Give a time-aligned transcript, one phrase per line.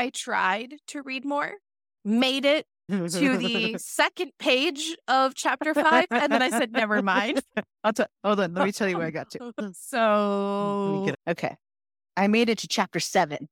[0.00, 1.52] I tried to read more,
[2.06, 7.42] made it to the second page of chapter five, and then I said, never mind.
[7.84, 8.54] I'll t- hold on.
[8.54, 9.52] Let me tell you where I got to.
[9.60, 9.68] Hmm.
[9.74, 11.18] So, get.
[11.28, 11.54] Okay.
[12.16, 13.50] I made it to chapter seven.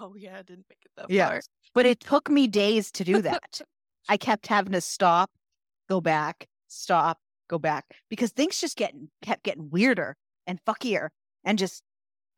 [0.00, 1.30] oh yeah, I didn't make it that Yeah.
[1.30, 1.40] far.
[1.74, 3.60] But it took me days to do that.
[4.08, 5.30] I kept having to stop,
[5.88, 7.18] go back, stop,
[7.50, 10.14] go back because things just getting kept getting weirder
[10.46, 11.08] and fuckier
[11.44, 11.82] and just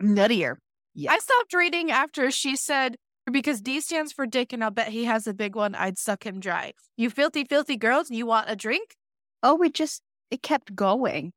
[0.02, 0.56] nuttier.
[0.94, 1.12] Yeah.
[1.12, 2.96] I stopped reading after she said,
[3.30, 5.74] because D stands for dick, and I'll bet he has a big one.
[5.74, 6.72] I'd suck him dry.
[6.96, 8.96] You filthy, filthy girls, you want a drink?
[9.42, 11.32] Oh, we just it kept going.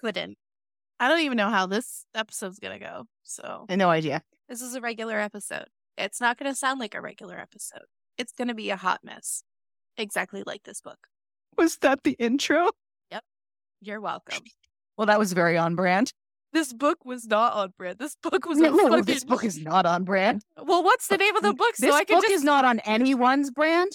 [0.00, 0.36] Couldn't.
[0.98, 3.04] I don't even know how this episode's gonna go.
[3.22, 4.22] So no idea.
[4.48, 5.66] this is a regular episode.
[5.98, 7.84] It's not gonna sound like a regular episode.
[8.18, 9.42] It's gonna be a hot mess.
[9.96, 10.98] Exactly like this book.
[11.58, 12.70] Was that the intro?
[13.10, 13.24] Yep.
[13.80, 14.42] You're welcome.
[14.98, 16.12] Well, that was very on brand.
[16.52, 17.98] This book was not on brand.
[17.98, 19.04] This book was No, no, fucking...
[19.04, 20.44] this book is not on brand.
[20.62, 21.76] Well, what's the name of the book?
[21.76, 22.34] So this I can book just.
[22.34, 23.92] is not on anyone's brand.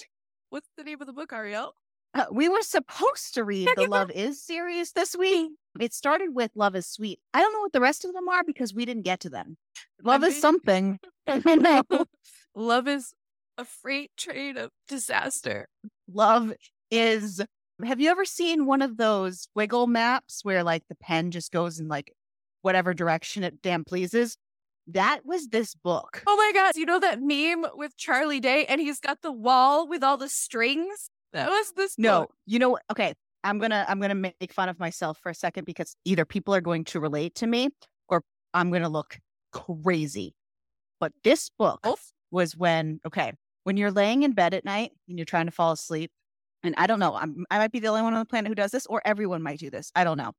[0.50, 1.74] What's the name of the book, Ariel?
[2.14, 5.52] Uh, we were supposed to read the Love Is series this week.
[5.78, 7.20] It started with Love Is Sweet.
[7.32, 9.56] I don't know what the rest of them are because we didn't get to them.
[10.02, 10.98] Love is mean- something.
[12.56, 13.12] Love is
[13.56, 15.68] a freight train of disaster.
[16.12, 16.54] Love
[16.90, 17.40] is.
[17.84, 21.78] Have you ever seen one of those wiggle maps where like the pen just goes
[21.78, 22.12] in like
[22.68, 24.36] whatever direction it damn pleases?
[24.88, 26.22] That was this book.
[26.26, 29.88] Oh my god, you know that meme with Charlie Day and he's got the wall
[29.88, 31.08] with all the strings?
[31.32, 32.34] That was this No, book.
[32.44, 32.82] you know what?
[32.92, 36.54] Okay, I'm gonna I'm gonna make fun of myself for a second because either people
[36.54, 37.70] are going to relate to me
[38.10, 39.18] or I'm gonna look
[39.50, 40.34] crazy.
[41.00, 42.12] But this book Both?
[42.30, 43.32] was when okay
[43.64, 46.10] when you're laying in bed at night and you're trying to fall asleep,
[46.62, 48.54] and I don't know, I'm, I might be the only one on the planet who
[48.54, 49.90] does this, or everyone might do this.
[49.94, 50.32] I don't know,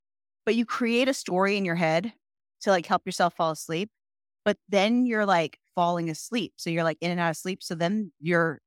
[0.45, 2.13] but you create a story in your head
[2.61, 3.89] to like help yourself fall asleep,
[4.45, 7.63] but then you're like falling asleep, so you're like in and out of sleep.
[7.63, 8.59] So then your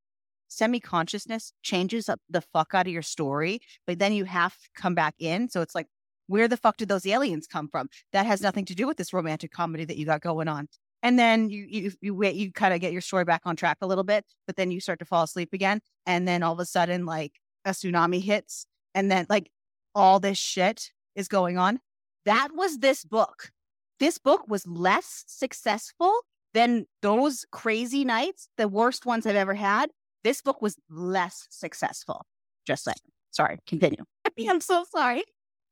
[0.48, 4.68] semi consciousness changes up the fuck out of your story, but then you have to
[4.76, 5.48] come back in.
[5.48, 5.86] So it's like,
[6.26, 7.88] where the fuck did those aliens come from?
[8.12, 10.68] That has nothing to do with this romantic comedy that you got going on.
[11.02, 13.78] And then you you you wait, you kind of get your story back on track
[13.82, 16.60] a little bit, but then you start to fall asleep again, and then all of
[16.60, 17.32] a sudden, like
[17.64, 19.50] a tsunami hits, and then like
[19.94, 21.80] all this shit is going on.
[22.24, 23.50] That was this book.
[23.98, 26.12] This book was less successful
[26.54, 29.90] than those crazy nights, the worst ones I've ever had.
[30.24, 32.26] This book was less successful.
[32.66, 32.96] Just saying.
[33.30, 34.04] Sorry, continue.
[34.48, 35.24] I'm so sorry.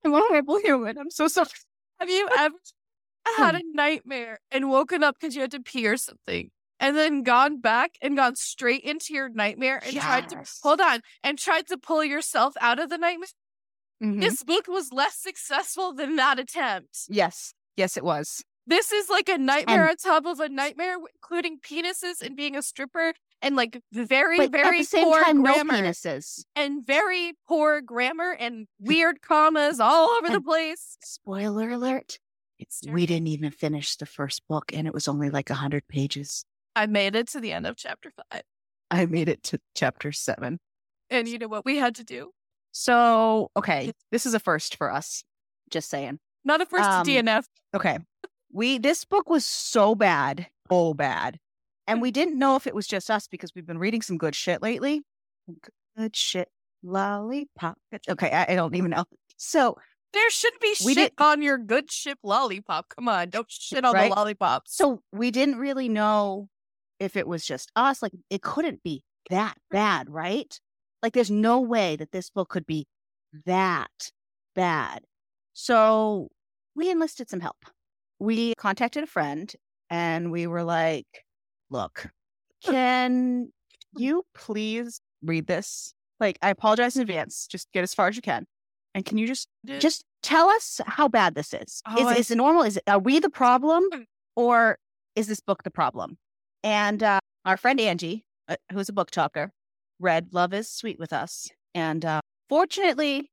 [0.04, 0.98] I'm a horrible human.
[0.98, 1.48] I'm so sorry.
[2.00, 2.54] Have you ever
[3.36, 6.50] had a nightmare and woken up because you had to pee or something?
[6.82, 11.00] And then gone back and gone straight into your nightmare and tried to hold on
[11.22, 13.28] and tried to pull yourself out of the nightmare.
[14.02, 14.20] Mhm.
[14.20, 17.00] This book was less successful than that attempt.
[17.08, 17.52] Yes.
[17.76, 18.42] Yes, it was.
[18.66, 22.54] This is like a nightmare And- on top of a nightmare, including penises and being
[22.56, 26.44] a stripper and like very, But very at the same poor time, grammar no penises.
[26.54, 30.96] and very poor grammar and weird commas all over the place.
[31.02, 32.18] Spoiler alert.
[32.58, 36.44] It's We didn't even finish the first book, and it was only like 100 pages.
[36.76, 38.42] I made it to the end of chapter five.
[38.90, 40.58] I made it to chapter seven.
[41.08, 42.32] And you know what we had to do?
[42.72, 45.24] So, okay, this is a first for us.
[45.70, 46.18] Just saying.
[46.44, 47.44] Not a first Um, DNF.
[47.74, 47.98] Okay.
[48.52, 51.38] We, this book was so bad, so bad.
[51.86, 54.34] And we didn't know if it was just us because we've been reading some good
[54.34, 55.02] shit lately.
[55.96, 56.48] Good shit.
[56.82, 57.76] Lollipop.
[58.08, 59.04] Okay, I, I don't even know.
[59.36, 59.76] So,
[60.12, 62.88] There should be we shit on your good ship lollipop.
[62.88, 64.08] Come on, don't shit on Right?
[64.10, 64.74] the lollipops.
[64.74, 66.48] so we didn't really know
[66.98, 68.02] if it was just us.
[68.02, 70.58] Like, it couldn't be that bad, right?
[71.02, 72.86] Like, there's no way that this book could be
[73.46, 74.10] that
[74.54, 75.02] bad.
[75.52, 76.28] So
[76.74, 77.56] we enlisted some help.
[78.18, 79.52] We contacted a friend
[79.88, 81.06] and we were like,
[81.70, 82.10] look,
[82.62, 83.52] can
[83.96, 85.94] you please read this?
[86.18, 87.46] Like, I apologize in advance.
[87.46, 88.46] Just get as far as you can.
[88.94, 89.48] And can you just
[89.78, 91.80] just tell us how bad this is?
[91.86, 92.62] Oh, I is, is it normal?
[92.62, 93.84] Is it are we the problem,
[94.34, 94.78] or
[95.14, 96.18] is this book the problem?
[96.64, 99.52] And uh, our friend Angie, uh, who's a book talker,
[100.00, 103.30] read "Love Is Sweet" with us, and uh, fortunately,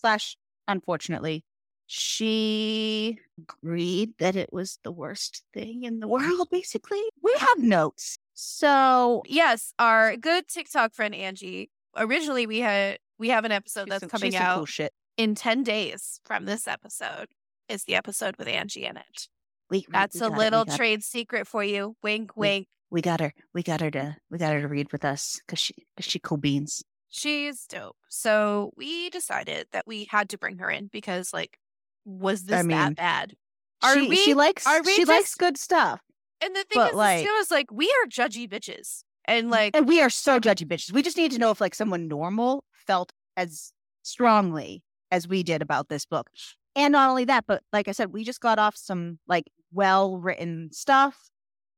[0.00, 0.36] slash
[0.66, 1.44] unfortunately,
[1.86, 6.48] she agreed that it was the worst thing in the world.
[6.50, 11.70] Basically, we have notes, so yes, our good TikTok friend Angie.
[11.96, 16.20] Originally, we had we have an episode that's some- coming out Cool in ten days
[16.24, 17.28] from this episode.
[17.68, 19.28] Is the episode with Angie in it?
[19.68, 20.76] We, That's we a got it, we little it.
[20.76, 21.96] trade secret for you.
[22.00, 22.68] Wink, wink.
[22.90, 23.32] We got her.
[23.52, 24.16] We got her to.
[24.30, 25.74] We got her to read with us because she.
[25.96, 26.84] Cause she cool beans.
[27.08, 27.96] She's dope.
[28.08, 31.58] So we decided that we had to bring her in because, like,
[32.04, 33.34] was this I mean, that bad?
[33.82, 34.16] Are she, we?
[34.16, 34.66] she likes.
[34.66, 36.00] are we she likes good stuff.
[36.40, 39.88] And the thing is, like- too, is like we are judgy bitches, and like And
[39.88, 40.92] we are so judgy bitches.
[40.92, 43.72] We just need to know if like someone normal felt as
[44.02, 46.30] strongly as we did about this book.
[46.74, 50.18] And not only that, but like I said, we just got off some like well
[50.18, 51.30] written stuff.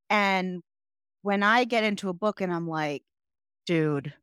[0.09, 0.61] And
[1.21, 3.03] when I get into a book and I'm like,
[3.65, 4.13] dude,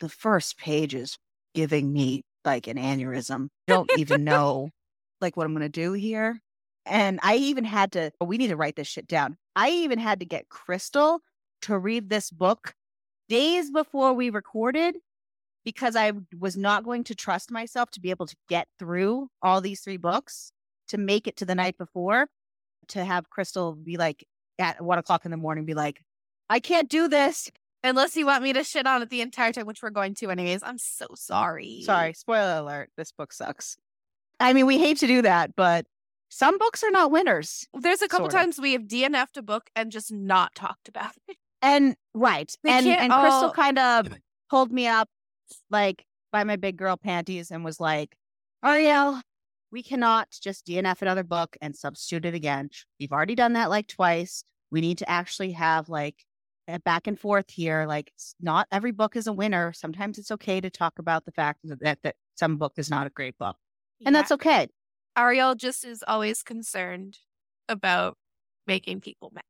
[0.00, 1.18] the first page is
[1.54, 3.48] giving me like an aneurysm.
[3.66, 4.70] Don't even know
[5.20, 6.40] like what I'm going to do here.
[6.86, 9.36] And I even had to, we need to write this shit down.
[9.54, 11.20] I even had to get Crystal
[11.62, 12.74] to read this book
[13.28, 14.96] days before we recorded
[15.64, 19.60] because I was not going to trust myself to be able to get through all
[19.60, 20.50] these three books
[20.88, 22.28] to make it to the night before
[22.88, 24.24] to have Crystal be like
[24.58, 26.02] at one o'clock in the morning, be like,
[26.48, 27.50] I can't do this.
[27.84, 30.30] unless you want me to shit on it the entire time, which we're going to
[30.30, 31.82] anyways, I'm so sorry.
[31.82, 32.90] Sorry, spoiler alert.
[32.96, 33.76] This book sucks.
[34.40, 35.86] I mean, we hate to do that, but
[36.28, 37.66] some books are not winners.
[37.74, 38.36] There's a couple Sorta.
[38.44, 41.36] times we have DNF'd a book and just not talked about it.
[41.60, 42.52] And right.
[42.62, 44.08] They and can't and Crystal kind of
[44.50, 45.08] pulled me up
[45.70, 48.16] like by my big girl panties and was like,
[48.64, 49.20] Ariel,
[49.72, 52.70] we cannot just DNF another book and substitute it again.
[53.00, 54.44] We've already done that like twice.
[54.70, 56.22] We need to actually have like a
[56.68, 57.86] Eh, back and forth here.
[57.88, 59.72] Like not every book is a winner.
[59.72, 63.06] Sometimes it's okay to talk about the fact that that, that some book is not
[63.06, 63.56] a great book.
[64.04, 64.68] And that's okay.
[65.16, 67.18] Ariel just is always concerned
[67.68, 68.16] about
[68.66, 69.44] making people mad.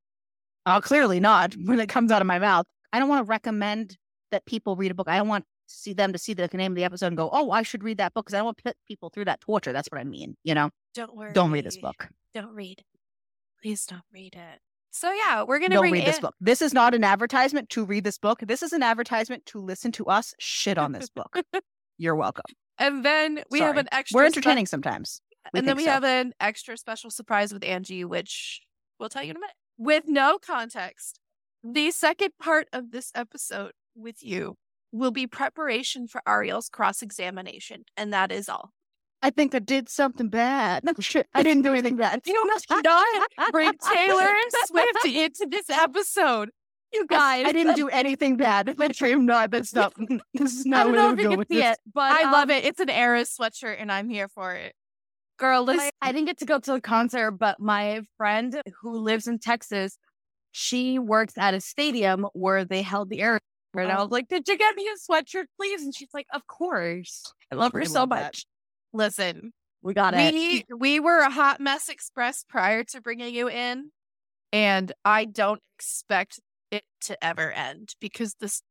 [0.64, 2.66] Oh, clearly not when it comes out of my mouth.
[2.92, 3.98] I don't want to recommend
[4.30, 5.08] that people read a book.
[5.08, 7.28] I don't want to see them to see the name of the episode and go,
[7.32, 9.40] oh, I should read that book because I don't want to put people through that
[9.40, 9.72] torture.
[9.72, 10.36] That's what I mean.
[10.44, 11.32] You know, Don't worry.
[11.32, 12.08] don't read this book.
[12.32, 12.84] Don't read.
[13.60, 14.60] Please don't read it.
[14.90, 16.34] So yeah, we're gonna read this book.
[16.40, 18.40] This is not an advertisement to read this book.
[18.40, 21.36] This is an advertisement to listen to us shit on this book.
[21.98, 22.44] You're welcome.
[22.78, 24.16] and then we have an extra.
[24.16, 25.20] We're spe- entertaining sometimes.
[25.52, 25.90] We and then we so.
[25.90, 28.60] have an extra special surprise with Angie, which
[28.98, 29.54] we'll tell you in a minute.
[29.78, 31.20] With no context,
[31.62, 34.56] the second part of this episode with you
[34.92, 38.72] will be preparation for Ariel's cross examination, and that is all.
[39.22, 40.84] I think I did something bad.
[41.34, 42.20] I didn't do anything bad.
[42.24, 43.06] You must not
[43.50, 44.26] bring Taylor
[44.66, 46.50] Swift into this episode.
[46.92, 48.78] You guys, I didn't do anything bad.
[48.78, 49.50] My dream not.
[49.50, 49.92] That's not.
[50.34, 51.72] This is I not don't where know if you can with see this.
[51.72, 52.64] it, but I love um, it.
[52.64, 54.72] It's an Eras sweatshirt, and I'm here for it.
[55.38, 55.90] Girl, listen.
[56.00, 59.38] I, I didn't get to go to the concert, but my friend who lives in
[59.38, 59.98] Texas,
[60.52, 63.38] she works at a stadium where they held the air.
[63.74, 64.04] And I Oh.
[64.04, 65.82] was like, Did you get me a sweatshirt, please?
[65.82, 67.32] And she's like, Of course.
[67.52, 68.34] I love her I so love that.
[68.92, 69.52] Listen.
[69.82, 70.34] We got it.
[70.34, 73.90] We we were a hot mess express prior to bringing you in,
[74.52, 76.40] and I don't expect
[76.70, 78.62] it to ever end because this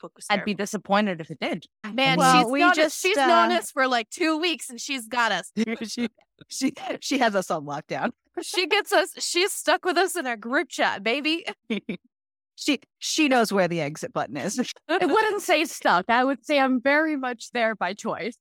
[0.00, 0.26] book was.
[0.30, 1.66] I'd be disappointed if it did.
[1.92, 2.18] man.
[2.18, 5.06] Well, she's known us, just, she's known uh, us for like two weeks, and she's
[5.06, 5.52] got us.
[5.86, 6.08] she,
[6.48, 8.10] she, she has us on lockdown.
[8.42, 9.10] She gets us.
[9.18, 11.44] She's stuck with us in our group chat, baby.
[12.56, 14.58] she she knows where the exit button is.
[14.88, 16.06] I wouldn't say stuck.
[16.08, 18.36] I would say I'm very much there by choice.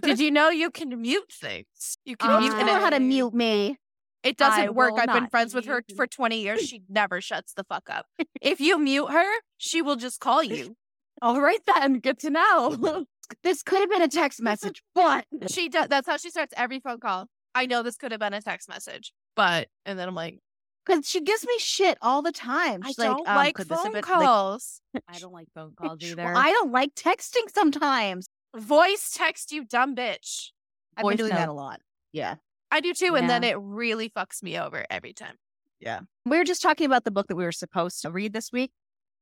[0.00, 1.98] Did you know you can mute things?
[2.04, 3.76] You can Um, mute you know how to mute me.
[4.22, 4.94] it doesn't I work.
[4.98, 6.60] I've been friends with her for 20 years.
[6.66, 8.06] She never shuts the fuck up.
[8.40, 10.76] If you mute her, she will just call you.
[11.22, 12.00] All right, then.
[12.00, 13.06] Good to know.
[13.42, 15.88] This could have been a text message, but She does.
[15.88, 17.26] That's how she starts every phone call.
[17.54, 20.38] I know this could have been a text message, but and then I'm like,
[20.86, 22.80] because she gives me shit all the time.
[22.82, 24.80] I don't um, like could this have phone been- like, calls.
[25.06, 26.34] I don't like phone calls well, either.
[26.34, 28.28] I don't like texting sometimes.
[28.56, 30.50] Voice text you, dumb bitch.
[30.96, 31.80] I've Voice been doing that a lot.
[32.12, 32.36] Yeah.
[32.70, 35.36] I do too, and then it really fucks me over every time.
[35.80, 36.00] Yeah.
[36.26, 38.72] We were just talking about the book that we were supposed to read this week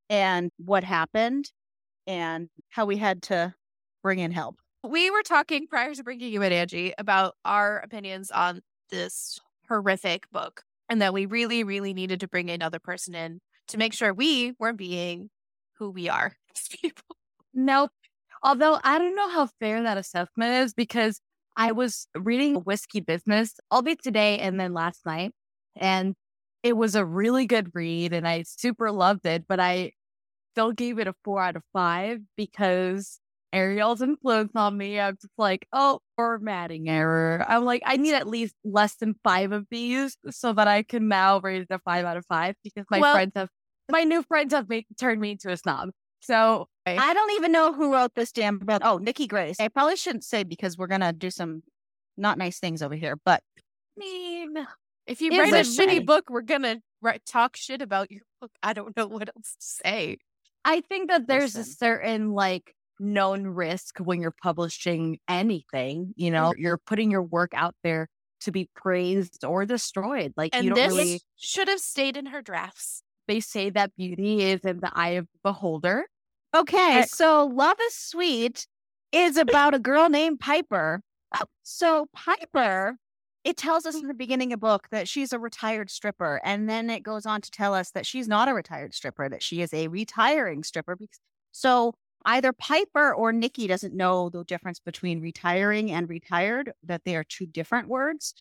[0.08, 1.50] and what happened
[2.06, 3.54] and how we had to
[4.02, 4.56] bring in help.
[4.82, 10.30] We were talking prior to bringing you in, Angie, about our opinions on this horrific
[10.30, 14.14] book, and that we really, really needed to bring another person in to make sure
[14.14, 15.30] we were being
[15.78, 17.16] who we are as people.
[17.52, 17.90] Nope.
[18.46, 21.20] Although I don't know how fair that assessment is because
[21.56, 25.32] I was reading Whiskey Business, albeit today and then last night,
[25.74, 26.14] and
[26.62, 29.90] it was a really good read and I super loved it, but I
[30.54, 33.18] still gave it a four out of five because
[33.52, 35.00] Ariel's influence on me.
[35.00, 37.44] I'm just like, oh, formatting error.
[37.48, 41.08] I'm like, I need at least less than five of these so that I can
[41.08, 43.48] now rate it a five out of five because my Well- friends have,
[43.90, 45.90] my new friends have made, turned me into a snob.
[46.20, 48.82] So I don't even know who wrote this damn book.
[48.84, 49.58] Oh, Nikki Grace.
[49.58, 51.62] I probably shouldn't say because we're gonna do some
[52.16, 54.66] not nice things over here, but I mean,
[55.06, 58.50] If you write a shitty book, we're gonna write, talk shit about your book.
[58.62, 60.18] I don't know what else to say.
[60.64, 66.50] I think that there's a certain like known risk when you're publishing anything, you know,
[66.50, 66.60] mm-hmm.
[66.60, 68.08] you're putting your work out there
[68.40, 70.32] to be praised or destroyed.
[70.36, 73.02] Like And you don't this really should have stayed in her drafts.
[73.28, 76.06] they say that beauty is in the eye of the beholder.
[76.56, 78.66] Okay, so Love is Sweet
[79.12, 81.02] is about a girl named Piper.
[81.34, 81.44] Oh.
[81.62, 82.96] So Piper,
[83.44, 84.02] it tells us hmm.
[84.02, 87.26] in the beginning of the book that she's a retired stripper, and then it goes
[87.26, 90.62] on to tell us that she's not a retired stripper, that she is a retiring
[90.62, 90.96] stripper.
[91.52, 91.92] So
[92.24, 97.24] either Piper or Nikki doesn't know the difference between retiring and retired, that they are
[97.24, 98.32] two different words.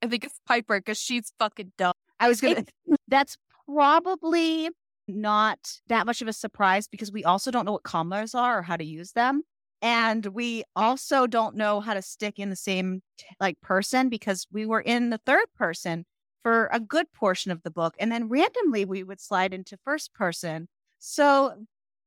[0.00, 1.94] I think it's Piper because she's fucking dumb.
[2.20, 2.66] I was gonna.
[3.08, 4.70] that's probably
[5.06, 5.58] not
[5.88, 8.76] that much of a surprise because we also don't know what commas are or how
[8.76, 9.42] to use them,
[9.82, 13.02] and we also don't know how to stick in the same
[13.40, 16.04] like person because we were in the third person
[16.42, 20.14] for a good portion of the book, and then randomly we would slide into first
[20.14, 20.68] person.
[20.98, 21.54] So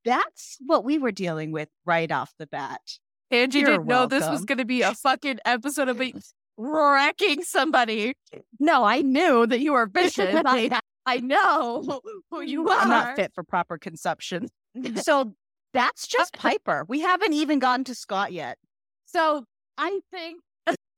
[0.05, 2.81] that's what we were dealing with right off the bat.
[3.29, 6.13] Angie You're didn't know this was going to be a fucking episode of me
[6.57, 8.13] wrecking somebody.
[8.59, 10.33] No, I knew that you were vicious.
[10.45, 12.79] I, I know who you are.
[12.79, 14.49] I'm not fit for proper consumption.
[14.97, 15.33] so
[15.73, 16.85] that's uh, just uh, Piper.
[16.87, 18.57] We haven't even gotten to Scott yet.
[19.05, 19.45] So
[19.77, 20.41] I think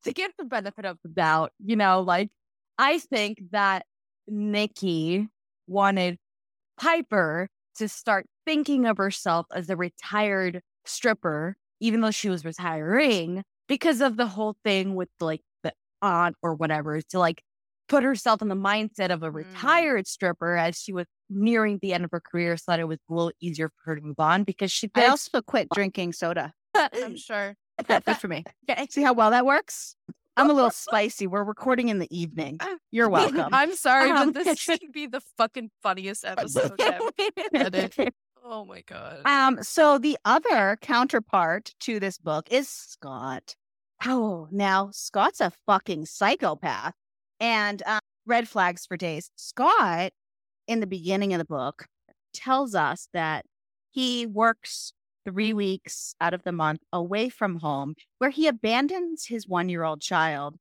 [0.03, 2.29] to give the benefit of the doubt, you know, like
[2.77, 3.85] I think that
[4.27, 5.27] Nikki
[5.67, 6.17] wanted
[6.79, 13.43] Piper to start thinking of herself as a retired stripper, even though she was retiring,
[13.67, 17.43] because of the whole thing with like the aunt or whatever, to like
[17.89, 19.33] put herself in the mindset of a Mm.
[19.35, 22.99] retired stripper as she was nearing the end of her career so that it was
[23.09, 26.53] a little easier for her to move on because she I also quit drinking soda.
[26.75, 27.55] I'm sure.
[27.87, 28.43] Good for me.
[28.89, 29.95] See how well that works?
[30.37, 31.27] I'm a little spicy.
[31.27, 32.59] We're recording in the evening.
[32.91, 33.49] You're welcome.
[33.51, 38.09] I'm sorry, Um, but this should be the fucking funniest episode ever.
[38.43, 39.21] Oh my god.
[39.25, 43.55] um, so the other counterpart to this book is Scott.
[44.05, 46.93] Oh, now Scott's a fucking psychopath.
[47.39, 49.31] And um, red flags for days.
[49.35, 50.11] Scott,
[50.67, 51.85] in the beginning of the book,
[52.33, 53.45] tells us that
[53.91, 54.93] he works
[55.25, 59.83] three weeks out of the month away from home, where he abandons his one year
[59.83, 60.55] old child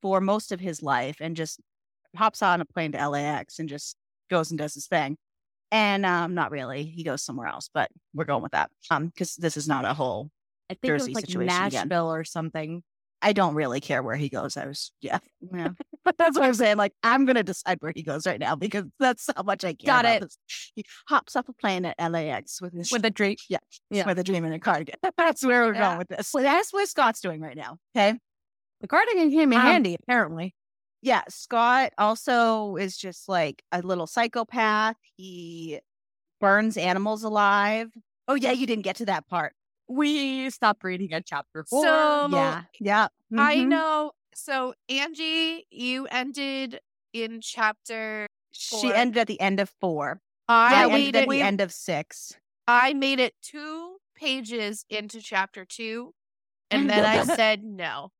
[0.00, 1.60] for most of his life and just
[2.16, 3.96] hops on a plane to LAX and just
[4.28, 5.16] goes and does his thing.
[5.70, 6.84] And um, not really.
[6.84, 8.70] He goes somewhere else, but we're going with that.
[8.90, 10.30] Um, because this is not a whole
[10.68, 11.72] I think Jersey it was like situation again.
[11.72, 12.82] Nashville or something.
[13.22, 14.56] I don't really care where he goes.
[14.56, 15.18] I was, yeah,
[15.54, 15.68] yeah.
[16.04, 16.76] but that's what I'm saying.
[16.76, 19.86] Like, I'm gonna decide where he goes right now because that's how much I care.
[19.86, 20.20] Got about it.
[20.22, 20.38] This.
[20.74, 23.36] He hops off a plane at LAX with his With a dream.
[23.48, 23.58] yeah,
[23.90, 24.04] yeah.
[24.06, 24.96] with a dream in a cardigan.
[25.16, 25.86] That's where we're Yeah.
[25.88, 26.28] going with this.
[26.28, 27.76] So that's what Scott's doing right now.
[27.96, 28.18] Okay.
[28.80, 30.54] The cardigan came in Um, handy, apparently.
[31.00, 31.22] Yeah.
[31.28, 34.96] Scott also is just like a little psychopath.
[35.16, 35.78] He
[36.40, 37.90] burns animals alive.
[38.26, 39.52] Oh yeah, you didn't get to that part.
[39.92, 41.82] We stopped reading at chapter four.
[41.84, 42.62] So yeah.
[42.80, 43.08] Yeah.
[43.36, 43.68] I Mhm.
[43.68, 44.12] know.
[44.34, 46.80] So Angie, you ended
[47.12, 48.26] in chapter.
[48.52, 50.20] She ended at the end of four.
[50.48, 51.28] I I ended at it.
[51.28, 52.34] the end of six.
[52.66, 56.14] I made it two pages into chapter two,
[56.70, 58.10] and then I said no.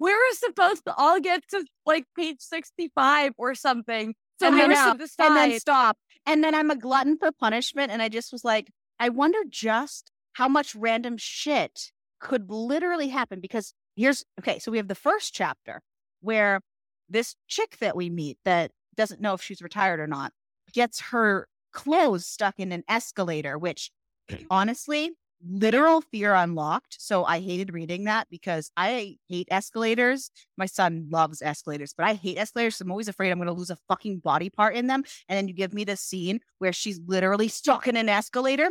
[0.00, 4.14] we were supposed to all get to like page 65 or something.
[4.40, 5.96] So And we then were and then stop.
[6.26, 7.92] And then I'm a glutton for punishment.
[7.92, 13.40] And I just was like, I wonder just how much random shit could literally happen.
[13.40, 14.58] Because here's okay.
[14.58, 15.82] So we have the first chapter
[16.22, 16.62] where
[17.10, 20.32] this chick that we meet that doesn't know if she's retired or not
[20.72, 23.90] gets her clothes stuck in an escalator, which
[24.50, 25.10] honestly,
[25.46, 26.96] literal fear unlocked.
[26.98, 30.30] So I hated reading that because I hate escalators.
[30.56, 32.76] My son loves escalators, but I hate escalators.
[32.76, 35.04] So I'm always afraid I'm going to lose a fucking body part in them.
[35.28, 38.70] And then you give me this scene where she's literally stuck in an escalator.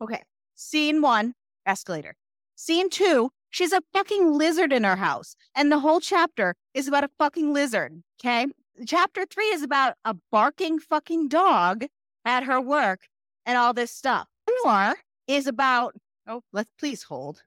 [0.00, 0.22] Okay.
[0.62, 1.32] Scene one,
[1.64, 2.16] escalator.
[2.54, 5.34] Scene two, she's a fucking lizard in her house.
[5.56, 8.02] And the whole chapter is about a fucking lizard.
[8.20, 8.46] Okay.
[8.86, 11.86] Chapter three is about a barking fucking dog
[12.26, 13.08] at her work
[13.46, 14.28] and all this stuff.
[14.62, 15.94] Four is about,
[16.26, 17.42] oh, let's please hold.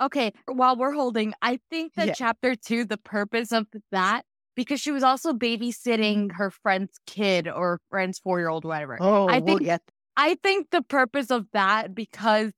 [0.00, 2.14] Okay, while we're holding, I think that Yeah.
[2.14, 7.80] chapter two, the purpose of that, because she was also babysitting her friend's kid or
[7.90, 8.96] friend's four year old, whatever.
[9.00, 9.82] Oh, I we'll think- get
[10.16, 12.52] I think the purpose of that, because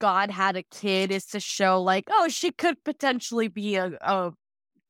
[0.00, 4.32] God had a kid, is to show like, oh, she could potentially be a, a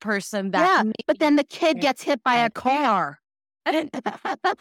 [0.00, 0.84] person that.
[0.86, 3.20] Yeah, but then the kid gets hit by a car.
[3.66, 3.88] God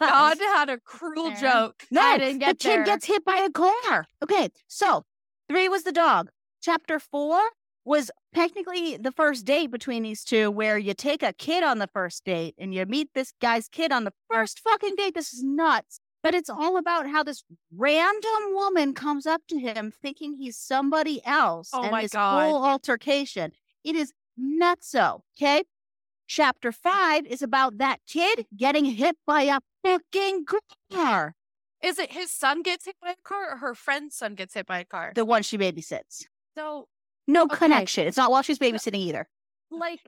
[0.00, 1.84] had a cruel joke.
[1.90, 2.84] No, I didn't the kid there.
[2.84, 4.06] gets hit by a car.
[4.22, 5.04] Okay, so
[5.48, 6.30] three was the dog.
[6.62, 7.40] Chapter four
[7.84, 11.88] was technically the first date between these two, where you take a kid on the
[11.92, 15.14] first date and you meet this guy's kid on the first fucking date.
[15.14, 16.00] This is nuts.
[16.22, 21.24] But it's all about how this random woman comes up to him thinking he's somebody
[21.24, 21.70] else.
[21.72, 22.42] Oh and my this God.
[22.42, 23.52] whole altercation.
[23.84, 25.20] It is nutso.
[25.36, 25.64] Okay.
[26.26, 30.44] Chapter five is about that kid getting hit by a fucking
[30.92, 31.34] car.
[31.82, 34.66] Is it his son gets hit by a car or her friend's son gets hit
[34.66, 35.12] by a car?
[35.14, 36.26] The one she babysits.
[36.54, 36.88] So,
[37.26, 37.56] No Okay.
[37.56, 38.06] connection.
[38.06, 39.28] It's not while she's babysitting either.
[39.70, 40.00] Like,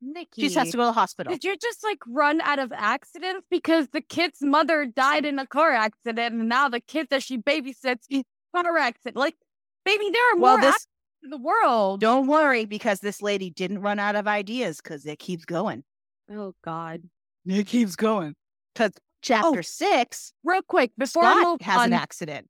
[0.00, 0.42] Nikki.
[0.42, 1.32] She just has to go to the hospital.
[1.32, 5.46] Did you just like run out of accidents because the kid's mother died in a
[5.46, 8.22] car accident and now the kid that she babysits is
[8.54, 9.16] car accident?
[9.16, 9.36] Like,
[9.84, 10.88] baby, there are Well, more this accidents
[11.24, 12.00] in the world.
[12.00, 15.82] don't worry because this lady didn't run out of ideas because it keeps going.
[16.30, 17.02] Oh God.
[17.46, 18.34] It keeps going.
[18.74, 21.84] Because oh, chapter six, Real quick, before I Scott move has on.
[21.86, 22.48] an accident.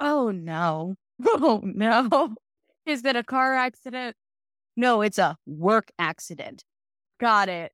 [0.00, 0.94] oh no.
[1.26, 2.34] Oh no.
[2.86, 4.16] Is it a car accident?
[4.76, 6.62] No, it's a work accident.
[7.18, 7.72] Got it.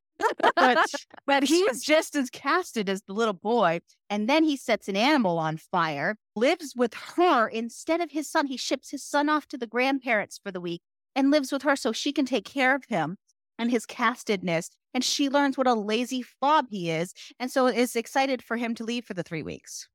[0.57, 0.79] But
[1.27, 3.81] but he's just as casted as the little boy.
[4.09, 8.47] And then he sets an animal on fire, lives with her instead of his son.
[8.47, 10.83] He ships his son off to the grandparents for the week
[11.15, 13.17] and lives with her so she can take care of him
[13.59, 14.71] and his castedness.
[14.93, 17.13] And she learns what a lazy fob he is.
[17.41, 19.89] And so is excited for him to leave for the three weeks.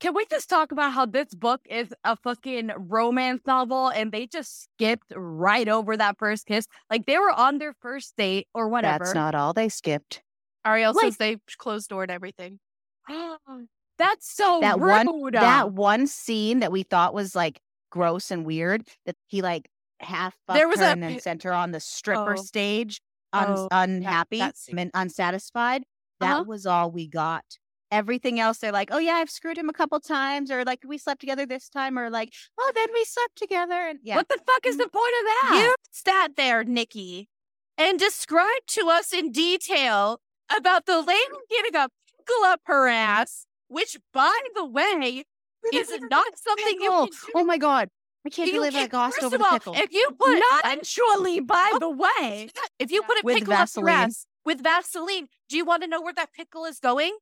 [0.00, 4.26] Can we just talk about how this book is a fucking romance novel and they
[4.26, 6.66] just skipped right over that first kiss?
[6.90, 9.04] Like they were on their first date or whatever.
[9.04, 10.22] That's not all they skipped.
[10.66, 12.58] Ariel Like- says they closed door and everything.
[13.98, 15.06] That's so that rude.
[15.06, 19.68] one that one scene that we thought was like gross and weird that he like
[20.00, 22.42] half There there was was her a and then sent her on the stripper Oh.
[22.42, 23.00] stage
[23.32, 24.78] un- Oh, unhappy that scene.
[24.78, 25.82] and unsatisfied
[26.20, 26.44] that Uh-huh.
[26.46, 27.44] was all we got
[27.90, 30.98] everything else they're like oh yeah i've screwed him a couple times or like we
[30.98, 34.38] slept together this time or like oh then we slept together and yeah What the
[34.46, 34.80] fuck is mm.
[34.80, 35.62] the point of that?
[35.64, 37.28] You sat there, Nikki,
[37.76, 40.20] and described to us in detail
[40.54, 45.24] about the lady getting a pickle up her ass, which, by the way,
[45.72, 47.06] is not something you Pickle.
[47.06, 47.32] can do.
[47.36, 47.88] oh my god
[48.26, 50.38] i can't You believe i can't- glossed first over the all, pickle If you put
[50.38, 51.78] Not actually, by oh.
[51.78, 52.50] the way.
[52.78, 55.88] if you put a With pickle up your ass with Vaseline, do you want to
[55.88, 57.16] know where that pickle is going?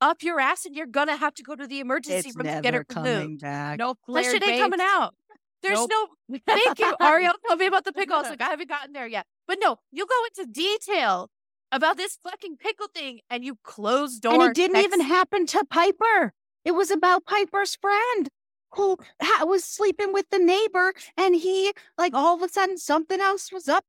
[0.00, 2.60] Up your ass, and you're gonna have to go to the emergency it's room to
[2.62, 3.40] get it coming removed.
[3.42, 5.14] back No That shit ain't coming out.
[5.62, 5.90] There's Nope.
[6.28, 6.38] no.
[6.46, 7.34] Thank you, Ariel.
[7.48, 8.14] Tell me about the pickle.
[8.16, 9.26] I was like, I haven't gotten there yet.
[9.48, 11.30] But no, you go into detail
[11.72, 14.34] about this fucking pickle thing, and you close door.
[14.34, 16.32] And it didn't next- even happen to Piper.
[16.64, 18.28] It was about Piper's friend
[18.74, 23.20] who ha- was sleeping with the neighbor, and he, like, all of a sudden, something
[23.20, 23.84] else was up,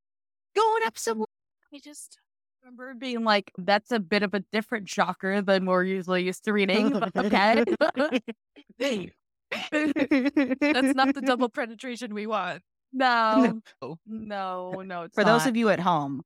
[0.56, 1.19] going up some.
[1.19, 1.76] Mm-hmm.
[1.76, 2.17] I just.
[2.69, 6.53] Remember being like, that's a bit of a different shocker than we're usually used to
[6.60, 6.91] reading.
[6.91, 7.63] but okay.
[9.71, 12.62] That's not the double penetration we want.
[12.93, 13.62] no.
[14.05, 14.84] No.
[14.84, 16.21] No, For those of you at home,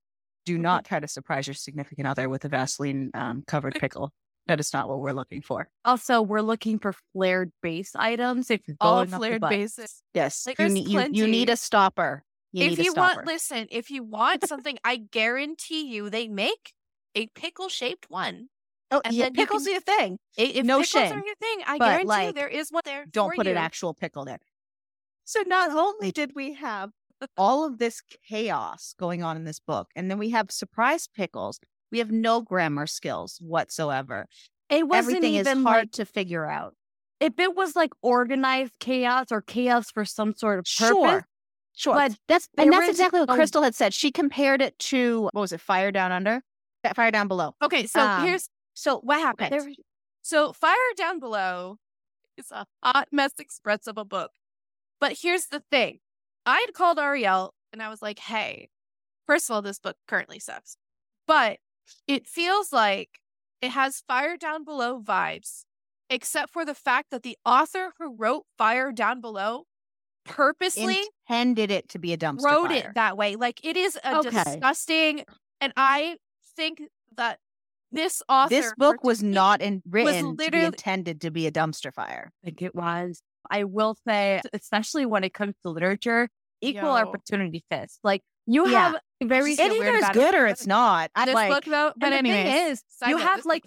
[0.45, 4.11] do not try to surprise your significant other with a Vaseline um, covered pickle.
[4.47, 5.69] That is not what we're looking for.
[5.85, 8.51] Also, we're looking for flared base items.
[8.51, 10.03] If you're All flared bases.
[10.13, 12.25] Yes, Like, you, you, you need a stopper.
[12.53, 16.73] You if you want, listen, if you want something, I guarantee you they make
[17.15, 18.47] a pickle shaped one.
[18.91, 20.19] oh, and yeah, then pickles can- are your thing.
[20.37, 21.11] If No pickles shame.
[21.13, 23.05] are your thing, I guarantee you there is one there.
[23.11, 23.51] Don't put you.
[23.51, 24.39] an actual pickle there.
[25.25, 26.91] So not only did we have
[27.37, 31.59] all of this chaos going on in this book, and then we have surprise pickles.
[31.91, 34.27] We have no grammar skills whatsoever.
[34.69, 36.75] It wasn't Everything is even hard like to figure out.
[37.19, 40.87] if it was like organized chaos or chaos for some sort of purpose.
[40.87, 41.27] Sure.
[41.75, 41.95] Sure.
[41.95, 43.93] But that's there and that's exactly what Crystal had said.
[43.93, 46.41] She compared it to what was it, Fire Down Under?
[46.95, 47.55] Fire Down Below.
[47.61, 49.51] Okay, so Um, here's So what happened.
[49.51, 49.71] There-
[50.21, 51.77] So Fire Down Below
[52.37, 54.31] is a hot mess express of a book.
[54.99, 55.99] But here's the thing.
[56.45, 58.69] I had called Ariel and I was like, hey,
[59.27, 60.77] first of all, this book currently sucks.
[61.27, 61.59] But
[62.07, 63.19] it feels like
[63.61, 65.63] it has Fire Down Below vibes,
[66.09, 69.65] except for the fact that the author who wrote Fire Down Below
[70.25, 72.77] purposely intended it to be a dumpster wrote fire.
[72.89, 73.35] it that way.
[73.35, 74.29] Like it is a Okay.
[74.43, 75.23] disgusting,
[75.61, 76.17] and I
[76.55, 76.81] think
[77.17, 77.39] that
[77.91, 81.51] this author, This book was particularly- not in, written to be intended to be a
[81.51, 82.31] dumpster fire.
[82.43, 83.21] I think it was.
[83.51, 86.29] I will say, especially when it comes to literature,
[86.61, 87.05] equal Yo.
[87.05, 87.99] opportunity fist.
[88.03, 88.91] Like you Yeah.
[88.93, 90.19] have very Just It either is about it.
[90.19, 91.09] good or it's not.
[91.15, 93.63] I This like, book though, But the thing is, you note, have like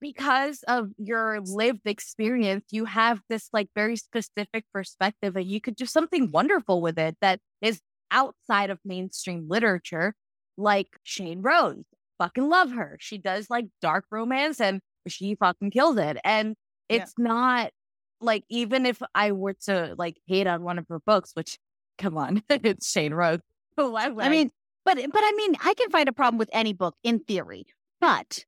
[0.00, 5.76] because of your lived experience, you have this like very specific perspective, and you could
[5.76, 7.80] do something wonderful with it that is
[8.10, 10.14] outside of mainstream literature,
[10.56, 11.84] like Shain Rose.
[12.18, 12.96] Fucking love her.
[13.00, 16.18] She does like dark romance, and she fucking kills it.
[16.24, 16.54] And
[16.88, 17.02] Yeah.
[17.02, 17.72] it's not
[18.20, 21.58] like even if I were to like hate on one of her books, which
[21.98, 23.40] come on, it's Shain Rose.
[23.76, 24.50] Why would oh, I mean,
[24.84, 27.66] but eh, but I mean, I can find a problem with any book in theory,
[28.00, 28.44] but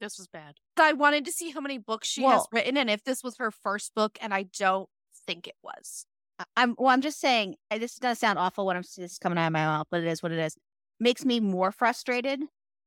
[0.00, 0.54] this was bad.
[0.78, 3.50] I wanted to see how many books she has written and if this was her
[3.50, 4.88] first book, and I don't
[5.26, 6.06] think it was.
[6.38, 6.90] I- I'm well.
[6.90, 9.64] I'm just saying this does sound awful when I'm this is coming out of my
[9.64, 10.56] mouth, but it is what it is.
[11.00, 12.40] Makes me more frustrated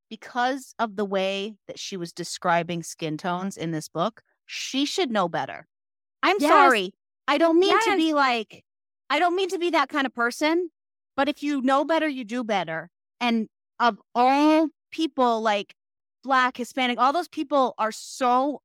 [0.10, 5.10] because of the way that she was describing skin tones in this book, she should
[5.10, 5.68] know better.
[6.22, 6.50] I'm Yes.
[6.52, 6.94] sorry.
[7.28, 8.64] I don't mean to be like,
[9.10, 10.70] I don't mean to be that kind of person,
[11.16, 12.90] but if you know better, you do better.
[13.20, 13.48] And
[13.80, 15.74] of all people, like
[16.24, 18.62] Black, Hispanic, all those people are so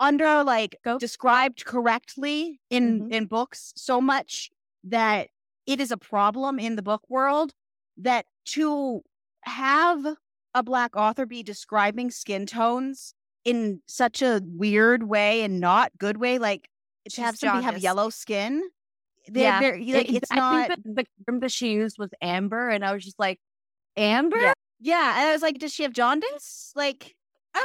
[0.00, 0.98] under like Go.
[0.98, 3.12] described correctly in Mhm.
[3.12, 4.50] in books so much
[4.84, 5.28] that
[5.66, 7.52] it is a problem in the book world
[7.96, 9.02] that to
[9.42, 10.06] have
[10.54, 13.12] a black author be describing skin tones
[13.44, 16.68] in such a weird way and not good way like
[17.10, 18.62] to have somebody have yellow skin
[19.32, 21.98] they're, Yeah, they're, like, It- it's I not think that the term that she used
[21.98, 23.38] was amber, and I was just like,
[23.96, 24.36] amber.
[24.38, 24.52] Yeah.
[24.80, 27.16] yeah and i was like does she have jaundice like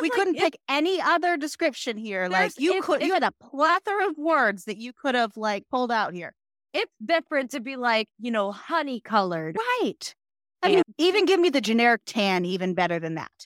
[0.01, 3.31] we like, couldn't it- pick any other description here like you could you had a
[3.39, 6.33] plethora of words that you could have like pulled out here
[6.73, 9.55] It's different to be like, you know, honey colored.
[9.57, 10.15] right
[10.63, 13.45] I mean, even give me the generic tan even better than that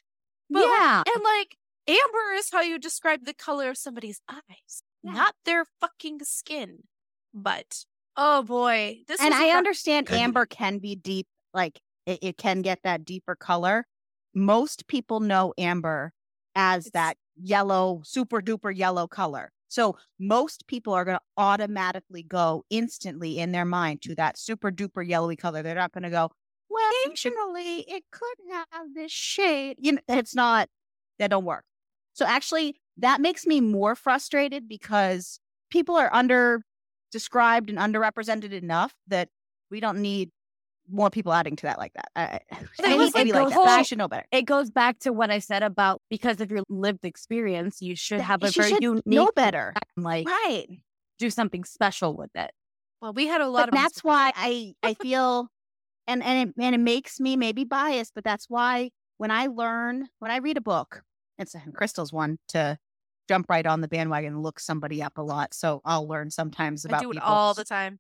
[0.50, 1.04] But like- yeah.
[1.14, 1.58] And like
[1.90, 5.12] amber is how you describe the color of somebody's eyes, Yeah.
[5.12, 6.84] not their fucking skin.
[7.34, 7.84] But
[8.18, 12.20] oh boy, this and was a I pro- understand amber can be deep, like it,
[12.22, 13.86] it can get that deeper color.
[14.34, 16.14] Most people know amber
[16.56, 19.52] as It's- that yellow, super duper yellow color.
[19.70, 24.72] So most people are going to automatically go instantly in their mind to that super
[24.72, 25.62] duper yellowy color.
[25.62, 26.32] They're not going to go,
[26.70, 29.76] well, actually, it could have this shade.
[29.80, 30.70] You know, it's not,
[31.20, 31.66] that don't work.
[32.14, 36.64] So actually, that makes me more frustrated because people are under
[37.18, 39.30] described and underrepresented enough that
[39.72, 40.30] we don't need
[40.90, 42.10] more people adding to that like that.
[42.16, 42.40] I, I-
[42.80, 43.54] It it was like be the like that.
[43.54, 44.26] She whole- should know better.
[44.32, 48.22] It goes back to what I said about because of your lived experience, you should
[48.22, 49.74] have a she very should unique know better.
[49.96, 50.68] and, like Right.
[51.20, 52.52] do something special with it.
[53.02, 55.50] well, we had a lot But of that's why I I feel
[56.08, 60.08] and and it, and it makes me maybe biased, but that's why when I learn
[60.20, 61.02] when I read a book,
[61.38, 62.78] it's and Crystal's one to
[63.28, 65.54] jump right on the bandwagon and look somebody up a lot.
[65.54, 67.28] So I'll learn sometimes I about do it people.
[67.30, 68.00] all the time.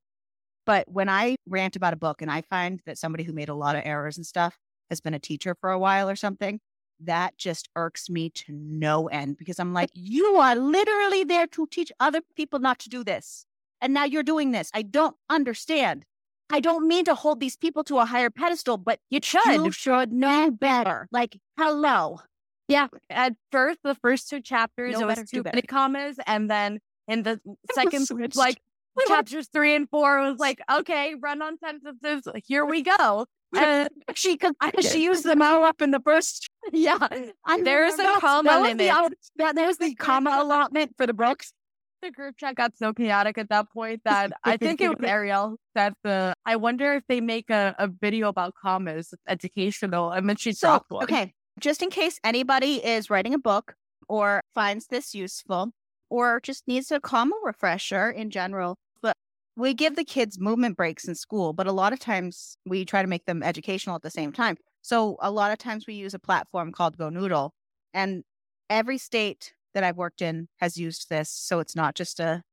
[0.66, 3.54] But when I rant about a book and I find that somebody who made a
[3.56, 4.58] lot of errors and stuff
[4.90, 6.60] has been a teacher for a while or something,
[7.00, 11.68] that just irks me to no end because I'm like, you are literally there to
[11.68, 13.46] teach other people not to do this.
[13.82, 14.72] And now you're doing this.
[14.74, 16.04] I don't understand.
[16.50, 19.64] I don't mean to hold these people to a higher pedestal, but You should.
[19.64, 21.08] you should know better.
[21.12, 22.20] Like, hello.
[22.68, 22.88] Yeah.
[23.10, 26.18] At first, the first two chapters, Know it was better, too do many commas.
[26.26, 27.40] And then in the
[27.74, 28.60] second, like
[28.96, 32.24] We were- chapters three and four, it was like, okay, run on sentences.
[32.46, 33.26] Here we go.
[33.56, 36.50] And She, cause she used them all up in the first.
[36.74, 36.98] yeah.
[37.46, 41.54] I There's a comma that was the that, there's the comma allotment for the books.
[42.02, 45.58] The group chat got so chaotic at that point that I think it was Ariel
[45.76, 50.36] that the I wonder if they make a, a video about commas educational and then
[50.36, 51.04] she So, dropped one.
[51.06, 53.76] okay, just in case anybody is writing a book
[54.08, 55.72] or finds this useful
[56.10, 59.16] or just needs a comma refresher in general, but
[59.56, 63.02] we give the kids movement breaks in school, but a lot of times we try
[63.02, 64.58] to make them educational at the same time.
[64.82, 67.50] So a lot of times we use a platform called GoNoodle,
[67.94, 68.24] and
[68.70, 71.30] every state that I've worked in has used this.
[71.30, 72.44] So it's not just a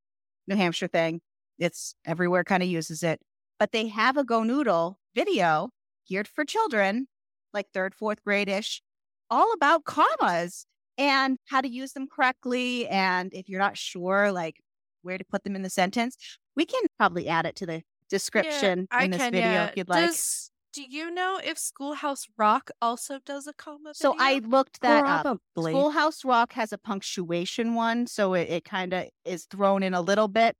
[0.47, 1.21] New Hampshire thing.
[1.57, 3.21] It's everywhere kind of uses it.
[3.57, 5.69] But they have a GoNoodle video
[6.07, 7.07] geared for children,
[7.53, 8.81] like third, fourth grade ish,
[9.29, 10.65] all about commas
[10.97, 12.87] and how to use them correctly.
[12.87, 14.57] And if you're not sure, like
[15.01, 16.17] where to put them in the sentence,
[16.55, 19.65] we can probably add it to the description I in this can, video yeah.
[19.65, 20.07] if you'd like.
[20.07, 23.93] Does, do you know if Schoolhouse Rock also does a comma?
[23.93, 25.23] So I looked that up.
[25.23, 25.71] Probably.
[25.71, 30.01] Schoolhouse Rock has a punctuation one, so it, it kind of is thrown in a
[30.01, 30.55] little bit.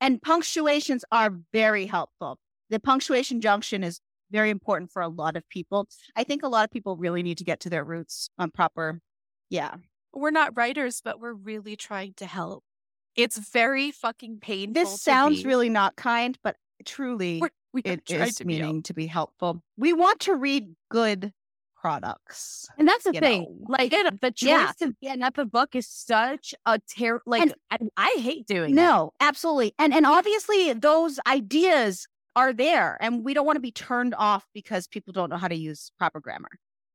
[0.00, 2.38] And punctuations are very helpful.
[2.70, 4.00] The punctuation junction is
[4.32, 5.86] very important for a lot of people.
[6.16, 9.00] I think a lot of people really need to get to their roots on proper.
[9.50, 9.74] Yeah.
[10.14, 12.64] we're not writers, but we're really trying to help.
[13.14, 14.72] It's very fucking painful.
[14.74, 15.46] This to sounds read.
[15.46, 19.62] really not kind, but truly We're, we it to be meaning to be helpful.
[19.76, 21.32] We want to read good
[21.76, 22.66] products.
[22.78, 23.42] And that's the thing.
[23.42, 23.66] know.
[23.68, 24.72] Like the choice Yeah.
[24.80, 28.74] to get up a book is such a ter like And- I, I hate doing
[28.76, 28.82] that.
[28.82, 29.74] No, absolutely.
[29.78, 34.46] And and obviously those ideas are there and we don't want to be turned off
[34.54, 36.48] because people don't know how to use proper grammar.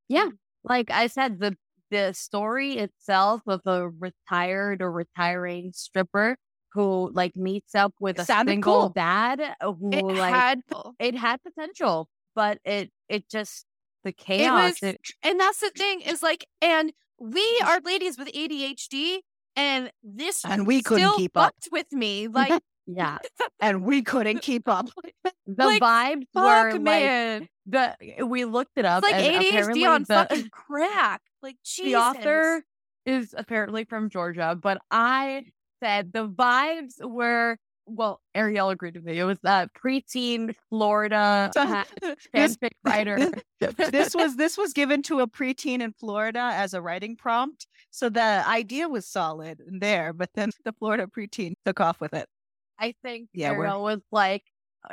[0.09, 0.29] Yeah.
[0.63, 1.55] Like I said, the
[1.89, 6.37] the story itself of a retired or retiring stripper
[6.73, 8.89] who like meets up with It a single cool.
[8.89, 10.61] dad who It like had,
[10.99, 13.65] it had potential, but it it just
[14.03, 14.81] the chaos.
[14.81, 19.19] was, and that's the thing is like, and we are ladies with ADHD,
[19.55, 21.53] and this And we couldn't keep up.
[21.71, 22.27] with me.
[22.33, 23.17] Like Yeah.
[23.59, 24.87] and we couldn't keep up.
[25.49, 27.47] The Like, vibes Fuck, were like man.
[27.67, 29.01] the eh, we looked it up.
[29.07, 31.21] it's like ADHD on the, fucking crack.
[31.41, 31.85] Like, Jesus.
[31.85, 32.63] the author
[33.05, 35.45] is apparently from Georgia, but I
[35.81, 39.17] said the vibes were well, Ariel agreed with me.
[39.17, 41.49] It was that preteen Florida
[42.35, 43.31] fanfic writer.
[43.59, 47.65] this was this was given to a preteen in Florida as a writing prompt.
[47.91, 52.27] So the idea was solid there, but then the Florida preteen took off with it.
[52.79, 54.43] I think Yeah, we're- was like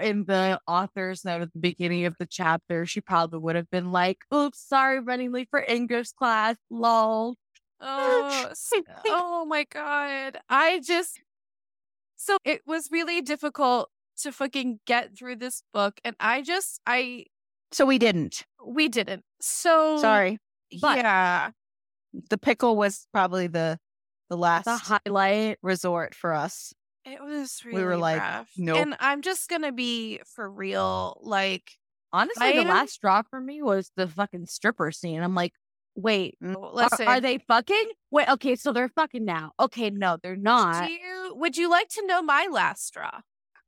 [0.00, 3.92] in the author's note at the beginning of the chapter, she probably would have been
[3.92, 6.56] like, oops, sorry, running late for English class.
[6.70, 7.36] Lol.
[7.80, 10.38] Oh, eh, oh my god.
[10.48, 11.20] I just
[12.16, 13.90] so it was really difficult
[14.22, 17.26] to fucking get through this book and I just I
[17.72, 18.44] So we didn't.
[18.64, 19.22] we didn't.
[19.40, 20.38] So Sorry.
[20.80, 21.50] but- yeah.
[22.30, 23.78] The pickle was probably the
[24.30, 25.58] the last The highlight.
[25.62, 26.72] resort for us.
[27.04, 28.48] It was really We were like, rough.
[28.56, 28.78] nope.
[28.78, 31.72] And I'm just gonna be for real, like
[32.12, 35.20] Honestly, I the last straw for me was the fucking stripper scene.
[35.20, 35.52] I'm like,
[35.96, 36.54] wait, Mm.
[36.56, 37.90] are- are, they fucking?
[38.12, 39.50] Wait, okay, so they're fucking now.
[39.58, 40.88] Okay, no, they're not.
[40.90, 43.20] you, would you like to know my last straw?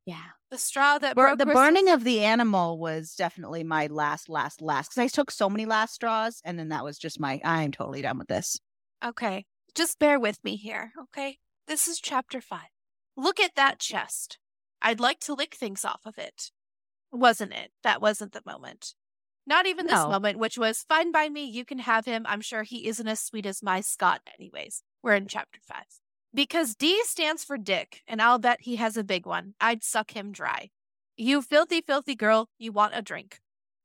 [0.05, 0.23] Yeah.
[0.49, 4.91] The straw that Bur- the burning of the animal was definitely my last, last, last.
[4.91, 7.41] Because I took so many last straws, and then that was just my.
[7.43, 8.57] I'm totally done with this.
[9.03, 9.45] Okay,
[9.75, 11.39] just bear with me here, okay?
[11.67, 12.69] This is chapter five.
[13.17, 14.37] Look at that chest.
[14.81, 16.51] I'd like to lick things off of it.
[17.11, 17.71] Wasn't it?
[17.83, 18.93] That wasn't the moment.
[19.45, 20.09] Not even this No.
[20.09, 21.45] moment, which was fine by me.
[21.45, 22.25] You can have him.
[22.27, 24.83] I'm sure he isn't as sweet as my Scott, anyways.
[25.01, 25.85] We're in chapter five.
[26.33, 29.55] Because D stands for dick, and I'll bet he has a big one.
[29.59, 30.69] I'd suck him dry.
[31.15, 33.39] You filthy, filthy girl, you want a drink.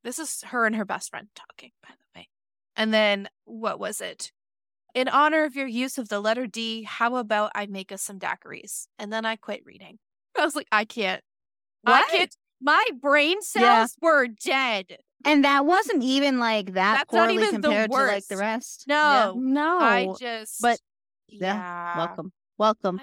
[0.05, 2.29] This is her and her best friend talking, by the way.
[2.77, 4.33] And then, what was it?
[4.95, 8.19] In honor of your use of the letter D, how about I make us some
[8.19, 8.87] daiquiris?
[8.99, 9.99] And then I quit reading.
[10.39, 11.23] I was like, I can't.
[11.83, 12.05] What?
[12.13, 12.37] I can't.
[12.61, 14.07] My brain cells Yeah.
[14.09, 14.99] were dead.
[15.25, 18.29] And that wasn't even like that That's not poorly even the compared to like worst.
[18.29, 18.85] the rest.
[18.87, 19.79] No, No.
[19.81, 20.61] I just.
[20.61, 20.79] but-
[21.29, 23.01] yeah, yeah, Welcome, welcome.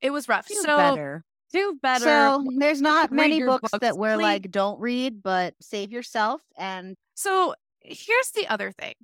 [0.00, 0.46] It was rough.
[0.46, 1.24] Do so better.
[1.52, 2.04] Do better.
[2.04, 4.22] So there's not Read many books, books, that we're please.
[4.22, 6.42] like don't read, but save yourself.
[6.56, 8.94] And So here's the other thing.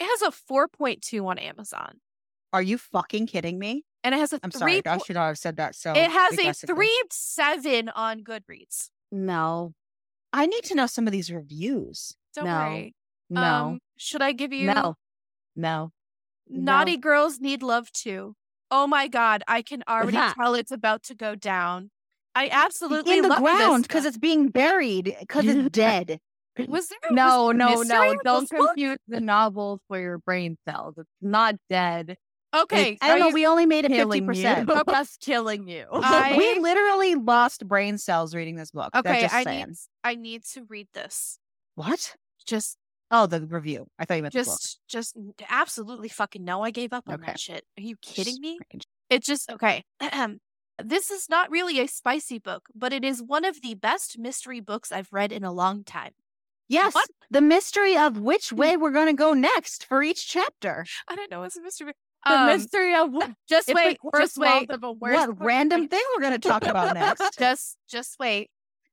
[0.00, 2.00] It has a 4.2 on Amazon,
[2.52, 3.84] are you fucking kidding me?
[4.02, 5.74] and it has a I'm sorry, I should not have said that.
[5.74, 8.88] So it has a three seven on Goodreads.
[9.12, 9.74] no.
[10.32, 12.16] I need to know some of these reviews.
[12.34, 12.52] Don't No.
[12.68, 12.94] worry.
[13.28, 13.42] No.
[13.42, 14.94] Um, should I give you no.
[15.56, 15.90] No.
[16.48, 17.00] Naughty No.
[17.00, 18.36] Girls Need Love Too?
[18.70, 21.90] Oh my God, I can already tell it's about to go down.
[22.34, 26.20] I absolutely in the love ground this because it's being buried because it's dead.
[26.68, 28.14] Was there No, was no, no.
[28.24, 28.66] Don't this book?
[28.68, 30.94] confuse the novels for your brain cells.
[30.98, 32.16] It's not dead.
[32.52, 33.28] Okay, I don't know.
[33.28, 34.26] you- We only made it fifty Killing you.
[34.28, 34.68] percent.
[34.88, 35.86] Just killing you.
[35.92, 38.90] I- we literally lost brain cells reading this book.
[38.94, 39.20] Okay.
[39.22, 39.66] just I saying.
[39.68, 41.38] need I need to read this.
[41.76, 42.16] What?
[42.46, 42.76] Just
[43.12, 43.86] Oh, the review.
[43.98, 44.46] I thought you meant the book.
[44.46, 45.16] just just
[45.48, 46.62] absolutely fucking no.
[46.62, 47.26] I gave up on Okay.
[47.26, 47.64] that shit.
[47.78, 48.58] Are you kidding Just me?
[48.58, 49.84] freaking- It just okay.
[50.82, 54.58] this is not really a spicy book, but it is one of the best mystery
[54.60, 56.12] books I've read in a long time.
[56.70, 57.08] Yes, What?
[57.30, 60.86] the mystery of which way we're going to go next for each chapter.
[61.08, 61.42] I don't know.
[61.42, 61.92] It's a mystery.
[62.24, 63.10] The Um, mystery of
[63.48, 63.98] just wait.
[64.16, 64.70] Just wait.
[64.70, 67.36] of a worst what random thing we're going to talk about next?
[67.38, 68.50] just just wait.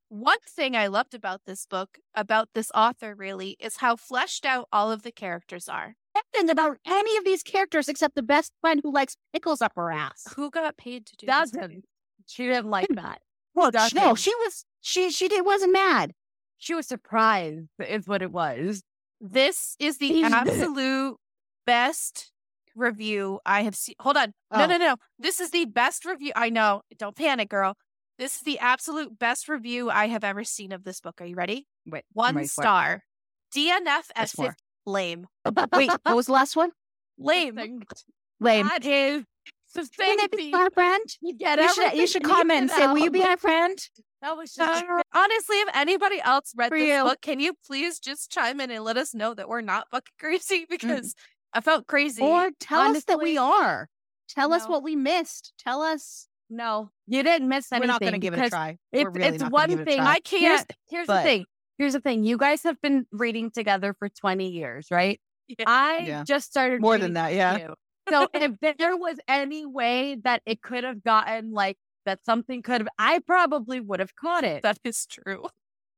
[0.09, 4.67] One thing I loved about this book, about this author really, is how fleshed out
[4.71, 5.95] all of the characters are.
[6.15, 9.91] Nothing about any of these characters except the best friend who likes pickles up her
[9.91, 10.25] ass.
[10.35, 11.35] Who got paid to do this?
[11.51, 11.83] Doesn't.
[12.25, 13.19] She didn't like that.
[13.53, 14.15] Well, no, Doesn't.
[14.15, 16.13] she was she she did wasn't mad.
[16.57, 18.83] She was surprised, is what it was.
[19.21, 21.17] This is the absolute
[21.65, 22.31] best
[22.75, 23.95] review I have seen.
[23.99, 24.33] Hold on.
[24.51, 24.65] No, Oh.
[24.67, 24.95] no, no.
[25.19, 26.31] This is the best review.
[26.35, 26.81] I know.
[26.97, 27.75] Don't panic, girl.
[28.19, 31.21] This is the absolute best review I have ever seen of this book.
[31.21, 31.67] Are you ready?
[31.85, 33.03] Wait, One ready star.
[33.55, 34.53] DNF at There's 50.
[34.85, 35.27] Lame.
[35.73, 36.71] Wait, what was the last one?
[37.19, 37.81] Lame.
[38.39, 38.67] Lame.
[38.67, 39.23] That is
[39.75, 40.35] Can succinct.
[40.37, 41.03] be our friend?
[41.21, 43.77] You get You should, you should comment and say, "Will you be our friend?"
[44.21, 47.03] That was just Uh, honestly, if anybody else read this you.
[47.03, 50.13] book, can you please just chime in and let us know that we're not fucking
[50.19, 50.65] crazy?
[50.69, 51.13] Because
[51.53, 52.21] I felt crazy.
[52.23, 53.89] Or tell us that we are.
[54.29, 55.53] Tell us what we missed.
[55.59, 56.89] Tell us no.
[57.07, 57.87] You didn't miss anything.
[57.87, 58.77] we're not going to give it a try.
[58.91, 59.99] Really it's one gonna it a thing.
[59.99, 60.71] I can't.
[60.89, 61.45] here's but- the thing.
[61.77, 62.23] Here's the thing.
[62.23, 65.21] You guys have been reading together for 20 years, right?
[65.47, 65.65] Yeah.
[65.67, 66.23] I Yeah.
[66.23, 67.67] just started More than that, yeah.
[68.09, 72.81] So if there was any way that it could have gotten like that something could
[72.81, 74.63] have I probably would have caught it.
[74.63, 75.45] That is true.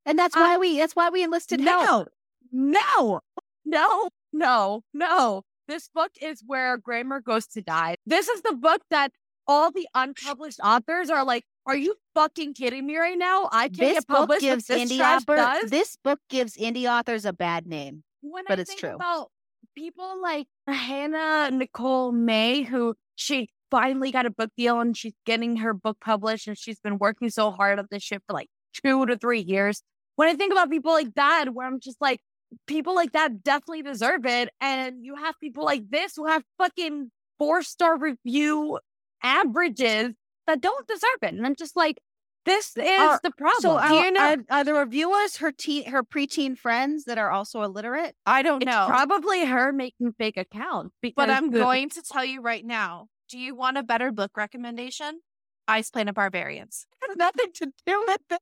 [0.05, 1.79] And that's I- why um, we that's why we enlisted No.
[1.79, 2.11] Hangout.
[2.51, 3.21] No,
[3.65, 5.43] no, no, no.
[5.67, 7.95] This book is where Grammar goes to die.
[8.05, 9.11] This is the book that
[9.47, 13.49] all the unpublished authors are like, "Are you fucking kidding me right now?
[13.51, 17.23] I can't This get book gives this indie author, does." this book gives indie authors
[17.25, 18.03] a bad name.
[18.21, 18.95] when but I it's think true.
[18.95, 19.29] about
[19.75, 25.57] people like Hannah Nicole May, who she finally got a book deal and she's getting
[25.57, 29.05] her book published and she's been working so hard on this shit for like two
[29.05, 29.81] to three years.
[30.15, 32.19] When I think about people like that, where I'm just like,
[32.67, 34.49] people like that definitely deserve it.
[34.59, 38.79] And you have people like this who have fucking four star review
[39.23, 40.13] averages
[40.47, 41.33] that don't deserve it.
[41.33, 41.99] And I'm just like,
[42.45, 43.61] this is Are- the problem.
[43.61, 47.17] So Do are, you know- are, are the reviewers her teen, her preteen friends that
[47.17, 48.15] are also illiterate?
[48.25, 48.85] I don't it's know.
[48.87, 50.95] probably her making fake accounts.
[51.15, 53.07] But I'm going to tell you right now.
[53.29, 55.21] Do you want a better book recommendation?
[55.67, 56.87] Ice Planet Barbarians.
[57.07, 58.41] Has nothing to do with it.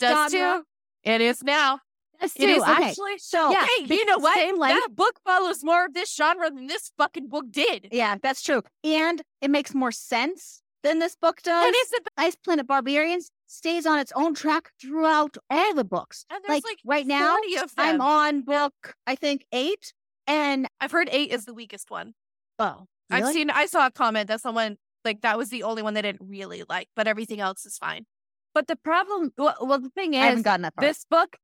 [0.00, 0.64] Does too.
[1.02, 1.80] It is now.
[2.20, 2.84] Yes, It is too, okay.
[2.90, 3.18] actually.
[3.18, 4.34] So Yeah, hey, you know what?
[4.36, 4.80] same length.
[4.82, 7.88] That book follows more of this genre than this fucking book did.
[7.92, 8.62] Yeah, that's true.
[8.82, 11.66] And it makes more sense than this book does.
[11.66, 11.74] And
[12.16, 16.24] Ice Planet Barbarians stays on its own track throughout all the books.
[16.30, 17.86] and there's Like, like, right now, of them.
[17.96, 19.92] I'm on book, I think, eight.
[20.26, 22.14] And I've heard eight is the weakest one.
[22.58, 23.50] oh, I've seen.
[23.50, 26.64] I saw a comment that someone like that was the only one they didn't really
[26.68, 28.06] like, but everything else is fine.
[28.54, 30.84] But the problem, well, well the thing I haven't is, gotten that far.
[30.84, 31.36] this book,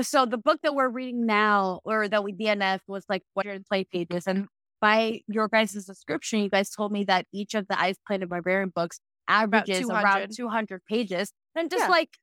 [0.00, 4.26] so the book that we're reading now, or that we DNF, was like 120 pages.
[4.26, 4.46] And
[4.80, 8.72] by your guys' description, you guys told me that each of the Ice Planet Barbarian
[8.74, 10.04] books averages 200.
[10.04, 11.32] around 200 pages.
[11.54, 11.88] And just Yeah.
[11.88, 12.18] like,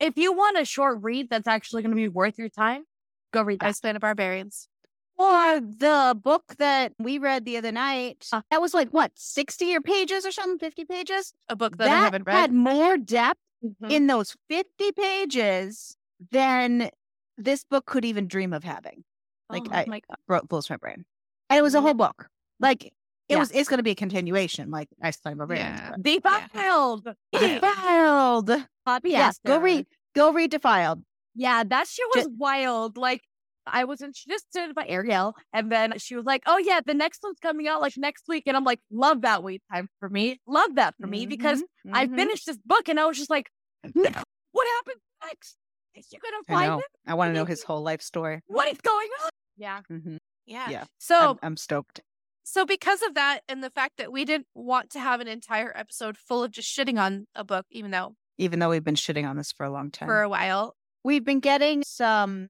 [0.00, 2.84] if you want a short read that's actually going to be worth your time,
[3.32, 3.68] go read that.
[3.68, 4.68] Ice Planet Barbarians.
[5.16, 8.42] Or the book that we read the other night, Uh.
[8.50, 11.32] that was like what, 60 or pages or something, 50 pages?
[11.48, 12.34] A book that, I haven't read.
[12.34, 13.90] had more depth Mhm.
[13.90, 15.96] in those 50 pages
[16.30, 16.90] than
[17.38, 19.04] this book could even dream of having.
[19.48, 20.16] Like, oh I- my god.
[20.26, 21.04] Bro- blows my brain.
[21.50, 22.28] And it was a whole book.
[22.60, 22.92] Like, it
[23.28, 23.38] Yeah.
[23.38, 25.80] was, it's going to be a continuation, like Ice Planet Barbarians.
[25.80, 25.94] Yeah.
[26.00, 27.08] Defiled.
[27.32, 28.50] Defiled.
[28.86, 31.02] Copy Yeah, go read, go read Defiled.
[31.34, 32.96] Yeah, that shit was wild.
[32.96, 33.22] Like,
[33.66, 37.38] I was introduced by Ariel, and then she was like, "Oh yeah, the next one's
[37.40, 40.40] coming out like next week," and I'm like, "Love that wait time for me.
[40.46, 42.16] Love that for me because Mhm, I mhm.
[42.16, 43.50] finished this book and I was just like,
[43.94, 44.10] no,
[44.52, 45.56] what happens next?
[45.94, 46.78] Is you gonna I find know.
[46.78, 46.84] it?
[47.06, 48.40] I want to know his whole life story.
[48.46, 50.18] What is going on?" Yeah, Mhm.
[50.46, 50.68] Yeah.
[50.70, 50.84] Yeah.
[50.98, 52.00] So I'm, I'm stoked.
[52.42, 55.72] so because of that and the fact that we didn't want to have an entire
[55.76, 59.26] episode full of just shitting on a book, even though Even though we've been shitting
[59.28, 60.08] on this for a long time.
[60.08, 60.74] for a while,
[61.04, 62.48] we've been getting some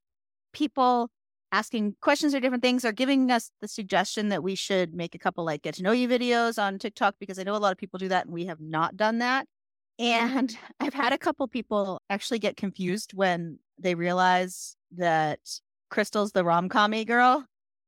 [0.55, 1.11] people
[1.53, 5.19] asking questions or different things or giving us the suggestion that we should make a
[5.19, 7.79] couple like get to know you videos on TikTok because I know a lot of
[7.79, 9.47] people do that and we have not done that.
[9.99, 15.38] And I've had a couple people actually get confused when they realize that
[15.90, 17.45] Crystal's the rom commy girl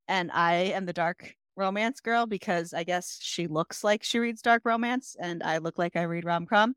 [0.07, 4.43] and I am the dark romance girl because I guess she looks like she reads
[4.43, 6.75] dark romance and I look like I read rom com.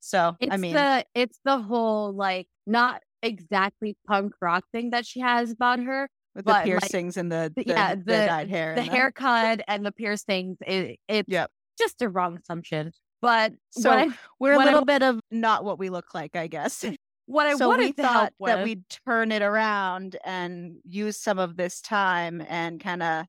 [0.00, 5.06] So it's I mean, the it's the whole like not exactly punk rock thing that
[5.06, 6.08] she has about her.
[6.34, 8.90] with but, the like, piercings and the, the, yeah, the the- dyed hair, The and
[8.90, 11.50] haircut and the piercings, it, it's Yep.
[11.78, 12.92] just a wrong assumption.
[13.22, 16.36] But So I, We're a what I little bit of not what we look like,
[16.36, 16.84] I guess.
[17.26, 21.38] what I so wanted we thought with, that we'd turn it around and use some
[21.38, 23.26] of this time and kind of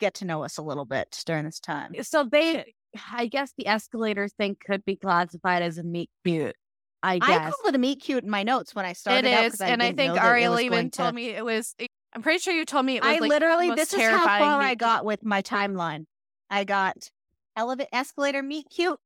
[0.00, 1.92] get to know us a little bit during this time.
[2.02, 2.74] so they,
[3.12, 6.54] I guess the escalator thing could be classified as a meet cute.
[7.02, 7.54] I I guess.
[7.54, 9.68] called it a meet cute in my notes when I it started out is, I
[9.68, 11.74] and I think Ariel even told to- me it was.
[12.14, 13.14] I'm pretty sure you told me it was.
[13.16, 16.06] I like, literally, this is how far I got with my timeline.
[16.48, 17.10] I got
[17.56, 18.98] elevator, escalator, meet cute,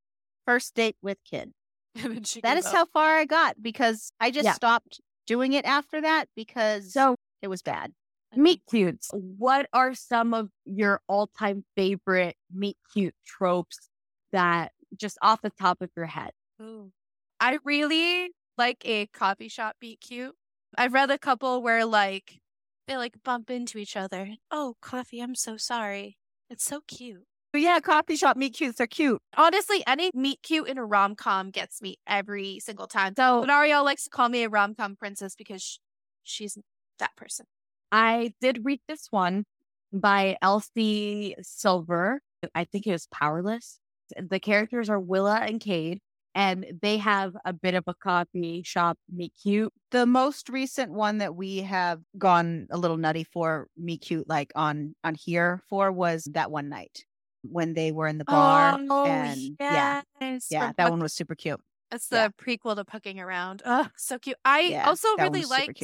[0.46, 1.52] first date with kid.
[2.02, 2.72] And then she That is up.
[2.72, 4.52] how far I got because I just Yeah.
[4.52, 7.92] stopped doing it after that because so it was bad.
[8.36, 9.10] meet cutes.
[9.12, 13.88] What are some of your all-time favorite meet cute tropes
[14.30, 16.30] that just off the top of your head?
[16.62, 16.92] Ooh.
[17.40, 20.34] I really like a coffee shop beat cute.
[20.76, 22.40] I've read a couple where like
[22.86, 24.34] they like bump into each other.
[24.50, 26.18] Oh, coffee, I'm so sorry.
[26.50, 27.24] It's so cute.
[27.52, 29.20] But yeah, coffee shop meet cutes are cute.
[29.36, 33.14] Honestly, any meet cute in a rom com gets me every single time.
[33.16, 35.78] So Ariel likes to call me a rom com princess because sh-
[36.22, 36.58] she's
[36.98, 37.46] that person.
[37.90, 39.44] I did read this one
[39.92, 42.20] by Elsie Silver.
[42.54, 43.78] I think it was Powerless.
[44.16, 46.00] The characters are Willa and Cade,
[46.34, 49.72] and they have a bit of a coffee shop meet cute.
[49.90, 54.52] The most recent one that we have gone a little nutty for me cute like
[54.54, 57.04] on on here for was that one night
[57.42, 60.46] when they were in the bar oh, and yeah yes.
[60.50, 61.60] yeah from that Puck- one was super cute.
[61.92, 62.28] It's the yeah.
[62.40, 63.62] prequel to Pucking Around.
[63.66, 64.36] Oh, so cute.
[64.44, 65.82] I Yeah, also really liked.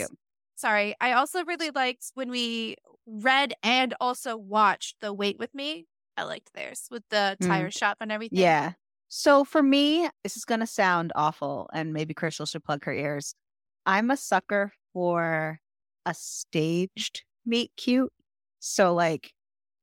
[0.54, 2.76] Sorry, I also really liked when we
[3.06, 5.86] read and also watched the Wait with Me.
[6.16, 7.46] I liked theirs with the Mm.
[7.48, 8.38] tire shop and everything.
[8.38, 8.72] Yeah.
[9.08, 12.92] So for me, this is going to sound awful, and maybe Crystal should plug her
[12.92, 13.34] ears.
[13.86, 15.60] I'm a sucker for
[16.04, 18.12] a staged meet cute.
[18.60, 19.32] So like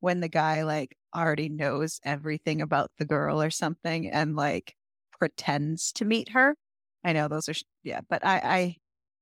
[0.01, 4.75] when the guy like already knows everything about the girl or something and like
[5.17, 6.55] pretends to meet her.
[7.03, 8.77] I know those are sh- yeah, but I I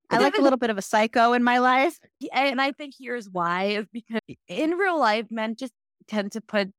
[0.10, 1.98] I like a little bit of a psycho in my life.
[2.34, 5.74] And I think here's why is because in real life, men just
[6.08, 6.72] tend to put,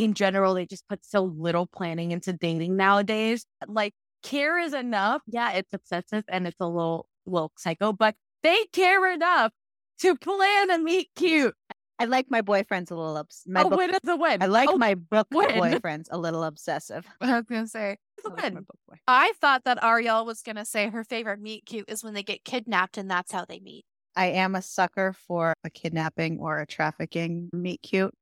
[0.00, 3.44] in general, they just put so little planning into dating nowadays.
[3.66, 3.92] Like,
[4.22, 5.20] care is enough.
[5.26, 9.52] Yeah, it's obsessive and it's a little, little psycho, but they care enough
[10.00, 11.54] to plan a meet cute.
[11.98, 14.42] I like my boyfriends a little obs- my oh, a book- win is a win.
[14.42, 15.48] I like Oh, my book win.
[15.50, 17.06] boyfriends a little obsessive.
[17.20, 17.98] I was gonna say.
[18.24, 18.54] I like my win.
[18.54, 18.96] book boy.
[19.06, 22.42] I thought that Ariel was gonna say her favorite meet cute is when they get
[22.42, 23.84] kidnapped and that's how they meet.
[24.16, 28.14] I am a sucker for a kidnapping or a trafficking meet cute.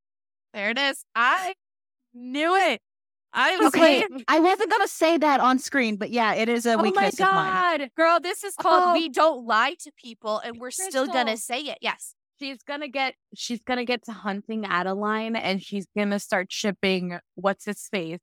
[0.54, 1.04] There it is.
[1.14, 1.54] I
[2.18, 2.80] knew it.
[3.32, 4.24] I was Okay, waiting.
[4.26, 7.14] I wasn't gonna say that on screen, but yeah, it is a Oh my weakness
[7.14, 7.78] of mine.
[7.80, 7.90] God.
[7.96, 8.92] Girl, this is called Oh.
[8.94, 11.78] We Don't Lie to People, and we're still gonna say it.
[11.82, 12.14] Yes.
[12.40, 17.64] She's gonna get she's gonna get to hunting Adeline and she's gonna start shipping what's
[17.66, 18.20] his face.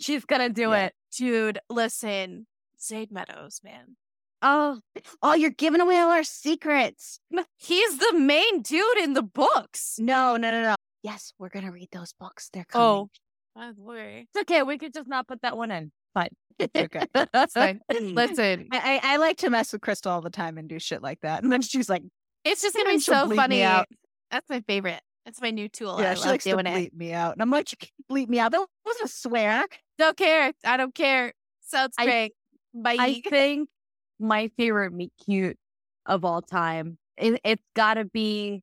[0.00, 0.86] She's gonna do Yeah.
[0.86, 0.94] it.
[1.16, 2.46] Dude, listen.
[2.78, 3.96] Zade Meadows, man.
[4.42, 4.80] Oh,
[5.22, 7.20] Oh, you're giving away all our secrets.
[7.56, 9.96] He's the main dude in the books.
[9.98, 10.74] No, no, no, no.
[11.04, 12.50] Yes, we're gonna read those books.
[12.52, 12.86] They're coming.
[12.86, 13.10] Oh.
[13.56, 14.26] The way.
[14.34, 14.62] it's okay.
[14.62, 15.92] We could just not put that one in.
[16.14, 16.30] But
[16.76, 17.06] okay.
[17.32, 17.80] That's fine.
[17.92, 21.02] Listen, I, I I like to mess with Crystal all the time and do shit
[21.02, 22.02] like that, and then she's like,
[22.44, 23.60] it's just gonna be so funny.
[23.60, 25.00] That's my favorite.
[25.24, 26.00] That's my new tool.
[26.00, 26.92] "Yeah, I she love likes to doing it.
[26.92, 28.52] bleep me out," and I'm like, "You can't bleep me out.
[28.52, 29.64] That wasn't a swear."
[29.98, 30.52] Don't care.
[30.64, 31.32] I don't care.
[31.60, 32.32] Sounds I- great.
[32.74, 32.96] Bye.
[32.98, 33.68] I think
[34.18, 35.58] my favorite meet cute
[36.06, 36.98] of all time.
[37.18, 38.62] It, it's got to be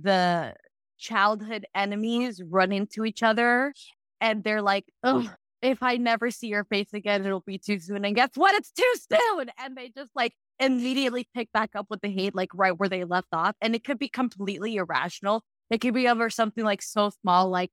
[0.00, 0.54] the
[0.98, 3.74] childhood enemies run into each other,
[4.20, 5.28] and they're like, "Oh,
[5.62, 8.54] if I never see your face again, it'll be too soon." And guess what?
[8.54, 9.50] It's too soon.
[9.58, 13.04] And they just like immediately pick back up with the hate, like right where they
[13.04, 13.56] left off.
[13.60, 15.42] And it could be completely irrational.
[15.70, 17.70] It could be over something like so small, like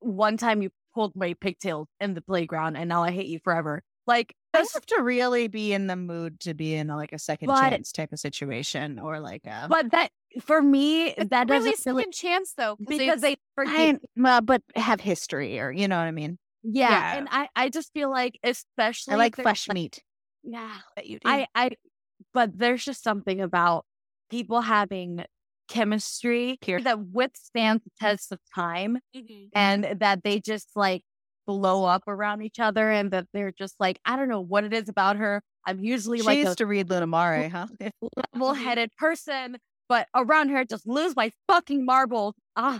[0.00, 3.82] one time you pulled my pigtails in the playground, and now I hate you forever.
[4.06, 7.18] Like I have to really be in the mood to be in a, like a
[7.18, 10.10] second But- chance type of situation, or like a But that
[10.40, 13.36] for me, It's that really doesn't second chance though, because they
[14.16, 16.38] well, but have history, or you know what I mean.
[16.62, 17.18] yeah, Yeah.
[17.18, 20.02] and I I just feel like especially I like fresh flesh meat.
[20.42, 21.28] Yeah, that you do.
[21.28, 21.70] I I
[22.34, 23.84] but there's just something about
[24.30, 25.24] people having
[25.68, 26.80] chemistry Here.
[26.80, 29.50] that withstands the test of time Mhm.
[29.54, 31.02] and that they just like
[31.46, 34.72] blow up around each other and that they're just like I don't know what it
[34.72, 35.42] is about her.
[35.66, 37.66] I'm usually She like a used to read Luna Mare, huh?
[38.34, 39.58] level headed person,
[39.88, 42.34] but around her, just lose my fucking marbles.
[42.56, 42.74] yes.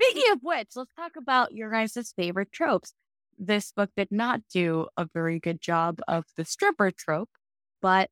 [0.00, 2.92] Speaking of which, let's talk about your guys' favorite tropes.
[3.38, 7.30] This book did not do a very good job of the stripper trope,
[7.80, 8.10] but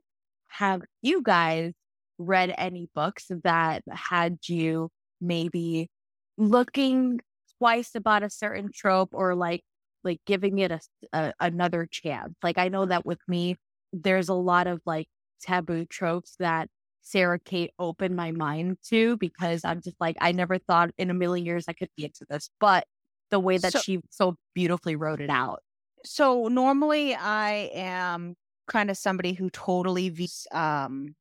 [0.49, 1.73] have you guys
[2.19, 5.91] read any books that had you maybe
[6.39, 7.21] looking
[7.59, 9.63] twice about a certain trope or like
[10.05, 10.81] like giving it a,
[11.13, 12.35] a another chance.
[12.43, 13.57] Like I know that with me,
[13.93, 15.09] there's a lot of like
[15.41, 16.69] taboo tropes that
[17.03, 21.15] Sara Cate opened my mind to because I'm just like I never thought in a
[21.15, 22.87] million years I could be into this, but
[23.31, 25.63] the way that So- she so beautifully wrote it out.
[26.05, 28.35] So normally I am
[28.69, 31.15] kind of somebody who totally views um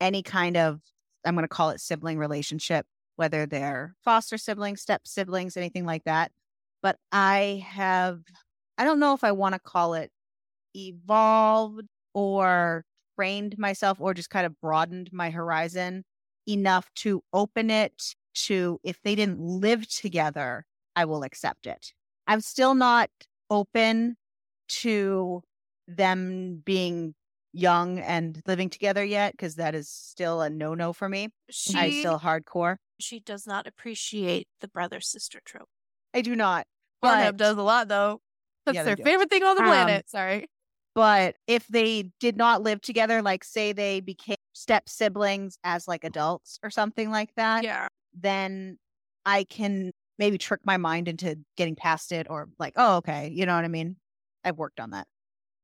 [0.00, 0.80] any kind of
[1.24, 2.84] I'm going to call it sibling relationship,
[3.16, 6.32] whether they're foster siblings, step siblings, anything like that.
[6.82, 8.20] But I have
[8.78, 10.10] I don't know if I want to call it
[10.74, 12.84] evolved or
[13.16, 16.04] trained myself or just kind of broadened my horizon
[16.48, 20.64] enough to open it to if they didn't live together,
[20.96, 21.92] I will accept it.
[22.26, 23.10] I'm still not
[23.50, 24.16] open
[24.68, 25.42] to
[25.86, 27.14] them being
[27.52, 31.28] young and living together yet because that is still a no no for me.
[31.50, 32.76] She I still hardcore.
[32.98, 35.68] she does not appreciate the brother sister trope.
[36.14, 36.66] I do not.
[37.04, 38.20] Pornhub does a lot though.
[38.64, 40.08] That's Yeah, their favorite thing on the Um, planet.
[40.08, 40.46] Sorry.
[40.94, 46.04] But if they did not live together, like say they became step siblings as like
[46.04, 47.88] adults or something like that, Yeah.
[48.12, 48.78] then
[49.24, 53.28] I can maybe trick my mind into getting past it or like, oh, okay.
[53.30, 53.96] You know what I mean?
[54.44, 55.06] I've worked on that.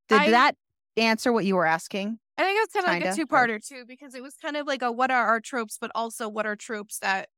[0.09, 0.57] Did I- that
[0.97, 2.21] answer what you were asking?
[2.37, 4.57] I think it's kind of like Kinda, a two parter too, because it was kind
[4.57, 7.29] of like a what are our tropes, but also what are tropes that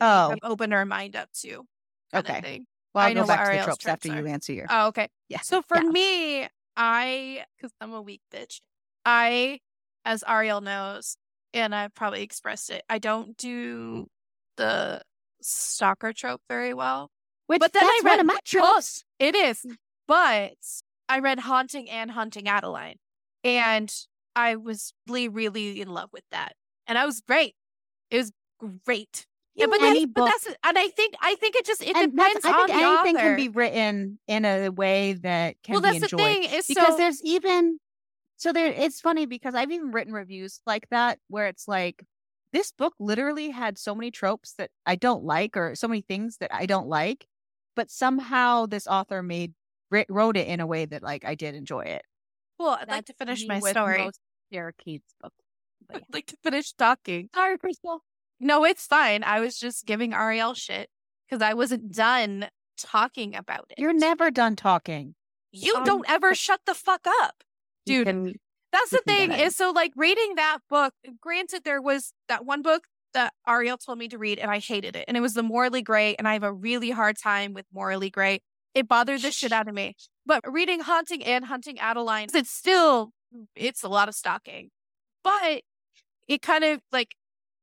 [0.00, 1.66] Oh, have opened our mind up to.
[2.14, 2.46] Okay.
[2.94, 4.70] well, I I'll know go what back to the tropes tropes after you answer your.
[4.70, 5.08] Oh, okay.
[5.28, 5.40] Yeah.
[5.40, 5.82] So for Yeah.
[5.82, 6.48] me,
[6.80, 8.62] I because I'm a weak bitch.
[9.04, 9.60] I,
[10.06, 11.18] as Ariel knows,
[11.52, 14.06] and I've probably expressed it, I don't do
[14.56, 15.02] the
[15.42, 17.10] stalker trope very well.
[17.48, 19.04] Which But then that's I read one of my oh, tropes.
[19.18, 19.58] It is.
[19.58, 19.76] Mm.
[20.08, 20.54] But
[21.08, 22.96] I read Haunting and Hunting Adeline.
[23.44, 23.92] And
[24.34, 26.54] I was really, really in love with that.
[26.86, 27.54] And I was great.
[28.10, 28.32] It was
[28.86, 29.26] great.
[29.54, 32.12] Yeah, but, any that's, but that's and I think I think it just it and
[32.12, 33.26] depends I think anything author.
[33.26, 36.20] can be written in a way that can well, be that's enjoyed.
[36.20, 37.78] the thing is because so there's even
[38.36, 42.04] so there it's funny because I've even written reviews like that where it's like
[42.52, 46.38] this book literally had so many tropes that I don't like or so many things
[46.38, 47.26] that I don't like,
[47.76, 49.54] but somehow this author made
[50.08, 52.02] wrote it in a way that like I did enjoy it.
[52.58, 52.68] cool.
[52.68, 54.08] I'd like to finish my story.
[54.52, 55.34] Sara Cate's books.
[55.88, 57.28] But I'd like to finish talking.
[57.34, 58.02] Sorry, Crystal.
[58.40, 59.22] No, it's fine.
[59.22, 60.88] I was just giving Ariel shit
[61.28, 63.78] because I wasn't done talking about it.
[63.78, 65.14] You're never done talking.
[65.52, 67.44] You Um, don't ever shut the fuck up.
[67.84, 68.34] Dude, can-
[68.72, 70.94] That's the thing is so like reading that book.
[71.20, 74.94] Granted, there was that one book that Ariel told me to read, and I hated
[74.94, 77.66] it, and it was the Morally Gray, and I have a really hard time with
[77.72, 78.40] Morally Gray.
[78.74, 79.96] It bothered the shit out of me.
[80.24, 83.10] But reading Haunting and Hunting Adeline, it's still
[83.56, 84.70] it's a lot of stalking,
[85.24, 85.62] but
[86.28, 87.16] it kind of like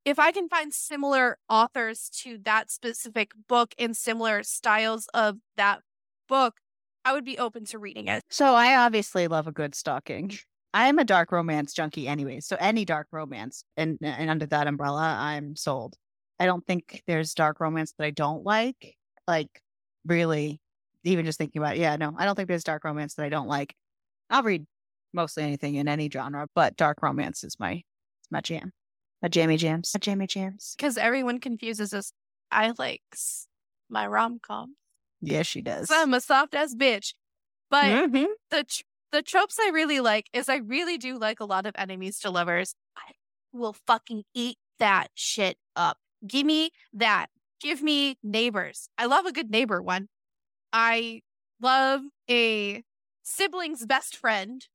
[0.08, 5.82] if I can find similar authors to that specific book and similar styles of that
[6.30, 6.62] book,
[7.04, 8.24] I would be open to reading it.
[8.30, 10.32] So I obviously love a good stalking.
[10.74, 12.40] I am a dark romance junkie anyway.
[12.40, 15.96] So any dark romance and and under that umbrella, I'm sold.
[16.40, 18.96] I don't think there's dark romance that I don't like.
[19.28, 19.62] Like
[20.06, 20.62] really,
[21.04, 23.30] even just thinking about it, yeah, no, I don't think there's dark romance that I
[23.30, 23.76] don't like.
[24.30, 24.66] I'll read
[25.12, 27.82] mostly anything in any genre, but dark romance is my
[28.32, 28.72] my jam.
[29.22, 29.92] My jammy jams.
[29.94, 30.76] My jammy jams.
[30.78, 32.12] because everyone confuses us.
[32.52, 33.48] I like s-
[33.90, 34.76] my rom com.
[35.22, 35.90] Yeah, she does.
[35.92, 37.14] I'm a soft ass bitch.
[37.70, 38.28] But Mhm.
[38.52, 41.74] the tr- the tropes I really like is I really do like a lot of
[41.78, 42.76] enemies to lovers.
[42.96, 43.14] I
[43.52, 45.98] will fucking eat that shit up.
[46.26, 47.28] Give me that.
[47.60, 48.90] Give me neighbors.
[48.98, 50.10] I love a good neighbor one.
[50.72, 51.22] I
[51.60, 52.84] love a
[53.24, 54.68] sibling's best friend.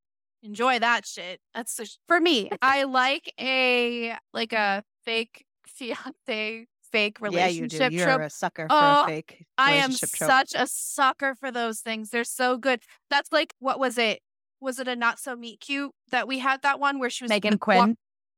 [0.42, 1.40] Enjoy that shit.
[1.54, 2.50] That's the sh- for me.
[2.62, 7.96] I like a like a fake fiance, fake relationship yeah, you do.
[7.96, 8.20] You're trope.
[8.22, 10.10] a sucker for Oh, a fake I am trope.
[10.10, 12.10] such a sucker for those things.
[12.10, 12.80] They're so good.
[13.10, 14.20] That's like what was it?
[14.60, 17.30] Was it a not so meet cute that we had that one where she was
[17.32, 17.96] Meghan wa- Quinn.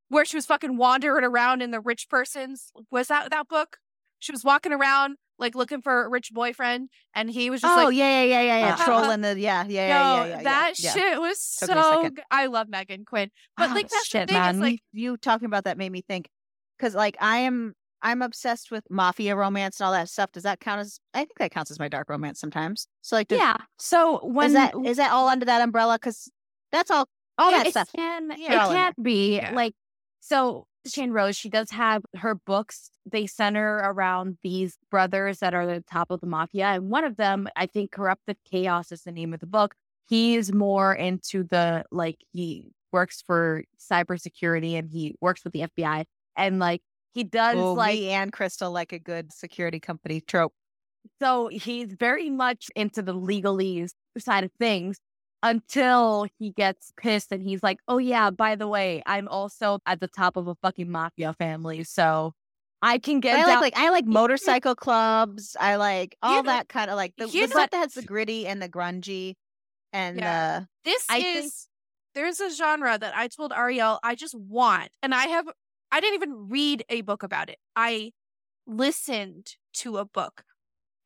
[0.09, 3.79] where she was fucking wandering around in the rich person's was that that book?
[4.21, 7.85] She was walking around like looking for a rich boyfriend and he was just like
[7.85, 8.75] oh like yeah, yeah, yeah, yeah, yeah.
[8.75, 10.43] Uh, Trolling the yeah, yeah, yeah, no, yeah, yeah, yeah.
[10.45, 10.93] that yeah.
[10.93, 12.17] shit was Took so second.
[12.17, 13.31] g- I love Meghan Quinn.
[13.57, 14.55] But Oh, like that's shit, the thing man.
[14.57, 16.29] is like you talking about that made me think
[16.79, 20.31] because like I am I'm obsessed with mafia romance and all that stuff.
[20.33, 20.99] Does that count as?
[21.15, 22.87] I think that counts as my dark romance sometimes.
[23.01, 23.57] So like, does, yeah.
[23.79, 25.95] So when is that is that all under that umbrella?
[25.95, 26.31] Because
[26.71, 27.09] that's all
[27.39, 27.89] all that it stuff.
[27.97, 28.35] Can, Yeah.
[28.37, 29.53] it They're all in can't be Yeah.
[29.55, 29.75] like
[30.21, 30.67] so.
[30.87, 32.91] Shain Rose, she does have her books.
[33.07, 37.17] They center around these brothers that are the top of the mafia, and one of
[37.17, 39.75] them, I think, Corrupted Chaos is the name of the book.
[40.07, 46.05] He's more into the like he works for cybersecurity and he works with the FBI,
[46.37, 46.83] and like
[47.15, 50.53] he does Oh, like and Crystal like a good security company trope.
[51.21, 54.99] so he's very much into the legalese side of things
[55.45, 60.01] until he gets pissed and he's like, "Oh yeah, by the way, I'm also at
[60.01, 62.33] the top of a fucking mafia family, so
[62.83, 65.57] I can get I down." like like I like motorcycle clubs.
[65.61, 68.03] I like all You know- that kind of like the, the stuff that has the
[68.03, 69.35] gritty and the grungy
[69.93, 70.61] and Yeah.
[70.63, 71.53] uh This I is think-
[72.15, 75.47] there's a genre that I told Ariel I just want, and I have
[75.93, 77.59] I didn't even read a book about it.
[77.77, 78.13] I
[78.67, 80.45] listened to a book,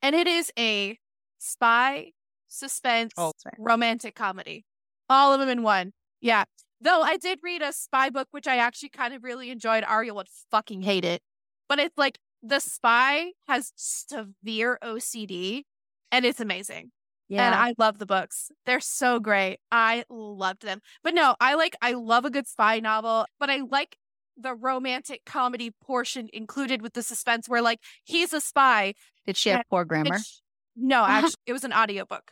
[0.01, 0.97] and it is a
[1.37, 2.11] spy
[2.49, 4.65] suspense Oh, romantic comedy,
[5.09, 5.93] all of them in one.
[6.21, 6.43] Yeah.
[6.81, 9.83] Though I did read a spy book, which I actually kind of really enjoyed.
[9.87, 11.21] Ariel would fucking hate it,
[11.67, 15.63] but it's like the spy has severe OCD,
[16.11, 16.91] and it's amazing
[17.29, 18.51] yeah, and I love the books.
[18.65, 19.59] They're so great.
[19.71, 20.81] I loved them.
[21.03, 23.97] But no, I like I love a good spy novel, but I like
[24.35, 28.95] the romantic comedy portion included with the suspense where like he's a spy.
[29.27, 30.17] did she have poor grammar?
[30.17, 30.39] sh-
[30.75, 32.31] no, actually it was an audiobook.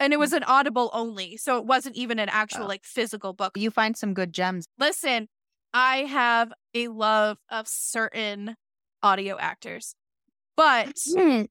[0.00, 1.36] And it was an audible only.
[1.36, 2.68] So it wasn't even an actual Oh.
[2.68, 3.52] like physical book.
[3.56, 4.66] You find some good gems.
[4.78, 5.28] Listen,
[5.74, 8.54] I have a love of certain
[9.02, 9.94] audio actors.
[10.56, 11.42] But Hmm,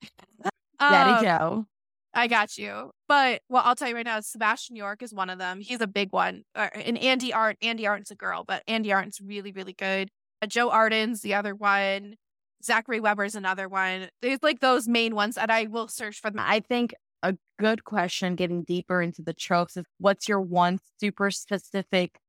[0.80, 1.66] Daddy um, Joe.
[2.14, 2.91] I got you.
[3.08, 5.60] But well, I'll tell you right now, Sebastian York is one of them.
[5.62, 6.43] He's a big one.
[6.56, 10.10] Uh, and Andi Arndt, Andi Arndt's a girl, but Andi Arndt's really, really good.
[10.41, 12.16] Uh, Joe Arden's the other one.
[12.64, 14.10] Zachary Webber's another one.
[14.22, 16.39] There's like those main ones that I will search for them.
[16.43, 16.93] I think
[17.24, 22.20] a good question, getting deeper into the tropes, is what's your one super specific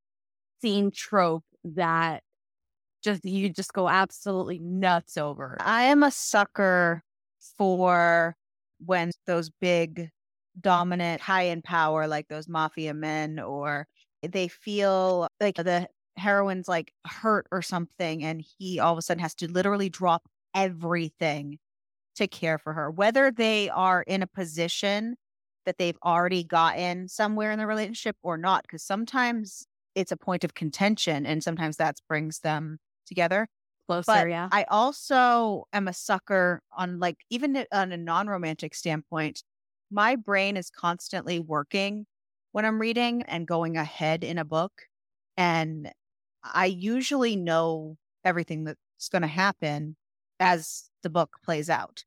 [0.61, 2.23] scene trope that
[3.03, 5.57] just you just go absolutely nuts over?
[5.61, 7.03] I am a sucker
[7.57, 8.37] for
[8.85, 10.11] when those big
[10.61, 13.87] dominant high in power like those mafia men or
[14.23, 19.23] they feel like the heroine's like hurt or something and he all of a sudden
[19.23, 21.59] has to literally drop everything
[22.19, 25.17] to care for her whether they are in a position
[25.67, 30.45] that they've already gotten somewhere in the relationship or not because sometimes it's a point
[30.45, 33.49] of contention and sometimes that brings them together
[33.89, 34.49] Closer, but yeah.
[34.53, 39.43] I also am a sucker on like even on a non-romantic standpoint,
[39.91, 42.05] my brain is constantly working
[42.53, 44.73] when I'm reading and going ahead in a book.
[45.39, 45.91] And
[46.45, 49.97] I usually know everything that's going to happen
[50.39, 52.05] as the book plays out.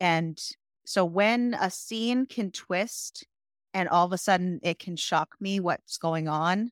[0.00, 0.38] And
[0.84, 3.26] so when a scene can twist
[3.74, 6.70] and all of a sudden it can shock me what's going on,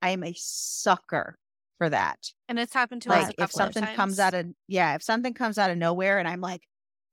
[0.00, 1.38] I am a sucker
[1.78, 3.24] for that And it's happened to us.
[3.24, 6.18] like if couple of something comes out of yeah if something comes out of nowhere
[6.20, 6.62] and i'm like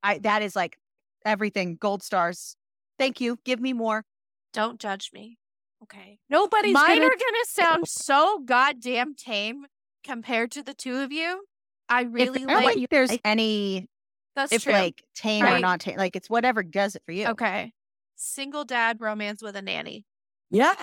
[0.04, 0.78] i that is like
[1.26, 2.56] everything gold stars
[3.00, 4.06] thank you give me more
[4.54, 5.38] Don't judge me.
[5.84, 6.20] Okay.
[6.30, 9.66] Nobody's Mine are- are gonna sound so goddamn tame
[10.04, 11.46] compared to the two of you.
[11.90, 13.88] I really i don't like think there's any
[14.36, 14.74] that's if true.
[14.74, 17.72] like tame or not tame like it's whatever does it for you okay.
[18.16, 20.04] Single dad romance with a nanny.
[20.52, 20.74] yeah.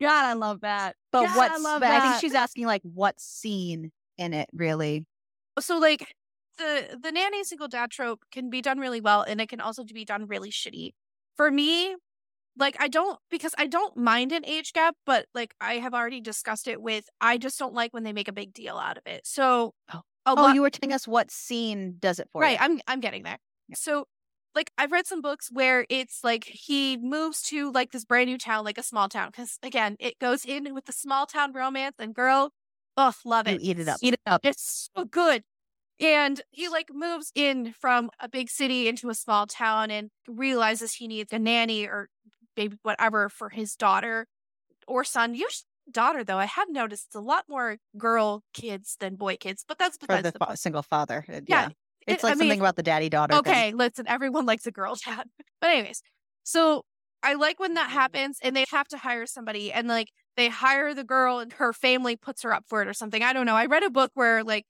[0.00, 0.96] God, I love that.
[1.12, 4.48] but God, what's I love but i think she's asking like what scene in it
[4.52, 5.06] really
[5.56, 6.14] oh, So like
[6.58, 9.84] the the nanny single dad trope can be done really well and it can also
[9.84, 10.90] be done really shitty.
[11.36, 11.96] For me,
[12.56, 16.20] like I don't because I don't mind an age gap, but like I have already
[16.20, 19.02] discussed it with I just don't like when they make a big deal out of
[19.06, 19.26] it.
[19.26, 20.02] So Oh.
[20.26, 22.64] Oh, oh lot you were telling us what scene does it for right you.
[22.64, 23.38] I'm i'm getting there.
[23.68, 23.76] Yeah.
[23.76, 24.06] so
[24.54, 28.38] like i've read some books where it's like he moves to like this brand new
[28.38, 31.96] town like a small town because again it goes in with the small town romance
[31.98, 32.52] and girl
[32.96, 33.62] ugh love you it.
[33.62, 33.98] eat it up.
[34.02, 34.40] Eat it up.
[34.44, 35.42] it's so good.
[36.00, 40.94] And he like moves in from a big city into a small town and realizes
[40.94, 42.08] he needs a nanny or
[42.56, 44.26] baby whatever for his daughter
[44.88, 45.34] or son.
[45.34, 49.78] Usually daughter though i have noticed a lot more girl kids than boy kids but
[49.78, 51.68] that's for the the fa- single father Uh, Yeah,
[52.06, 54.72] it's it- I like mean, something about the daddy daughter Okay, listen, everyone likes a
[54.72, 55.28] girl dad.
[55.60, 56.02] But anyways,
[56.44, 56.84] so
[57.22, 60.94] I like when that happens and they have to hire somebody and like they hire
[60.94, 63.22] the girl and her family puts her up for it or something.
[63.22, 63.56] I don't know.
[63.56, 64.66] I read a book where like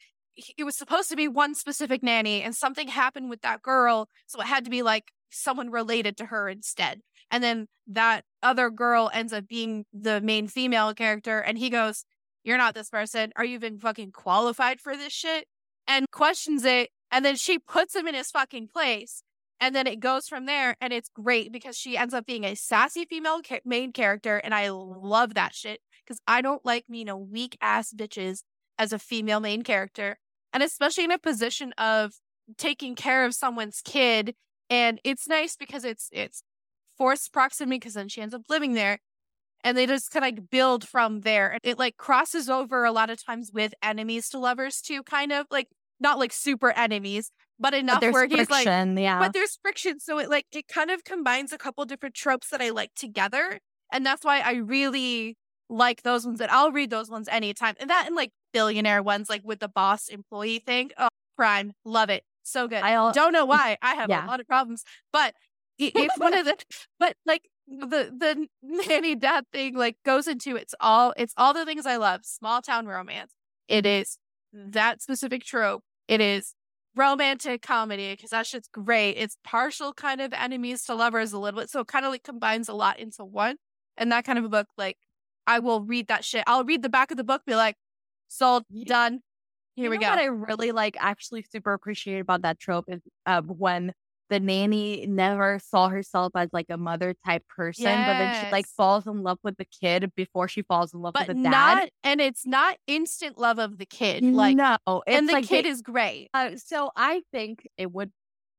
[0.58, 4.40] it was supposed to be one specific nanny and something happened with that girl, so
[4.40, 7.00] it had to be like someone related to her instead.
[7.30, 12.04] And then that other girl ends up being the main female character and he goes,
[12.44, 13.32] "You're not this person.
[13.36, 15.46] Are you even fucking qualified for this shit?"
[15.86, 19.22] and questions it and then she puts him in his fucking place
[19.60, 22.54] and then it goes from there and it's great because she ends up being a
[22.54, 27.04] sassy female ca- main character and i love that shit because i don't like you
[27.04, 28.42] know weak ass bitches
[28.78, 30.18] as a female main character
[30.52, 32.14] and especially in a position of
[32.58, 34.34] taking care of someone's kid
[34.70, 36.42] and it's nice because it's it's
[36.96, 38.98] forced proximity because then she ends up living there
[39.62, 42.92] and they just kind of like build from there and it like crosses over a
[42.92, 45.68] lot of times with enemies to lovers too kind of like
[46.00, 49.18] not like super enemies but enough But where he's like friction, yeah.
[49.18, 52.60] but there's friction so it like it kind of combines a couple different tropes that
[52.60, 53.58] i like together
[53.92, 55.36] and that's why i really
[55.70, 59.30] like those ones That i'll read those ones anytime and that and like billionaire ones
[59.30, 63.46] like with the boss employee thing oh prime love it so good I don't know
[63.46, 64.26] why i have Yeah.
[64.26, 65.34] a lot of problems but
[65.94, 66.56] it's one of the
[66.98, 71.64] but like the the nanny dad thing like goes into it's all it's all the
[71.64, 73.32] things i love small town romance
[73.68, 74.18] it is
[74.52, 76.54] that specific trope it is
[76.96, 79.12] romantic comedy because that shit's great.
[79.12, 81.70] It's partial kind of enemies to lovers a little bit.
[81.70, 83.56] So it kind of like combines a lot into one.
[83.96, 84.98] And that kind of a book, like
[85.46, 86.44] I will read that shit.
[86.46, 87.76] I'll read the back of the book, be like,
[88.28, 89.20] sold, done.
[89.74, 90.10] Here You we know go.
[90.10, 93.92] What I really like, actually, super appreciate about that trope is uh, when
[94.34, 98.66] the nanny never saw herself as like a mother type person, but then she like
[98.76, 101.50] falls in love with the kid before she falls in love but with the dad.
[101.50, 104.24] not, and it's not instant love of the kid.
[104.24, 104.76] Like, no,
[105.06, 106.30] it's and the like kid is great.
[106.34, 108.10] Uh, so I think it would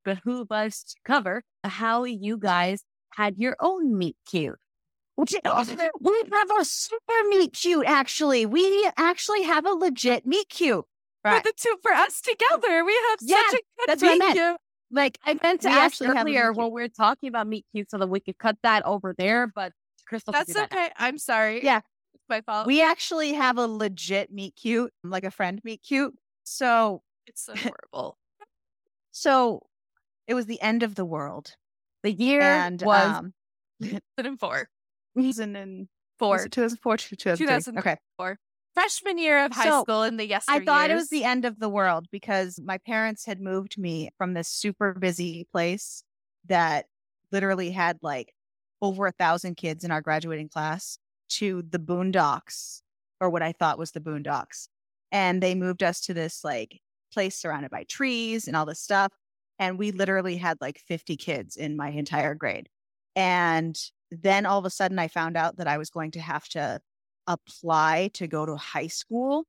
[0.05, 2.84] behoove us to cover how you guys
[3.15, 4.57] had your own meet cute.
[5.15, 7.86] Which we have a super meet cute.
[7.86, 10.86] Actually, we actually have a legit meet cute.
[11.23, 14.17] For the two, for us together, we have Yeah, such a good that's what I
[14.17, 14.36] meant.
[14.36, 14.57] cute.
[14.91, 17.47] Like I meant to We ask actually have a earlier when we are talking about
[17.47, 19.73] meet cute so that we could cut that over there, but
[20.07, 20.83] Crystal, That's do that now.
[20.86, 20.93] okay.
[20.97, 21.63] I'm sorry.
[21.63, 21.81] Yeah.
[22.13, 22.67] It's my fault.
[22.67, 26.13] we actually have a legit meet cute, like a friend meet cute.
[26.43, 28.17] So it's so horrible.
[29.11, 29.65] so
[30.27, 31.55] it was the end of the world.
[32.03, 33.33] The year and was um
[34.17, 34.69] and four.
[35.17, 35.88] season in
[36.19, 37.45] was it 2004 2003?
[37.45, 38.36] 2003.
[38.76, 40.45] Freshman year of high So, school in the yes.
[40.47, 44.09] I thought it was the end of the world because my parents had moved me
[44.17, 46.03] from this super busy place
[46.47, 46.86] that
[47.32, 48.34] literally had like
[48.82, 50.99] over a thousand kids in our graduating class
[51.30, 52.82] to the boondocks
[53.19, 54.67] or what I thought was the boondocks.
[55.11, 56.82] And they moved us to this like
[57.13, 59.13] place surrounded by trees and all this stuff.
[59.57, 62.69] And we literally had like 50 kids in my entire grade.
[63.15, 63.80] And
[64.11, 66.82] then all of a sudden, I found out that I was going to have to
[67.28, 69.45] apply to go to high school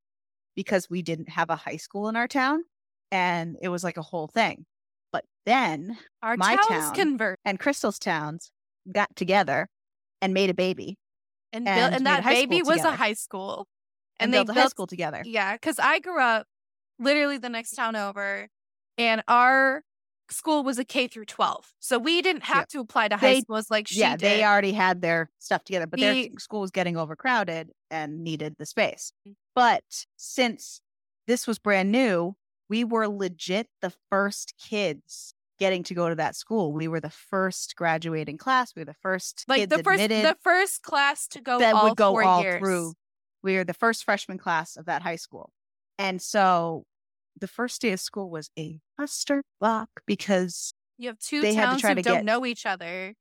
[0.54, 2.62] because we didn't have a high school in our town.
[3.12, 4.64] And it was like a whole thing.
[5.12, 6.94] But then Our My towns town.
[6.94, 8.50] convert and Crystal's towns
[8.90, 9.68] got together
[10.20, 10.98] and made a baby
[11.52, 13.66] and, and built, and that baby was a high school.
[14.18, 15.22] and, And, they built a high school together.
[15.24, 16.46] Yeah, because I grew up
[16.98, 18.48] literally the next town over,
[18.98, 19.82] and our
[20.30, 22.68] school was a K through twelve, so we didn't have Yep.
[22.68, 24.20] to apply to high They- schools like she yeah, did.
[24.20, 28.66] they already had their stuff together, but their school was getting overcrowded and needed the
[28.66, 29.12] space.
[29.28, 29.34] Mm.
[29.54, 30.80] But since
[31.26, 32.36] this was brand new,
[32.68, 36.72] we were legit the first kids getting to go to that school.
[36.72, 38.74] We were the first graduating class.
[38.76, 41.88] We were the first like kids the first the first class to go that all
[41.88, 42.58] would go all years.
[42.60, 42.92] through.
[43.42, 45.50] We were the first freshman class of that high school.
[45.98, 46.84] And so
[47.38, 51.62] the first day of school was a cluster clusterfuck because You have two They had
[51.62, 53.14] to towns try who to don't get- know each other,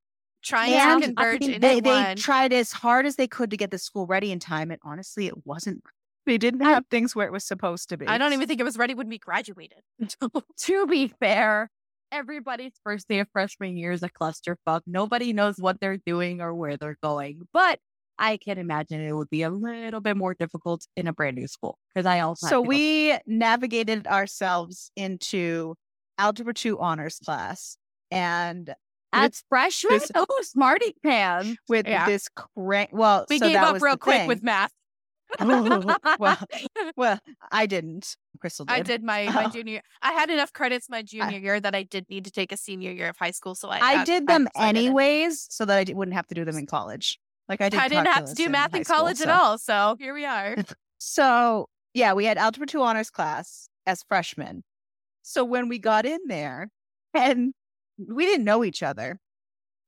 [0.44, 3.58] trying And to converge I mean, they, they tried as hard as they could to
[3.58, 4.72] get the school ready in time.
[4.72, 5.84] And honestly, it wasn't,
[6.26, 8.08] they didn't have things where it was supposed to be.
[8.08, 9.80] I don't even think it was ready when we graduated.
[10.60, 11.70] to be fair,
[12.12, 14.82] everybody's first day of freshman year is a clusterfuck.
[14.88, 17.48] Nobody knows what they're doing or where they're going.
[17.52, 17.80] But
[18.18, 21.48] I can imagine it would be a little bit more difficult in a brand new
[21.48, 25.76] school because I also So go- we navigated ourselves into
[26.18, 27.78] Algebra 2 honors class
[28.12, 28.74] and
[29.12, 31.58] as freshmen, this- oh smarty pants.
[31.70, 32.06] with Yeah.
[32.06, 32.90] this crank.
[32.94, 34.28] Well, We so gave up real quick thing.
[34.28, 34.72] with math.
[35.40, 36.38] Oh, well,
[36.96, 37.20] well,
[37.52, 38.16] I didn't.
[38.40, 38.74] Crystal did.
[38.74, 39.50] I did my, my Oh.
[39.54, 39.82] junior.
[40.02, 42.92] I had enough credits my junior year that I did need to take a senior
[42.92, 43.56] year of high school.
[43.56, 46.58] So I I did them I anyways so that I wouldn't have to do them
[46.58, 47.20] in college.
[47.48, 47.80] Like I did.
[47.80, 49.58] I didn't have to do math in school, college at so- all.
[49.58, 50.56] So here we are.
[50.98, 54.64] So yeah, we had Algebra 2 honors class as freshmen.
[55.22, 56.70] So when we got in there
[57.14, 57.54] and
[58.00, 59.20] we didn't know each other,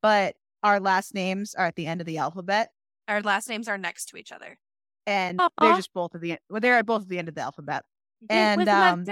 [0.04, 2.70] but our last names are at the end of the alphabet
[3.08, 4.58] Our last names are next to each other.
[5.08, 6.40] and they're just both at the end.
[6.50, 7.84] Well, they're at both at the end of the alphabet.
[8.30, 9.06] And, um.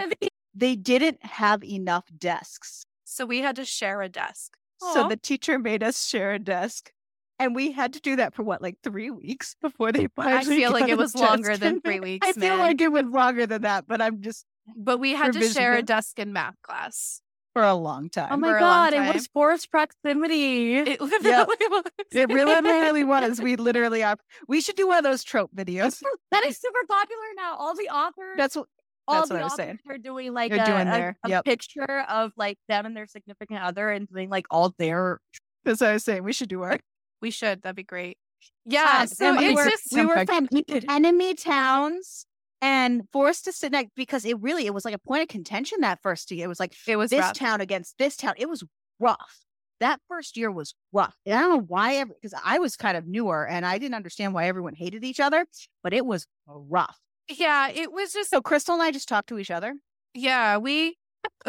[0.53, 2.85] They didn't have enough desks.
[3.03, 4.55] So we had to share a desk.
[4.93, 5.07] So Aw.
[5.07, 6.91] the teacher made us share a desk.
[7.37, 10.71] And we had to do that for what, like three weeks before they I feel
[10.71, 13.87] like it was longer than three weeks, I feel like it was longer than that,
[13.87, 17.21] but I'm just But we had to share a desk in math class.
[17.53, 18.27] for a long oh time.
[18.31, 20.75] Oh my for god, it was forced proximity.
[20.77, 21.83] It literally was.
[22.11, 23.41] It really, really was.
[23.41, 24.17] We literally are.
[24.47, 26.01] We should do one of those trope videos.
[26.31, 27.55] that is super popular now.
[27.57, 28.67] All the authors, That's what.
[29.09, 29.79] all that's the what I was authors saying.
[29.89, 31.43] are doing like They're a, doing a- their- a yep.
[31.45, 35.19] picture of like them and their significant other and doing like all their
[35.65, 36.23] That's what I was saying.
[36.23, 36.79] We should do our.
[37.25, 37.63] We should.
[37.63, 38.19] That'd be great.
[38.65, 38.99] Yeah.
[39.01, 40.47] Um, so we were- just we were from
[40.89, 42.27] enemy towns
[42.61, 45.81] and forced to sit next because it really it was like a point of contention
[45.81, 46.45] that first year.
[46.45, 47.33] It was like it was this rough.
[47.33, 48.35] town against this town.
[48.37, 48.63] It was
[48.99, 49.39] rough.
[49.79, 51.15] That first year was rough.
[51.25, 54.35] And I don't know why, because I was kind of newer and I didn't understand
[54.35, 55.47] why everyone hated each other,
[55.83, 56.99] but it was rough.
[57.27, 59.73] Yeah, it was just So Crystal and I just talked to each other.
[60.13, 60.95] yeah, we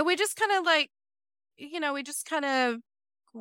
[0.02, 0.88] we just kind of like
[1.58, 2.76] you know, we just kind of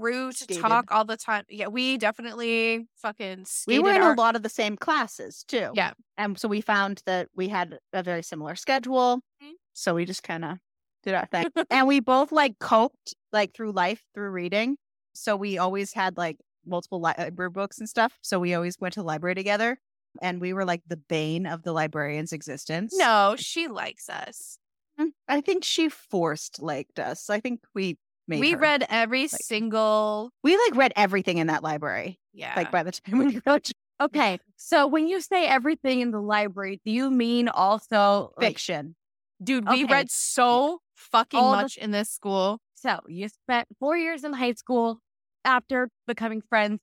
[0.01, 0.61] to Skated.
[0.61, 1.43] talk all the time.
[1.49, 5.71] Yeah, we definitely fucking We were in our- a lot of the same classes too.
[5.73, 5.93] Yeah.
[6.17, 9.21] And so we found that we had a very similar schedule.
[9.41, 9.53] Mhm.
[9.73, 10.57] So we just kind of
[11.03, 11.45] did our thing.
[11.69, 14.77] and we both like coped like through life through reading.
[15.13, 18.17] So we always had like multiple library books and stuff.
[18.21, 19.77] So we always went to the library together.
[20.21, 22.93] And we were like the bane of the librarian's existence.
[22.97, 24.57] No, she likes us.
[24.97, 27.29] Mm, I think she forced liked us.
[27.29, 28.57] I think we we her.
[28.57, 32.19] read every single we like read everything in that library.
[32.33, 32.53] yeah.
[32.55, 36.81] Like by the time we graduated, Okay, so when you say everything in the library,
[36.83, 38.95] do you mean also like, fiction.
[39.41, 39.93] Dude, we okay.
[39.93, 42.59] read so fucking All the- much in this school.
[42.73, 44.99] so you spent four years in high school
[45.45, 46.79] after becoming friends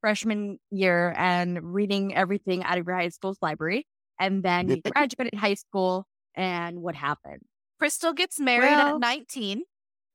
[0.00, 3.86] freshman year and reading everything out of your high school's library,
[4.20, 7.40] and then you graduated high school, and what happened?
[7.78, 9.62] Crystal gets married Well- at 19.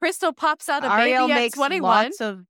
[0.02, 1.82] Crystal pops out a Ariel baby at makes 21.
[2.06, 2.42] lots of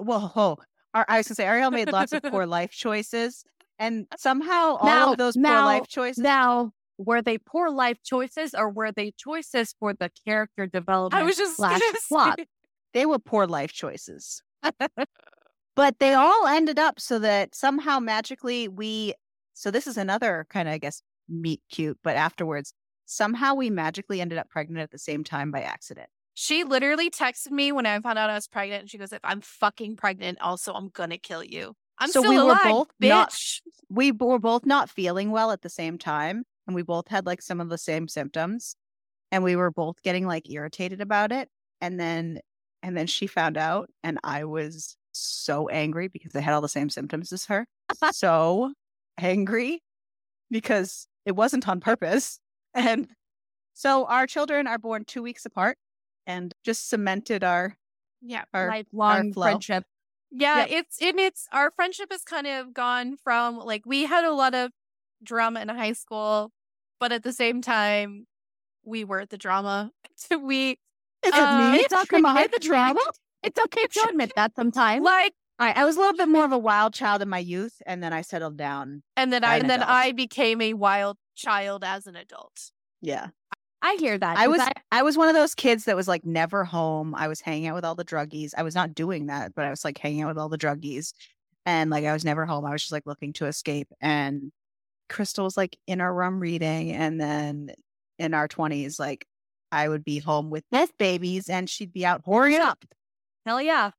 [0.00, 0.58] well,
[0.94, 3.44] Ar- I was gonna say Ariel made lots of poor life choices,
[3.78, 6.18] and somehow all Now- of those poor life choices.
[6.22, 11.20] Now, were they poor life choices, or were they choices for the character development?
[11.20, 12.38] I was just slash plot.
[12.38, 12.46] say-
[12.94, 14.42] they were poor life choices,
[15.74, 19.14] but they all ended up so that somehow magically we.
[19.54, 22.74] So this is another kind of I guess meet cute, but afterwards
[23.06, 26.08] somehow we magically ended up pregnant at the same time by accident.
[26.34, 29.20] She literally texted me when I found out I was pregnant, and she goes, "If
[29.24, 33.08] I'm fucking pregnant, also I'm gonna kill you." I'm So we were both bitch.
[33.08, 33.34] not-
[33.88, 37.42] we were both not feeling well at the same time and we both had like
[37.42, 38.74] some of the same symptoms
[39.30, 41.48] and we were both getting like irritated about it
[41.82, 42.40] and then
[42.82, 46.68] and then she found out and i was so angry because they had all the
[46.68, 47.66] same symptoms as her
[48.12, 48.72] so
[49.18, 49.82] angry
[50.50, 52.40] because it wasn't on purpose
[52.74, 53.08] and
[53.74, 55.76] so our children are born two weeks apart
[56.26, 57.76] and just cemented our
[58.20, 59.44] yeah, our Lifelong flow.
[59.44, 59.84] friendship.
[60.30, 60.60] yeah.
[60.60, 60.68] Yep.
[60.70, 64.54] It's and it's our friendship has kind of gone from like we had a lot
[64.54, 64.70] of
[65.22, 66.50] drama in high school,
[67.00, 68.26] but at the same time,
[68.84, 69.90] we were the drama.
[70.40, 70.78] we
[71.24, 72.16] Is uh, It's okay.
[72.16, 73.00] Am I the drama?
[73.42, 75.04] It's okay to admit that sometimes.
[75.04, 77.82] like, I, I was a little bit more of a wild child in my youth,
[77.86, 79.02] and then I settled down.
[79.16, 79.96] and then I An and then adult.
[79.96, 82.70] I became a wild child as an adult.
[83.00, 83.28] Yeah,
[83.84, 84.38] I hear that.
[84.38, 87.14] I was I- I was one of those kids that was like never home.
[87.14, 88.52] I was hanging out with all the druggies.
[88.56, 91.12] I was not doing that, but I was like hanging out with all the druggies,
[91.66, 92.64] and like I was never home.
[92.64, 93.88] I was just like looking to escape.
[94.00, 94.52] And
[95.08, 97.72] Crystal was like in our room reading, and then
[98.18, 99.26] in our twenties, like
[99.72, 102.84] I would be home with meth babies, and she'd be out whoring it up.
[103.44, 103.90] hell yeah.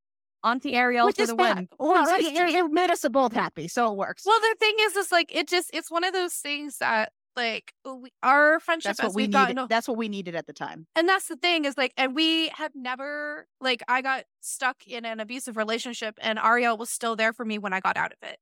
[0.46, 1.56] Auntie Ariel Which for is the bad.
[1.56, 1.70] win.
[1.80, 4.24] Well, it- it made us both happy, so it works.
[4.26, 7.74] Well, the thing is, is like it just it's one of those things that like
[7.86, 9.34] oh, we, our friendship that's as what we needed.
[9.56, 10.88] gotten That's what we needed at the time.
[10.96, 15.06] and that's the thing is like and we have never like i got stuck in
[15.06, 18.18] an abusive relationship and ariel was still there for me when i got out of
[18.30, 18.38] it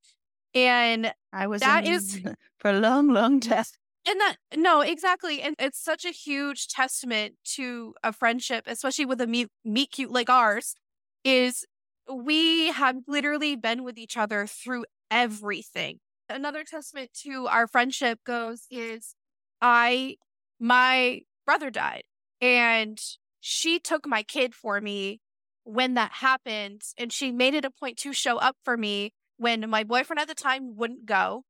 [0.54, 2.20] and I was That is-
[2.60, 3.78] for a long, long test.
[4.06, 9.22] and that no exactly and it's such a huge testament to a friendship especially with
[9.22, 10.76] a meet, meet cute like ours
[11.24, 11.66] is
[12.12, 16.00] we have literally been with each other through everything
[16.34, 19.16] another testament to our friendship goes is
[19.62, 20.16] i
[20.60, 22.04] my brother died
[22.40, 23.00] and
[23.40, 25.20] she took my kid for me
[25.64, 29.70] when that happened and she made it a point to show up for me when
[29.70, 31.44] my boyfriend at the time wouldn't go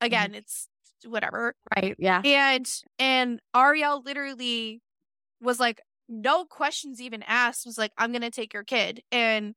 [0.00, 0.06] mm-hmm.
[0.06, 0.68] again it's
[1.06, 1.94] whatever Right.
[1.98, 2.22] Yeah.
[2.24, 2.66] and
[2.98, 4.80] and Ariel literally
[5.40, 9.02] was like, no questions even asked, was like, I'm gonna take your kid.
[9.12, 9.54] And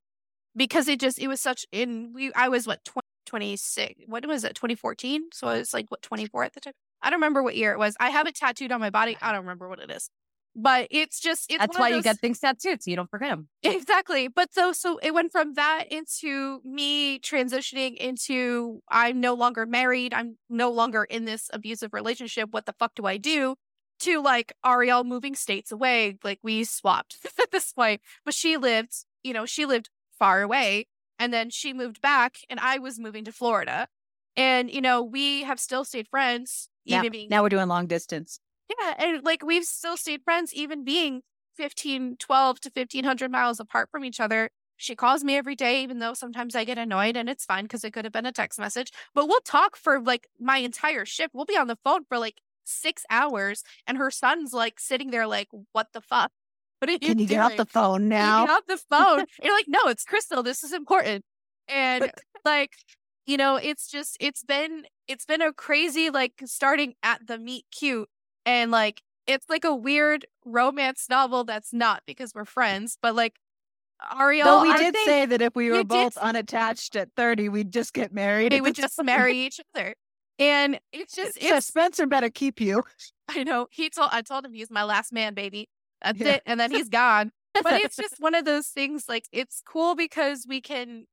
[0.55, 4.44] because it just it was such in we I was what 20, 26 what was
[4.44, 5.56] it 2014 so uh-huh.
[5.56, 7.96] I was like what 24 at the time I don't remember what year it was
[8.00, 9.30] I have it tattooed on my body uh-huh.
[9.30, 10.10] I don't remember what it is
[10.60, 13.30] but it's just it's That's why of you get things tattooed so you don't forget
[13.30, 13.48] them.
[13.64, 14.28] Exactly.
[14.28, 20.16] But so so it went from that into me transitioning into I'm no longer married.
[20.16, 22.50] I'm no longer in this abusive relationship.
[22.52, 23.56] What the fuck do I do?
[24.00, 26.18] To like Ariel moving states away.
[26.24, 28.02] Like we swapped at this point.
[28.26, 30.88] But she lived, you know, she lived far away.
[31.20, 33.88] And then she moved back and I was moving to Florida.
[34.36, 38.39] And, you know, we have still stayed friends, Now, being now we're doing long distance.
[38.80, 41.22] yeah, and like we've still stayed friends, even being
[41.55, 44.49] 15, 12 to 1500 miles apart from each other.
[44.80, 47.84] She calls me every day, even though sometimes I get annoyed and it's fine because
[47.84, 48.91] it could have been a text message.
[49.15, 51.34] But we'll talk for like my entire shift.
[51.34, 55.26] We'll be on the phone for like six hours, and her son's like sitting there,
[55.26, 56.32] like, what the fuck?
[56.80, 58.46] What are you Can you get off the phone now?
[58.46, 59.26] Get off the phone.
[59.44, 60.44] You're like, no, it's Crystal.
[60.44, 61.24] This is important.
[61.68, 62.12] And
[62.46, 62.74] like,
[63.26, 67.66] you know, it's just it's been it's been a crazy like starting at the meet
[67.72, 68.08] cute
[68.46, 73.34] and like it's like a weird romance novel that's not because we're friends, but like
[74.18, 77.50] Ariel, Though we I did say that if we were both say- unattached at 30,
[77.50, 78.54] we'd just get married.
[78.54, 79.96] We would just marry each other.
[80.40, 82.84] And it's just So it's Spencer better keep you.
[83.28, 85.68] I know he told I told him he's my last man, baby.
[86.04, 86.34] That's Yeah.
[86.36, 86.43] it.
[86.45, 87.32] And then he's gone.
[87.64, 91.06] but it's just one of those things like it's cool because we can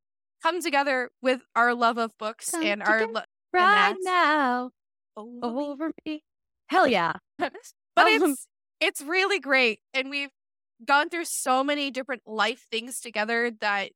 [0.43, 3.23] come together with our love of books Come and our lo-
[3.53, 4.71] right now
[5.17, 5.41] over me.
[5.43, 6.23] over me.
[6.69, 7.15] Hell yeah.
[7.39, 7.51] but
[7.97, 8.47] Um, it's
[8.81, 10.29] it's really great and we've
[10.85, 13.91] gone through so many different life things together that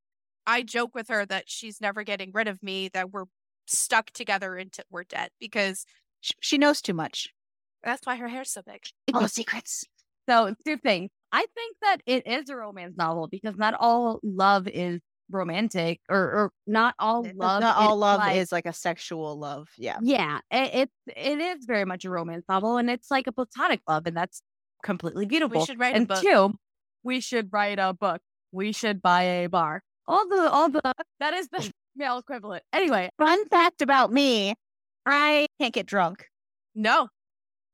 [0.46, 3.24] I joke with her that she's never getting rid of me that we're
[3.66, 5.84] stuck together until we're dead because
[6.22, 7.28] Sh- She knows too much.
[7.82, 8.80] that's why her hair's so big.
[9.12, 9.84] All the secrets.
[10.28, 11.10] So two things.
[11.32, 15.00] I think that it is a romance novel because not all love is
[15.30, 17.60] romantic or, or not all It's love.
[17.60, 19.68] Not all love like- is like a sexual love.
[19.76, 19.98] Yeah.
[20.02, 23.80] Yeah, it, it it is very much a romance novel, and it's like a platonic
[23.88, 24.40] love, and that's
[24.82, 25.60] completely beautiful.
[25.60, 26.22] we should write a and book.
[26.22, 26.54] two,
[27.02, 28.20] we should write a book.
[28.52, 29.82] We should buy a bar.
[30.06, 30.80] All the all the
[31.20, 32.62] that is the male equivalent.
[32.72, 34.54] Anyway, Fun fact about me
[35.04, 36.26] I can't get drunk.
[36.74, 37.08] No.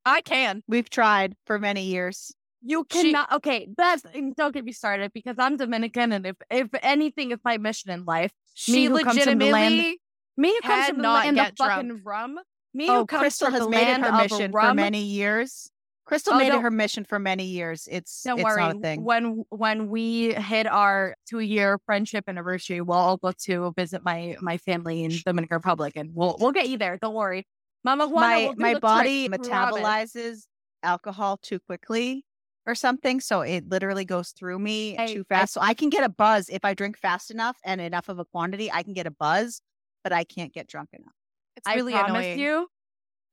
[0.05, 0.61] I can.
[0.67, 2.33] We've tried for many years.
[2.65, 3.31] You She- cannot.
[3.33, 4.03] okay, that's
[4.35, 8.05] don't get me started because I'm Dominican, and if if anything is my mission in
[8.05, 10.01] life, She who comes from the land- legitimately
[10.37, 11.71] me who comes from the land of drunk.
[11.71, 12.39] fucking rum.
[12.73, 15.71] Me Oh, who comes Crystal has the made it her mission for many years
[16.05, 17.87] Crystal Oh, made it her mission for many years.
[17.89, 18.61] It's Don't it's worry.
[18.61, 19.03] not a thing.
[19.03, 24.35] When when we hit our two year friendship anniversary, we'll all go to visit my
[24.41, 26.97] my family in Dominican Republic, and we'll we'll get you there.
[27.01, 27.47] Don't worry,
[27.83, 28.47] Mama Juana.
[28.49, 30.45] my my the body metabolizes
[30.83, 32.23] alcohol too quickly
[32.67, 35.53] or something, so it literally goes through me I- too I- fast.
[35.53, 38.25] so I can get a buzz if I drink fast enough and enough of a
[38.25, 38.71] quantity.
[38.71, 39.61] I can get a buzz,
[40.03, 41.13] but I can't get drunk enough.
[41.55, 42.39] It's I really promise annoying.
[42.39, 42.67] you.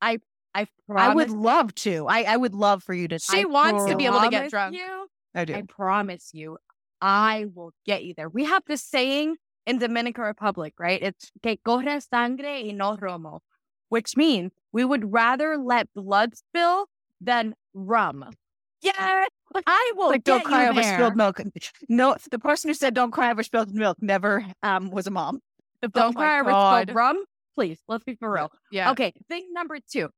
[0.01, 0.19] I
[0.55, 1.03] I promise.
[1.11, 2.07] I would love to.
[2.09, 3.19] I I would love for you to.
[3.19, 4.77] She I wants to be able to get drunk.
[4.77, 5.55] You, I do.
[5.55, 6.59] I promise you,
[7.01, 8.29] I will get you there.
[8.29, 11.03] We have this saying in Dominican Republic, right?
[11.03, 13.41] It's que corre sangre y no romo,
[13.89, 16.87] which means we would rather let blood spill
[17.21, 18.25] than rum.
[18.83, 19.27] Yeah,
[19.67, 20.95] I will like don't cry over there.
[20.95, 21.41] spilled milk.
[21.89, 25.41] No, the person who said don't cry over spilled milk never um was a mom.
[25.83, 27.25] Don't Oh cry over spilled rum.
[27.55, 28.51] Please, let's be for real.
[28.71, 28.91] Yeah.
[28.93, 30.09] Okay, thing number two.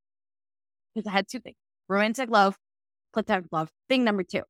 [0.94, 1.56] Because I had two things
[1.88, 2.56] romantic love,
[3.12, 3.70] platonic love.
[3.88, 4.42] Thing number two.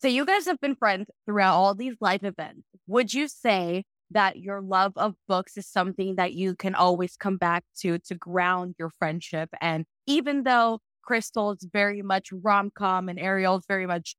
[0.00, 2.62] So you guys have been friends throughout all these life events.
[2.86, 7.36] Would you say that your love of books is something that you can always come
[7.36, 9.50] back to to ground your friendship?
[9.60, 10.80] And even though
[11.10, 14.16] Crystal is very much rom com and Ariel is very much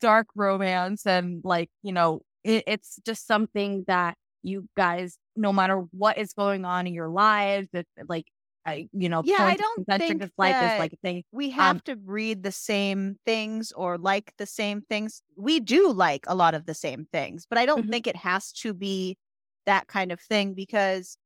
[0.00, 5.78] dark romance and like, you know, it, it's just something that you guys, no matter
[5.92, 8.26] what is going on in your lives, it's like,
[8.66, 11.24] I, you know, Yeah, I don't think that- is like a thing.
[11.32, 15.22] We have Um, to read the same things or like the same things.
[15.36, 17.90] We do like a lot of the same things, but I don't Mhm.
[17.90, 19.18] think it has to be
[19.66, 21.16] that kind of thing because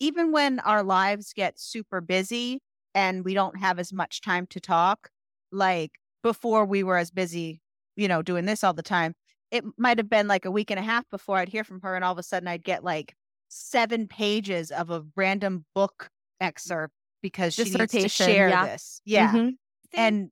[0.00, 2.60] even when our lives get super busy
[2.94, 5.10] and we don't have as much time to talk,
[5.50, 7.60] like before we were as busy,
[7.96, 9.14] you know, doing this all the time,
[9.50, 11.94] it might have been like a week and a half before I'd hear from her,
[11.94, 13.14] and all of a sudden I'd get like
[13.48, 16.08] seven pages of a random book
[16.40, 18.66] excerpt because she needs to share yeah.
[18.66, 19.00] this.
[19.04, 19.32] Yeah.
[19.32, 19.52] Mhm.
[19.94, 20.30] And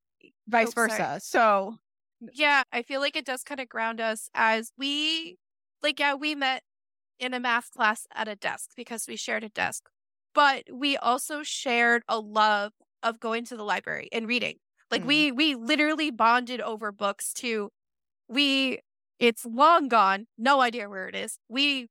[0.49, 0.89] vice Oh, sorry.
[0.89, 1.21] versa.
[1.23, 1.77] So
[2.33, 5.39] yeah, I feel like it does kind of ground us as we,
[5.83, 6.63] like, yeah, we met
[7.19, 9.89] in a math class at a desk because we shared a desk,
[10.35, 12.73] but we also shared a love
[13.03, 14.57] of going to the library and reading.
[14.91, 15.07] Like Mhm.
[15.07, 17.71] we we literally bonded over books too.
[18.29, 18.81] We
[19.19, 21.39] it's long gone, no idea where it is.
[21.49, 21.89] We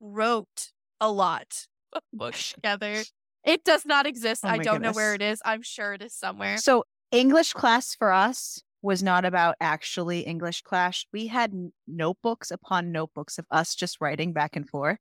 [0.00, 3.02] wrote a lot of books together.
[3.44, 4.44] It does not exist.
[4.44, 5.40] Oh I don't know where it is.
[5.44, 6.56] I'm sure it is somewhere.
[6.58, 11.04] so English class for us was not about actually English class.
[11.12, 11.52] We had
[11.86, 14.98] notebooks upon notebooks of us just writing back and forth.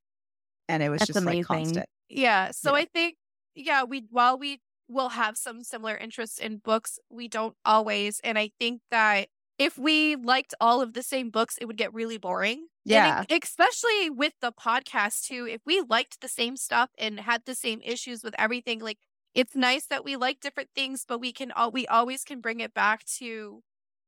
[0.70, 1.46] And it was That's just like amazing.
[1.46, 1.90] constant.
[2.12, 2.52] Yeah.
[2.52, 2.82] So Yeah.
[2.82, 3.16] I think,
[3.56, 8.20] yeah, we, while we will have some similar interests in books, we don't always.
[8.24, 11.94] And I think that if we liked all of the same books, it would get
[11.94, 12.68] really boring.
[12.84, 13.24] Yeah.
[13.30, 15.48] especially with the podcast, too.
[15.48, 18.98] If we liked the same stuff and had the same issues with everything, like
[19.36, 22.60] it's nice that we like different things, but we can, all we always can bring
[22.60, 23.62] it back to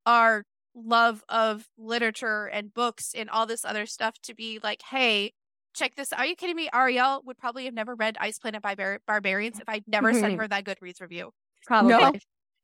[0.06, 0.44] our
[0.76, 5.34] love of literature and books and all this other stuff to be like, hey,
[5.74, 6.14] check this.
[6.14, 6.70] Are you kidding me?
[6.74, 10.26] Ariel would probably have never read Ice Planet by Bar- Barbarians if I'd never sent
[10.26, 10.40] mm-hmm.
[10.40, 11.32] her that Goodreads review.
[11.66, 11.92] Probably.
[11.92, 12.14] No.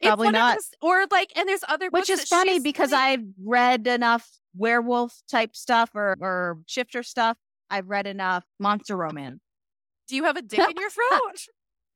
[0.02, 0.56] It's Probably not.
[0.56, 5.22] those- or like, and there's other Which is funny because really- I've read enough werewolf
[5.30, 7.38] type stuff or, or shifter stuff.
[7.70, 8.46] I've read enough.
[8.60, 9.42] Monster romance.
[10.08, 11.46] do you have a dick in your throat?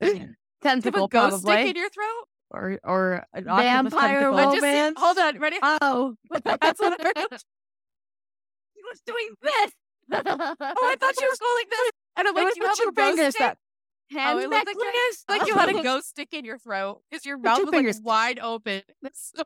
[0.00, 1.56] do you have a ghost probably.
[1.56, 2.28] dick in your throat?
[2.54, 4.52] or or an Vampire tentacle.
[4.52, 4.94] Just Romance.
[4.98, 5.58] hold on, ready?
[5.62, 7.40] Oh, That's what I heard.
[8.74, 9.72] he was doing this.
[10.12, 13.16] Oh, I thought she was going like this, and I'm like, was you have ghost
[13.16, 13.42] fingers dick?
[13.42, 13.58] up.
[14.12, 17.24] Oh, Hand it looked like, like you had a ghost stick in your throat because
[17.24, 18.82] your mouth two was like wide open.
[19.14, 19.42] So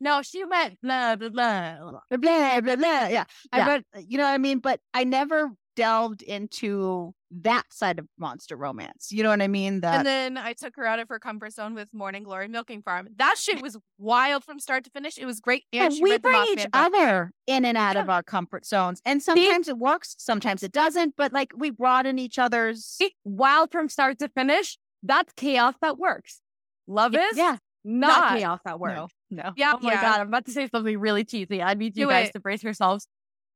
[0.00, 1.78] No, she went blah blah blah.
[2.10, 2.76] blah blah blah.
[2.76, 3.06] blah.
[3.08, 3.66] Yeah, I Yeah.
[3.66, 3.84] read.
[4.06, 4.58] You know what I mean?
[4.60, 9.08] But I never delved into that side of monster romance.
[9.10, 9.80] You know what I mean?
[9.80, 12.82] That And then I took her out of her comfort zone with Morning Glory Milking
[12.82, 13.08] Farm.
[13.16, 15.18] That shit was wild from start to finish.
[15.18, 15.64] It was great.
[15.72, 19.68] And and we bring each other in and out of our comfort zones, and sometimes
[19.68, 21.14] it works, sometimes it doesn't.
[21.16, 22.98] But like we broaden each other's.
[23.24, 24.78] Wild from start to finish.
[25.02, 26.40] That's chaos that works.
[26.86, 28.38] Love is Yeah, not, not.
[28.38, 28.94] chaos that works.
[28.96, 29.52] no, no.
[29.56, 30.00] Yeah, Oh my yeah.
[30.02, 31.62] god, I'm about to say something really cheesy.
[31.62, 32.32] I need you Do guys it.
[32.32, 33.08] to brace yourselves.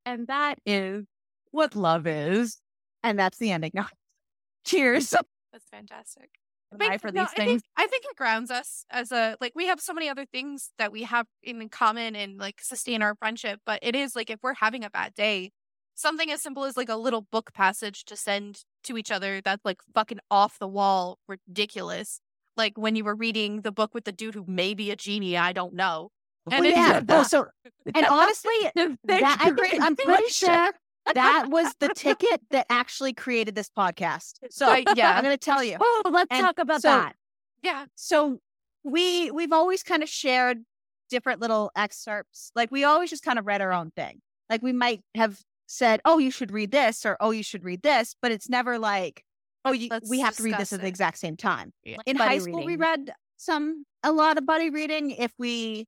[0.04, 1.04] And that is
[1.52, 2.58] what love is.
[3.02, 3.70] And that's the ending.
[3.74, 3.84] No.
[4.64, 5.10] Cheers.
[5.52, 6.30] That's fantastic.
[6.70, 7.50] An But eye for no, these I things.
[7.50, 10.70] think, I think it grounds us as a like we have so many other things
[10.78, 13.58] that we have in common and like sustain our friendship.
[13.66, 15.50] But it is like if we're having a bad day,
[15.96, 19.64] something as simple as like a little book passage to send to each other that's
[19.64, 22.20] like fucking off the wall ridiculous.
[22.56, 25.36] Like when you were reading the book with the dude who may be a genie,
[25.36, 26.10] I don't know.
[26.50, 27.00] And Well, it's yeah.
[27.00, 27.46] just- Oh, so
[27.94, 30.70] and honestly, that, I think, I'm pretty sure
[31.14, 34.34] that was the ticket that actually created this podcast.
[34.50, 35.16] So Right, yeah.
[35.16, 35.76] I'm going to tell you.
[35.80, 37.16] Oh, let's And talk about so- that.
[37.62, 37.86] Yeah.
[37.94, 38.38] So
[38.84, 40.64] we we've always kind of shared
[41.10, 42.50] different little excerpts.
[42.54, 44.20] Like we always just kind of read our own thing.
[44.48, 47.82] Like we might have said, "Oh, you should read this," or "Oh, you should read
[47.82, 49.22] this," but it's never like,
[49.64, 51.98] "Oh, you, we have to read this discuss at the exact same time." Yeah.
[52.06, 55.86] In high school, we read some a lot of buddy reading if we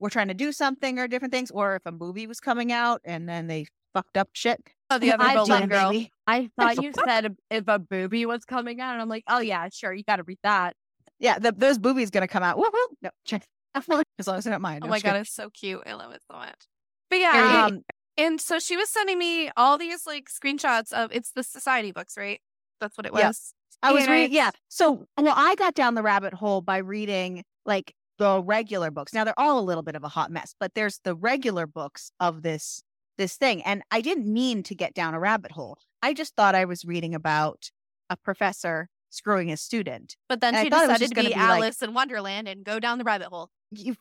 [0.00, 3.00] were trying to do something or different things, or if a movie was coming out
[3.04, 4.60] and then they fucked up shit.
[4.90, 5.90] Oh, the other I girl.
[5.92, 6.12] baby.
[6.26, 9.68] I thought you said if a booby was coming out, and I'm like, oh yeah,
[9.72, 10.74] sure, you got to read that.
[11.18, 12.58] Yeah, the, those boobies gonna come out.
[12.58, 12.86] Woo woo.
[13.02, 13.44] No, check.
[13.74, 14.02] as long
[14.36, 14.80] as they're not mine.
[14.82, 15.20] Oh my god, kidding.
[15.22, 15.82] it's so cute.
[15.86, 16.66] I love it so much.
[17.10, 17.82] But yeah, Um,
[18.16, 22.16] and so she was sending me all these like screenshots of it's the society books,
[22.16, 22.40] right?
[22.80, 23.28] That's what it Yeah.
[23.28, 23.54] was.
[23.84, 24.50] I was reading, yeah.
[24.68, 29.12] So, well, I got down the rabbit hole by reading like the regular books.
[29.12, 32.12] Now they're all a little bit of a hot mess, but there's the regular books
[32.20, 32.82] of this
[33.22, 35.78] this thing, and I didn't mean to get down a rabbit hole.
[36.02, 37.70] I just thought I was reading about
[38.10, 41.22] a professor screwing a student But then And I she thought it was decided to
[41.22, 43.50] be, be, like- Alice in Wonderland and go down the rabbit hole.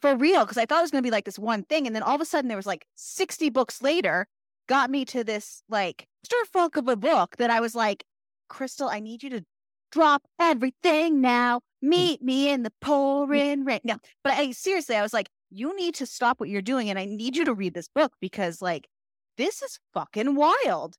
[0.01, 1.95] For real because I thought it was going to be like this one thing, and
[1.95, 4.28] then all of a sudden there was like sixty books later,
[4.67, 6.07] got me to this like
[6.51, 8.03] fuck of a book that I was like,
[8.49, 9.45] Crystal, I need you to
[9.91, 11.59] drop everything now.
[11.84, 11.89] Mm.
[11.89, 13.80] Meet me in the pouring rain.
[13.84, 16.99] No, but I seriously, I was like, you need to stop what you're doing, and
[16.99, 18.88] I need you to read this book because like
[19.38, 20.96] this is fucking wild.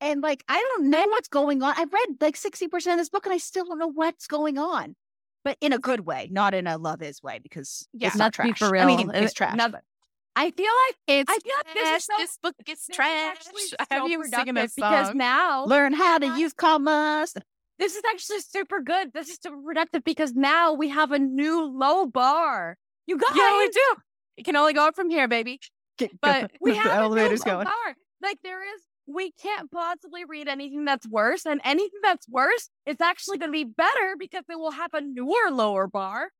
[0.00, 1.74] And like, I don't know what's going on.
[1.76, 4.94] I've read like 60% of this book and I still don't know what's going on.
[5.44, 8.08] But in a good way, not in a love is way, because Yeah.
[8.08, 8.58] it's not Let's be trash.
[8.58, 8.82] for real.
[8.82, 9.56] I mean, it's trash.
[9.56, 9.84] no, but-
[10.38, 11.96] I feel like It's I feel like this trash.
[11.98, 13.36] is so- this book is this trash.
[13.38, 17.32] actually I have you singing productive a because now Learn how to use commas.
[17.78, 19.12] this is actually super good.
[19.14, 22.76] This is super productive because now we have a new low bar.
[23.06, 23.94] You guys, yeah, we do.
[24.36, 25.60] It can only go up from here, baby.
[26.20, 27.64] But we have the have elevator's a going.
[27.64, 27.96] bar.
[28.22, 33.00] Like there is, we can't possibly read anything that's worse, and anything that's worse it's
[33.00, 36.30] actually going to be better because it will have a newer lower bar.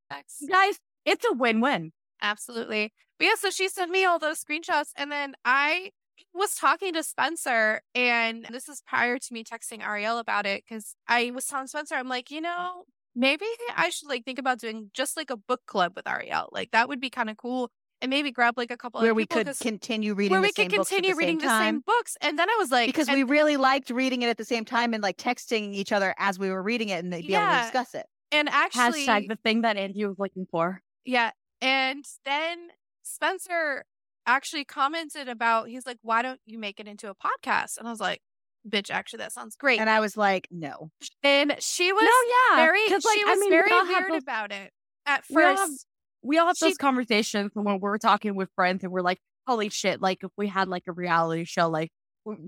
[0.49, 1.93] Guys, it's a win-win.
[2.23, 2.93] Absolutely.
[3.19, 5.91] But yeah, so she sent me all those screenshots and then I
[6.35, 10.95] was talking to Spencer and this is prior to me texting Ariel about it because
[11.09, 12.85] I was telling Spencer, I'm like, you know,
[13.15, 16.49] maybe I should like think about doing just like a book club with Ariel.
[16.53, 17.71] Like that would be kind of cool.
[18.03, 20.41] And maybe grab like a couple Where other we people could 'cause- continue reading where
[20.41, 22.17] the we could same books continue the reading same the same books.
[22.21, 24.65] And then I was like, because and- we really liked reading it at the same
[24.67, 27.47] time and like texting each other as we were reading it and they'd be able
[27.47, 28.07] to discuss it.
[28.33, 30.83] and actually Hashtag the thing that Andy was looking for.
[31.05, 31.31] Yeah.
[31.63, 32.69] And then
[33.03, 33.85] Spencer
[34.27, 37.79] actually commented about, he's like, why don't you make it into a podcast?
[37.79, 38.21] And I was like,
[38.69, 39.79] bitch, actually, that sounds great.
[39.81, 40.91] And I was like, no.
[41.23, 44.23] And she was no, yeah, very, 'cause, like, she I was mean, very weird those-
[44.23, 44.73] about it
[45.07, 45.87] at we all have- first.
[46.27, 49.68] We all have She- those conversations when we're talking with friends and we're like, holy
[49.68, 51.91] shit, like if we had like a reality show, like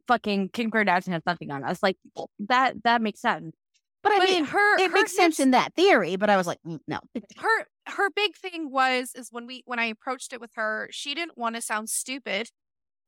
[0.08, 1.82] fucking Kim Kardashian has nothing on us.
[1.82, 1.96] Like
[2.40, 3.54] that that makes sense.
[4.02, 6.46] But I But mean, her, it her makes sense in that theory, but I was
[6.46, 7.00] like, mm, no.
[7.38, 11.14] her her big thing was is when we when I approached it with her, she
[11.14, 12.48] didn't want to sound stupid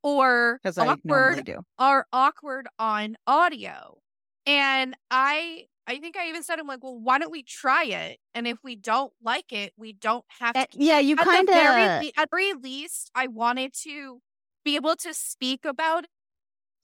[0.02, 1.58] or Because I normally awkward do.
[1.78, 3.98] or awkward on audio.
[4.46, 8.18] And I I think I even said I'm like, well, why don't we try it?
[8.32, 12.12] And if we don't like it, we don't have to yeah, you kind very, of.
[12.16, 14.20] at very least, I wanted to
[14.64, 16.10] be able to speak about it.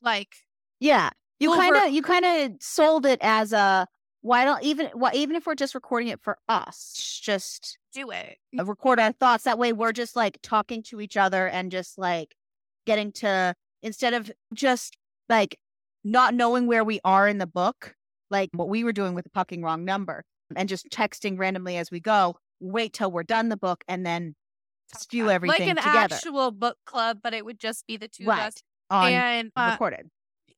[0.03, 0.35] Like,
[0.81, 3.87] Yeah, you over- kind of you kind of sold it as a
[4.23, 8.39] why don't even why even if we're just recording it for us, just do it.
[8.59, 9.45] uh, record our thoughts.
[9.45, 12.35] That way, we're just like talking to each other and just like
[12.87, 14.97] getting to instead of just
[15.29, 15.59] like
[16.03, 17.96] not knowing where we are in the book,
[18.31, 20.25] like what we were doing with the fucking wrong number,
[20.55, 22.37] and just texting randomly as we go.
[22.61, 24.35] Wait till we're done the book and then
[24.95, 25.35] spew it.
[25.35, 28.41] everything like an together actual book club, but it would just be the two Right.
[28.41, 28.55] of us.
[28.91, 30.09] on and uh, recorded.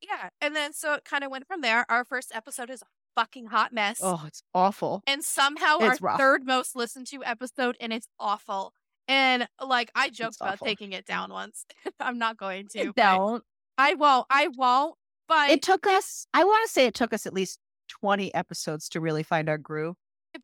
[0.01, 1.85] yeah, and then so it kind of went from there.
[1.89, 2.87] Our first episode is a
[3.17, 3.99] fucking hot mess.
[4.03, 5.03] Oh, it's awful.
[5.07, 6.19] and somehow It's our rough.
[6.19, 8.73] third most listened to episode and it's awful
[9.09, 10.67] and like i joked about awful.
[10.67, 11.65] taking it down once
[12.01, 13.43] i'm not going to Don't.
[13.79, 14.97] i won't i won't
[15.29, 16.27] but It took us.
[16.35, 19.59] I want to say it took us at least twenty episodes to really find our
[19.59, 19.97] groove.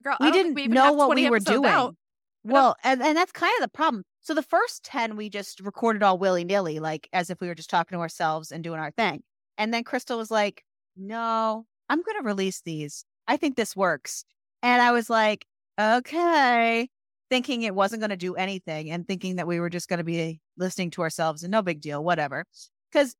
[0.02, 1.66] girl, we didn't we know what we were doing.
[1.66, 1.97] out.
[2.44, 4.05] Well, and, and that's kind of the problem.
[4.20, 7.55] So the first 10, we just recorded all willy nilly, like as if we were
[7.55, 9.23] just talking to ourselves and doing our thing.
[9.56, 10.62] And then Crystal was like,
[10.94, 13.06] no, I'm going to release these.
[13.27, 14.24] I think this works.
[14.62, 15.47] And I was like,
[15.81, 16.89] okay,
[17.31, 20.05] thinking it wasn't going to do anything and thinking that we were just going to
[20.05, 22.44] be listening to ourselves and no big deal, whatever.
[22.93, 23.15] Because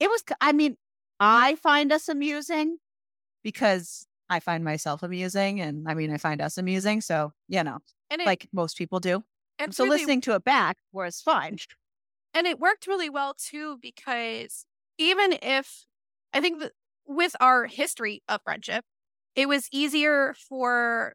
[0.00, 0.76] it was, I mean,
[1.20, 2.78] I find us amusing
[3.42, 5.60] because I find myself amusing.
[5.60, 7.00] And I mean, I find us amusing.
[7.00, 7.78] So, you know,
[8.10, 9.22] and it, like most people do.
[9.58, 11.58] and So really- listening to it back was fine.
[12.34, 14.66] and it worked really well too because
[14.98, 15.86] even if
[16.32, 16.62] i think
[17.06, 18.84] with our history of friendship
[19.36, 21.14] it was easier for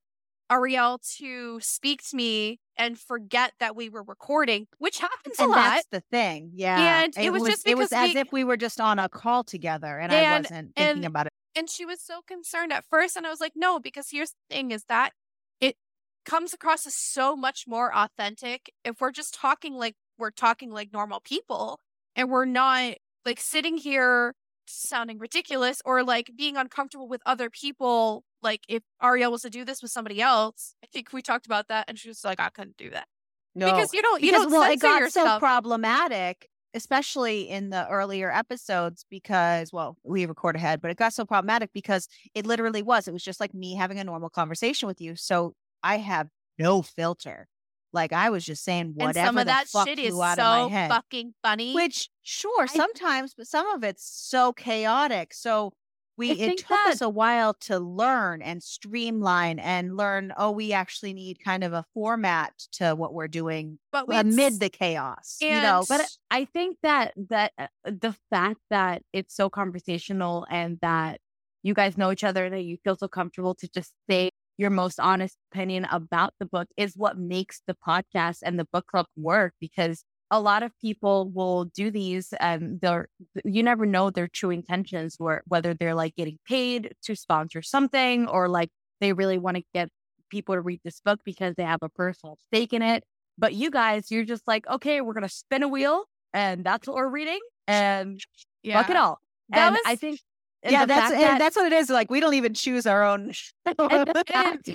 [0.51, 5.51] Ariel to speak to me and forget that we were recording, which happens a and
[5.51, 5.55] lot.
[5.57, 6.51] that's the thing.
[6.53, 7.03] Yeah.
[7.03, 9.43] And it was just it was because as if we were just on a call
[9.43, 11.33] together and, I wasn't thinking and- about it.
[11.55, 13.17] And she was so concerned at first.
[13.17, 15.13] And I was like, no, because here's the thing is that
[15.59, 15.75] it
[16.23, 20.93] comes across as so much more authentic if we're just talking like we're talking like
[20.93, 21.79] normal people
[22.15, 22.93] and we're not
[23.25, 24.35] like sitting here
[24.69, 28.23] sounding ridiculous or like being uncomfortable with other people.
[28.41, 31.67] Like if Ariel was to do this with somebody else, I think we talked about
[31.67, 33.07] that and she was like, I couldn't do that.
[33.55, 33.65] No.
[33.65, 35.27] Because you don't you because don't well, it got yourself.
[35.27, 41.13] so problematic, especially in the earlier episodes, because well, we record ahead, but it got
[41.13, 43.07] so problematic because it literally was.
[43.07, 45.15] It was just like me having a normal conversation with you.
[45.15, 47.47] So I have no filter.
[47.91, 50.39] Like I was just saying and whatever some of the that fuck shit is out
[50.39, 51.73] of my so fucking funny.
[51.73, 55.33] Which sure, sometimes, but some of it's so chaotic.
[55.33, 55.73] So
[56.19, 60.73] we I it took us a while to learn and streamline and learn, oh, we
[60.73, 65.37] actually need kind of a format to what we're doing but amid the chaos.
[65.39, 70.77] you know, but I think that that uh, the fact that it's so conversational and
[70.81, 71.21] that
[71.63, 74.99] you guys know each other that you feel so comfortable to just say your most
[74.99, 79.53] honest opinion about the book is what makes the podcast and the book club work
[79.61, 83.07] because a lot of people will do these and they're
[83.45, 88.27] you never know their true intentions where whether they're like getting paid to sponsor something
[88.27, 88.69] or like
[88.99, 89.87] they really want to get
[90.29, 93.03] people to read this book because they have a personal stake in it
[93.37, 96.03] but you guys you're just like okay we're gonna spin a wheel
[96.33, 98.19] and that's what we're reading and
[98.61, 98.81] yeah.
[98.81, 99.19] fuck it all
[99.51, 100.19] That and was- i think
[100.63, 101.89] and yeah, that's and that- that's what it is.
[101.89, 103.31] Like we don't even choose our own.
[103.65, 104.65] and the, fact,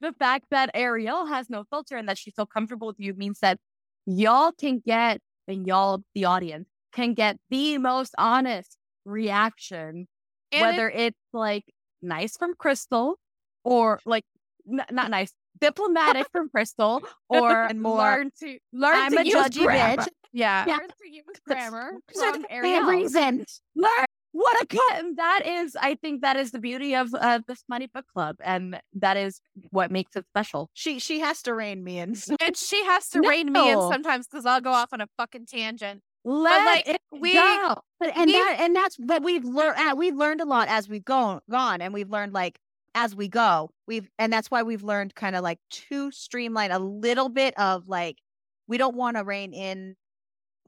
[0.00, 3.40] the fact that Ariel has no filter and that she's so comfortable with you means
[3.40, 3.58] that
[4.06, 10.06] y'all can get, and y'all, the audience, can get the most honest reaction,
[10.52, 11.64] And it- whether it's like
[12.02, 13.16] nice from Crystal
[13.64, 14.24] or like
[14.70, 19.24] n- not nice, diplomatic from Crystal or And more, learn to learn I'm to a
[19.24, 20.02] use judgy grammar.
[20.02, 20.08] bitch.
[20.32, 20.64] yeah.
[20.66, 20.76] Yeah.
[20.76, 22.84] Learn to use grammar from Ariel.
[22.84, 23.44] reason.
[23.74, 24.94] Learn what a cut.
[24.96, 28.36] And that is, I think that is the beauty of uh, the Smutty Book Club.
[28.40, 29.40] And that is
[29.70, 30.70] what makes it special.
[30.74, 32.14] She she has to rein me in.
[32.40, 35.46] And she has to rein me in sometimes because I'll go off on a fucking
[35.46, 36.02] tangent.
[36.24, 37.76] Let like, it we- go.
[38.00, 41.04] But and We- that and that's what we've learned we've learned a lot as we've
[41.04, 42.58] gone gone and we've learned like
[42.94, 46.78] as we go we've and that's why we've learned kind of like to streamline a
[46.78, 48.18] little bit of like
[48.66, 49.94] we don't want to rein in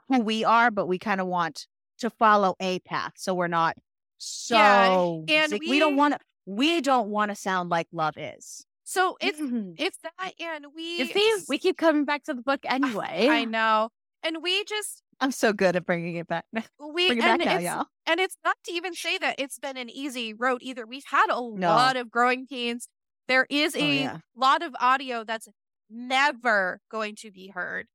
[0.08, 1.66] who we are but we kind of want
[2.00, 3.76] to follow a path so we're not
[4.18, 8.66] so Yeah, and we don't want to we don't want to sound like love is
[8.84, 9.78] So it's Mhm.
[9.78, 13.28] it's that, and we see, we keep coming back to the book anyway.
[13.28, 13.90] I know,
[14.22, 16.46] and we just I'm so good at bringing it back
[16.78, 19.36] we bring it and back now it's, y'all and it's not to even say that
[19.38, 20.86] it's been an easy road either.
[20.86, 21.68] We've had a No.
[21.68, 22.88] lot of growing pains.
[23.28, 24.20] There is Oh, a yeah.
[24.34, 25.48] lot of audio that's
[25.88, 27.86] never going to be heard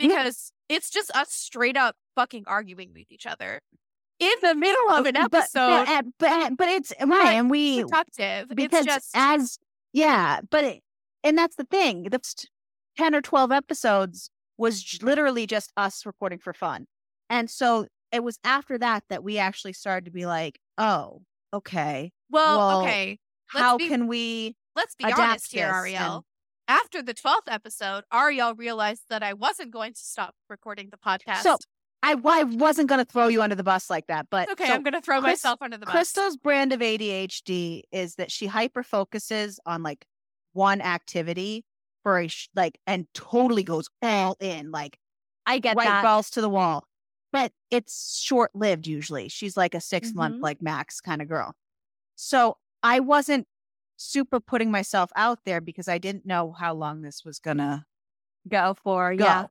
[0.00, 0.08] No.
[0.08, 3.60] because it's just us straight up fucking arguing with each other
[4.18, 5.86] in the middle of an episode.
[5.86, 8.48] but, but, eh, eh, but it's right and we productive.
[8.54, 9.58] because it's just as
[9.92, 10.80] yeah but it,
[11.24, 12.48] and that's the thing the first
[12.98, 16.86] 10 or 12 episodes was literally just us recording for fun
[17.30, 21.22] and so it was after that that we actually started to be like oh
[21.54, 23.18] okay well, well, okay.
[23.52, 26.24] Let's how be- can we Let's be honest here, Ariel.
[26.70, 30.96] And- After the 12th episode, Ariel realized that I wasn't going to stop recording the
[30.98, 31.42] podcast.
[31.42, 31.56] so
[32.02, 34.72] i, I wasn't going to throw you under the bus like that but okay, so
[34.72, 35.92] I'm going to throw Chris- myself under the bus.
[35.92, 40.06] Crystal's brand of ADHD is that she hyper focuses on like
[40.54, 41.64] one activity
[42.02, 44.98] for a sh- like and totally goes all in like
[45.46, 46.02] I get right that.
[46.02, 46.84] balls to the wall.
[47.32, 49.28] But it's short lived usually.
[49.28, 50.42] She's like a 6 month Mhm.
[50.42, 51.54] like max kind of girl.
[52.16, 53.46] So I wasn't
[54.00, 57.84] super putting myself out there because I didn't know how long this was gonna
[58.48, 59.24] Go for go.
[59.24, 59.46] yeah,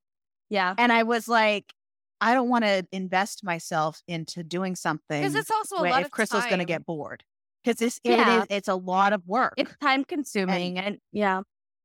[0.49, 0.73] yeah.
[0.77, 1.73] And I was like,
[2.19, 6.07] I don't want to invest myself into doing something Because it's also a lot if
[6.07, 7.23] of Crystal's gonna get bored.
[7.63, 8.39] Because this it Yeah.
[8.41, 9.53] is it's a lot of work.
[9.57, 11.41] It's time consuming, and, yeah.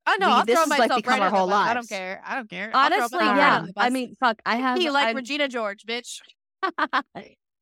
[0.06, 1.68] Oh no, we- I'll this throw like, myself become right our whole bus.
[1.68, 2.22] I don't care.
[2.24, 2.70] I don't care.
[2.74, 3.66] Honestly, yeah.
[3.76, 4.40] I mean, fuck.
[4.46, 4.78] I have.
[4.78, 6.20] be like I'm- Regina George, bitch.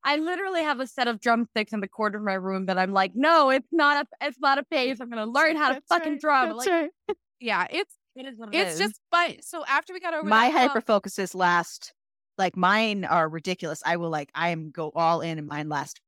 [0.05, 2.93] I literally have a set of drumsticks in the corner of my room that I'm
[2.93, 5.01] like, no, it's not a, it's not a phase.
[5.01, 6.49] I'm gonna learn how to That's fucking right, drum.
[6.49, 7.16] that's like, right.
[7.41, 8.79] Yeah, it's it is what it it's is.
[8.79, 11.93] just but so after we got over my that hump- hyper focuses last
[12.39, 13.83] like mine are ridiculous.
[13.85, 16.01] I will like I am go all in and mine last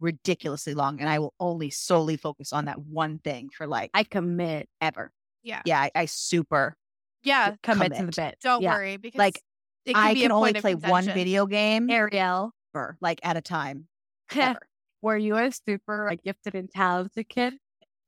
[0.00, 4.04] ridiculously long and I will only solely focus on that one thing for like I
[4.04, 5.12] commit, ever.
[5.42, 6.76] yeah, Yeah, I, I super
[7.22, 7.54] yeah.
[7.62, 8.38] commit, to the bit.
[8.42, 8.74] Don't Yeah.
[8.74, 9.42] worry because Like,
[9.84, 13.36] it can I be can a only play one video game Ariel, ever, like at
[13.36, 13.86] a time.
[14.34, 14.58] ever.
[15.02, 17.54] were you a super like, gifted and talented kid?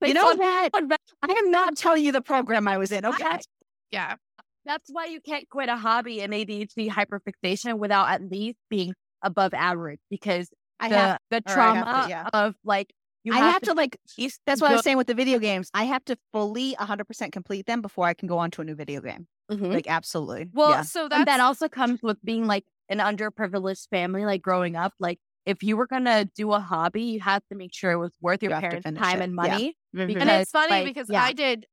[0.02, 0.70] You know that
[1.22, 3.04] I am not telling you the program I was in.
[3.04, 3.38] Okay.
[3.90, 4.16] Yeah.
[4.64, 9.52] That's why you can't quit a hobby in ADHD hyperfixation without at least being above
[9.52, 12.28] average because I the, have the trauma have to, yeah.
[12.32, 12.92] of like
[13.24, 13.98] you I have to like
[14.46, 15.70] that's what I was saying with the video games.
[15.74, 18.74] I have to fully 100% complete them before I can go on to a new
[18.74, 19.26] video game.
[19.50, 19.72] Mhm.
[19.72, 20.48] Like absolutely.
[20.52, 20.82] Well, yeah.
[20.82, 24.92] so and that also comes with being like an underprivileged family, like growing up.
[25.00, 28.12] Like if you were gonna do a hobby, you had to make sure it was
[28.20, 29.24] worth your You parents' time it.
[29.24, 29.76] and money.
[29.96, 30.06] Mhm.
[30.08, 31.22] because- and it's funny like, because yeah.
[31.24, 31.66] I did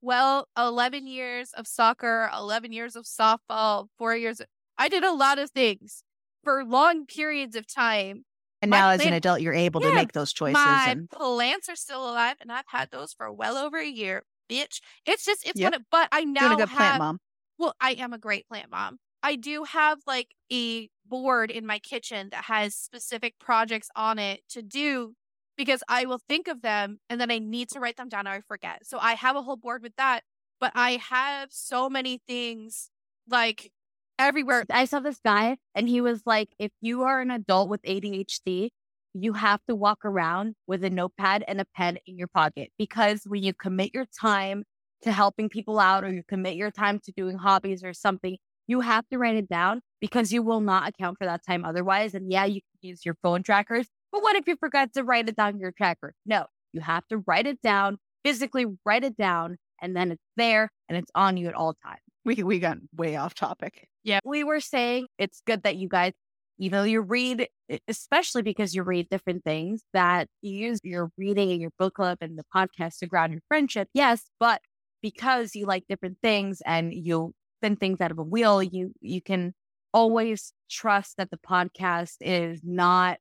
[0.00, 4.40] 12, 11 years of soccer, 11 years of softball, four years.
[4.76, 6.02] I did a lot of things
[6.44, 8.24] for long periods of time.
[8.60, 11.68] and my now as an adult you're able to make those choices My and plants
[11.68, 14.80] are still alive, and I've had those for well over a year, bitch.
[15.06, 15.72] It's just, it's Yep.
[15.72, 17.20] gonna, but I now doing a good have, plant mom.
[17.56, 18.98] well, I am a great plant mom.
[19.22, 24.42] I do have like a board in my kitchen that has specific projects on it
[24.50, 25.14] to do
[25.56, 28.30] because I will think of them and then I need to write them down or
[28.30, 28.86] I forget.
[28.86, 30.22] So I have a whole board with that,
[30.60, 32.90] but I have so many things
[33.28, 33.72] like
[34.18, 34.64] everywhere.
[34.70, 38.70] I saw this guy and he was like, if you are an adult with ADHD,
[39.14, 43.22] you have to walk around with a notepad and a pen in your pocket because
[43.26, 44.64] when you commit your time
[45.02, 48.36] to helping people out or you commit your time to doing hobbies or something,
[48.68, 52.14] you have to write it down because you will not account for that time otherwise.
[52.14, 55.28] And yeah, you can use your phone trackers, but what if you forgot to write
[55.28, 56.14] it down your tracker?
[56.24, 60.70] No, you have to write it down, physically write it down, and then it's there
[60.88, 62.00] and it's on you at all times.
[62.24, 63.88] We we got way off topic.
[64.04, 64.20] Yeah.
[64.24, 66.12] We were saying it's good that you guys,
[66.58, 67.48] even though you read,
[67.88, 72.18] especially because you read different things, that you use your reading and your book club
[72.20, 73.88] and the podcast to ground your friendship.
[73.94, 74.60] Yes, but
[75.00, 79.20] because you like different things and you spin things out of a wheel, you you
[79.20, 79.54] can
[79.92, 83.18] always trust that the podcast is not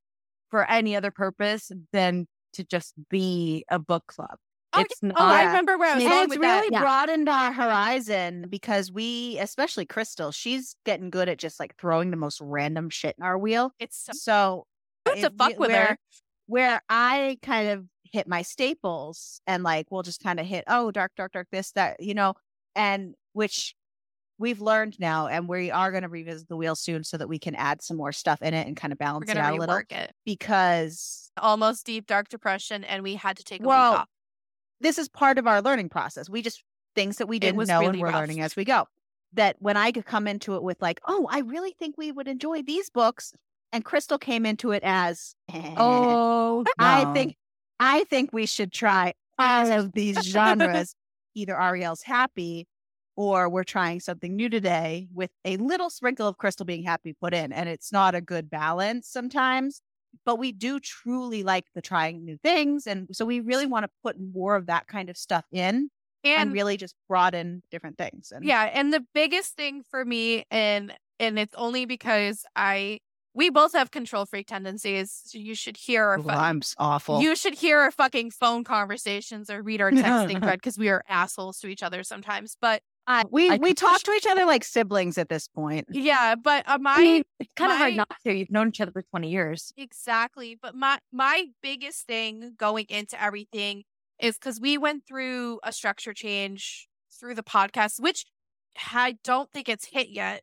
[0.52, 4.36] for any other purpose than to just be a book club.
[4.74, 5.10] Oh, it's yeah.
[5.10, 5.18] not.
[5.20, 6.82] Oh, I remember where I was going it's really Yeah.
[6.82, 12.18] broadened our horizon because we, especially Crystal, she's getting good at just like throwing the
[12.18, 13.72] most random shit in our wheel.
[13.80, 14.66] It's so So
[15.06, 15.98] good to fuck with where, her.
[16.48, 20.92] Where I kind of hit my staples and like we'll just kind of hit, oh,
[20.92, 22.34] dark, dark, dark, this, that, you know,
[22.76, 23.74] and which
[24.40, 27.40] we've learned now, and we are going to revisit the wheel soon so that we
[27.40, 29.78] can add some more stuff in it and kind of balance it out a little
[29.90, 30.12] it.
[30.26, 34.08] because Almost deep dark depression, and we had to take a Well, week off.
[34.82, 36.30] this is part of our learning process.
[36.30, 36.64] We just
[36.96, 38.16] things that we didn't know really and we're rough.
[38.16, 38.88] learning as we go.
[39.34, 42.28] That when I could come into it with like, oh, I really think we would
[42.28, 43.34] enjoy these books,
[43.72, 47.36] and Crystal came into it as, "Eh, Oh, I think,
[47.80, 50.96] I think we should try all of these genres.
[51.36, 52.66] Either Ariel's happy,
[53.18, 57.34] or we're trying something new today with a little sprinkle of Crystal being happy put
[57.34, 59.82] in, and it's not a good balance sometimes.
[60.26, 63.90] But we do truly like the trying new things, and so we really want to
[64.04, 65.90] put more of that kind of stuff in
[66.24, 68.32] and, And really just broaden different things.
[68.32, 73.00] And yeah, and the biggest thing for me, and and it's only because I
[73.34, 75.12] we both have control freak tendencies.
[75.26, 77.22] So you should hear our fu- I'm awful.
[77.22, 81.04] you should hear our fucking phone conversations or read our texting thread because we are
[81.08, 82.58] assholes to each other sometimes.
[82.60, 85.88] But I, we I we talk to each other like siblings at this point.
[85.90, 88.34] yeah, but uh, my I mean, it's kind of hard not to.
[88.34, 89.72] You've known each other for 20 years.
[89.78, 90.58] Exactly.
[90.62, 93.84] But my my biggest thing going into everything
[94.20, 98.26] is because we went through a structure change through the podcast, which
[98.92, 100.42] I don't think it's hit yet.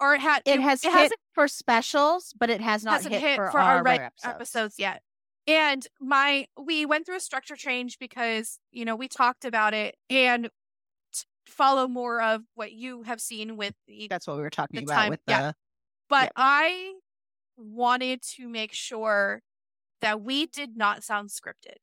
[0.00, 3.22] Or it had It has hit hasn't for specials, but it has not hasn't hit,
[3.22, 4.76] hit for, for, our, red regular episodes.
[4.78, 5.02] yet.
[5.46, 9.96] And my we went through a structure change because, you know, we talked about it
[10.10, 10.50] and
[11.46, 14.94] follow more of what you have seen with the That's what we were talking about
[14.94, 15.52] time- with the yeah.
[16.08, 16.30] but Yeah.
[16.36, 16.94] I
[17.56, 19.42] wanted to make sure
[20.00, 21.76] that we did not sound scripted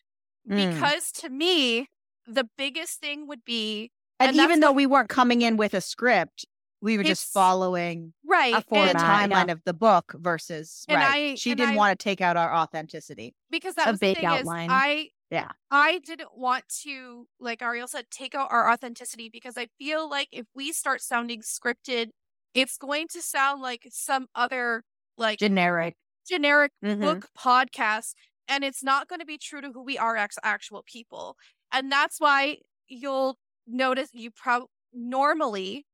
[0.50, 0.74] Mm.
[0.74, 1.88] because to me,
[2.28, 5.74] the biggest thing would be And, and even though what- we weren't coming in with
[5.74, 6.46] a script,
[6.82, 11.32] we were just following right A the format, timeline of the book versus And right.
[11.32, 13.34] I- she didn't I- want to take out our authenticity.
[13.50, 14.66] because that a was the big thing outline.
[14.66, 15.50] Is I Yeah.
[15.72, 20.28] I didn't want to like Ariel said take out our authenticity because I feel like
[20.32, 22.10] if we start sounding scripted,
[22.54, 24.84] it's going to sound like some other
[25.18, 25.96] like Generic.
[26.28, 27.02] generic Mhm.
[27.02, 28.14] book podcast
[28.48, 31.36] and it's not going to be true to who we are as actual people
[31.72, 32.58] and that's why
[32.88, 35.86] you'll notice you probably normally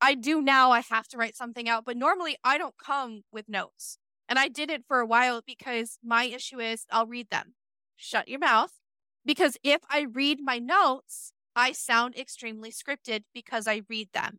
[0.00, 3.48] i do now i have to write something out but normally i don't come with
[3.48, 3.98] notes
[4.28, 7.54] and i did it for a while because my issue is i'll read them
[7.96, 8.72] shut your mouth
[9.26, 14.38] because if i read my notes i sound extremely scripted because i read them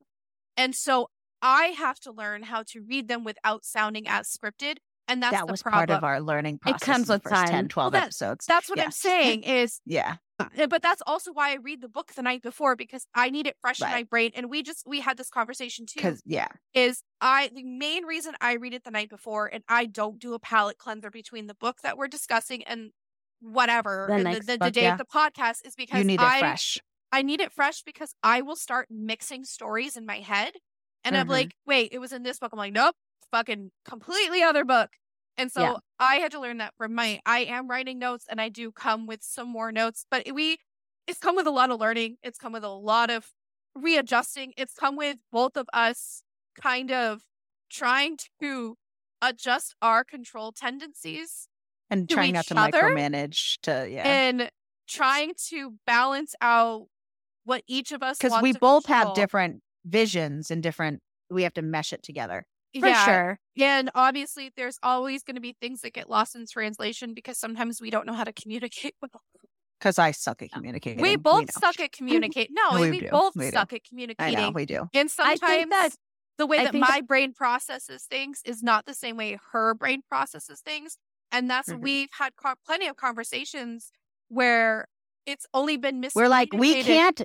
[0.55, 1.09] and so
[1.41, 4.77] i have to learn how to read them without sounding as scripted
[5.09, 6.81] and that's that the was problem part of our learning process.
[6.81, 7.68] It comes with first 10, time.
[7.69, 8.45] 12 Well, that- episodes.
[8.45, 10.15] that's what i'm saying is Yeah.
[10.39, 13.47] Uh, But that's also why I read the book the night before because I need
[13.47, 14.30] it fresh in my brain.
[14.35, 15.95] And we just we had this conversation too.
[15.99, 19.88] Because yeah, Is I the main reason I read it the night before and I
[19.88, 22.91] don't do a palate cleanser between the book that we're discussing and
[23.41, 24.93] whatever The next the, the, day yeah.
[24.93, 26.77] of the podcast is because you need I fresh.
[27.11, 30.53] I need it fresh because I will start mixing stories in my head.
[31.03, 31.31] And I'm Mhm.
[31.31, 32.51] like, wait, it was in this book.
[32.51, 32.95] I'm like, nope,
[33.31, 34.91] fucking completely other book.
[35.38, 35.76] And so Yeah.
[35.99, 39.05] I had to learn that from my I am writing notes and I do come
[39.07, 40.57] with some more notes, but we
[41.05, 42.18] it's come with a lot of learning.
[42.22, 43.31] It's come with a lot of
[43.76, 44.53] readjusting.
[44.57, 46.23] It's come with both of us
[46.61, 47.23] kind of
[47.69, 48.77] trying to
[49.22, 51.47] adjust our control tendencies
[51.89, 54.07] And to trying not to micromanage to yeah.
[54.07, 54.51] and
[54.88, 56.88] trying to balance out
[57.45, 61.61] what each of us Because we both have different visions and different we have to
[61.61, 62.45] mesh it together.
[62.80, 63.39] For Yeah, sure.
[63.59, 67.81] And obviously, there's always going to be things that get lost in translation because sometimes
[67.81, 69.22] we don't know how to communicate well.
[69.80, 71.01] Because I suck at uh, communicating.
[71.01, 71.59] We both know.
[71.59, 72.55] suck at communicating.
[72.55, 73.51] No, We we, both we do.
[73.51, 74.39] suck at I communicating.
[74.39, 74.89] know we do.
[74.93, 75.91] And sometimes that
[76.38, 80.01] the way I that my brain processes things is not the same way her brain
[80.07, 80.97] processes things.
[81.32, 81.82] And that's Mhm.
[81.82, 83.91] we've had co- plenty of conversations
[84.30, 84.88] where
[85.26, 86.16] it's only been miscommunicated.
[86.16, 87.22] We're like we can't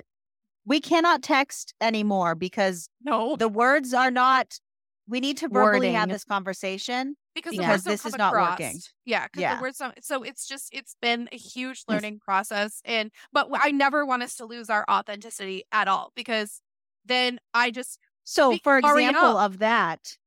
[0.65, 4.59] we cannot text anymore because No, the words are not
[5.07, 8.59] we need to verbally have this conversation because the because words this is not across.
[8.59, 8.79] working.
[9.03, 9.55] Yeah, because Yeah.
[9.57, 10.01] the words don't.
[10.03, 14.35] So it's just it's been a huge learning process, and but I never want us
[14.35, 16.61] to lose our authenticity at all because
[17.05, 19.39] then I just So, We for example know.
[19.39, 20.17] of that,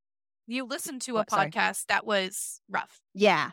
[0.46, 1.30] you listen to a What?
[1.30, 1.50] Sorry.
[1.50, 3.00] podcast that was rough.
[3.14, 3.52] yeah.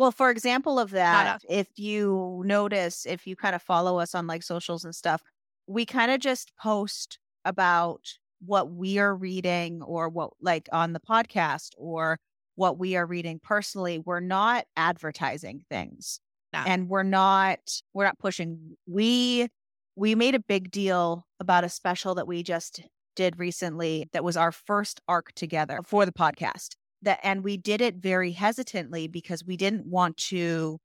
[0.00, 4.26] Well, for example of that, if you notice, if you kind of follow us on
[4.26, 5.20] like socials and stuff,
[5.66, 8.00] we kind of just post about
[8.40, 12.18] what we are reading or what like on the podcast or
[12.54, 13.98] what we are reading personally.
[13.98, 16.18] We're not advertising things.
[16.54, 16.62] No.
[16.66, 17.58] And we're not
[17.92, 18.78] we're not pushing.
[18.86, 19.48] We
[19.96, 22.80] we made a big deal about a special that we just
[23.16, 26.70] did recently that was our first arc together for the podcast
[27.02, 30.78] that and we did it very hesitantly because we didn't want to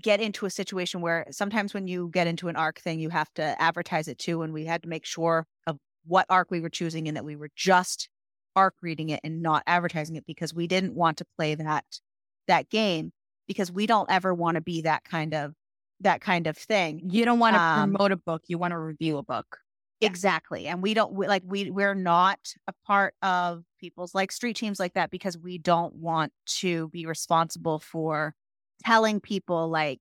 [0.00, 3.32] get into a situation where sometimes when you get into an arc thing you have
[3.34, 5.76] to advertise it too and we had to make sure of
[6.06, 8.08] what arc we were choosing and that we were just
[8.56, 11.84] arc reading it and not advertising it because we didn't want to play that
[12.48, 13.12] that game
[13.46, 15.52] because we don't ever want to be that kind of
[16.00, 18.78] that kind of thing you don't want to Um, promote a book, you want to
[18.78, 19.58] review a book.
[20.00, 20.66] Exactly.
[20.66, 24.78] And we don't we, like we we're not a part of people's like street teams
[24.78, 28.32] like that because we don't want to be responsible for
[28.84, 30.00] telling people like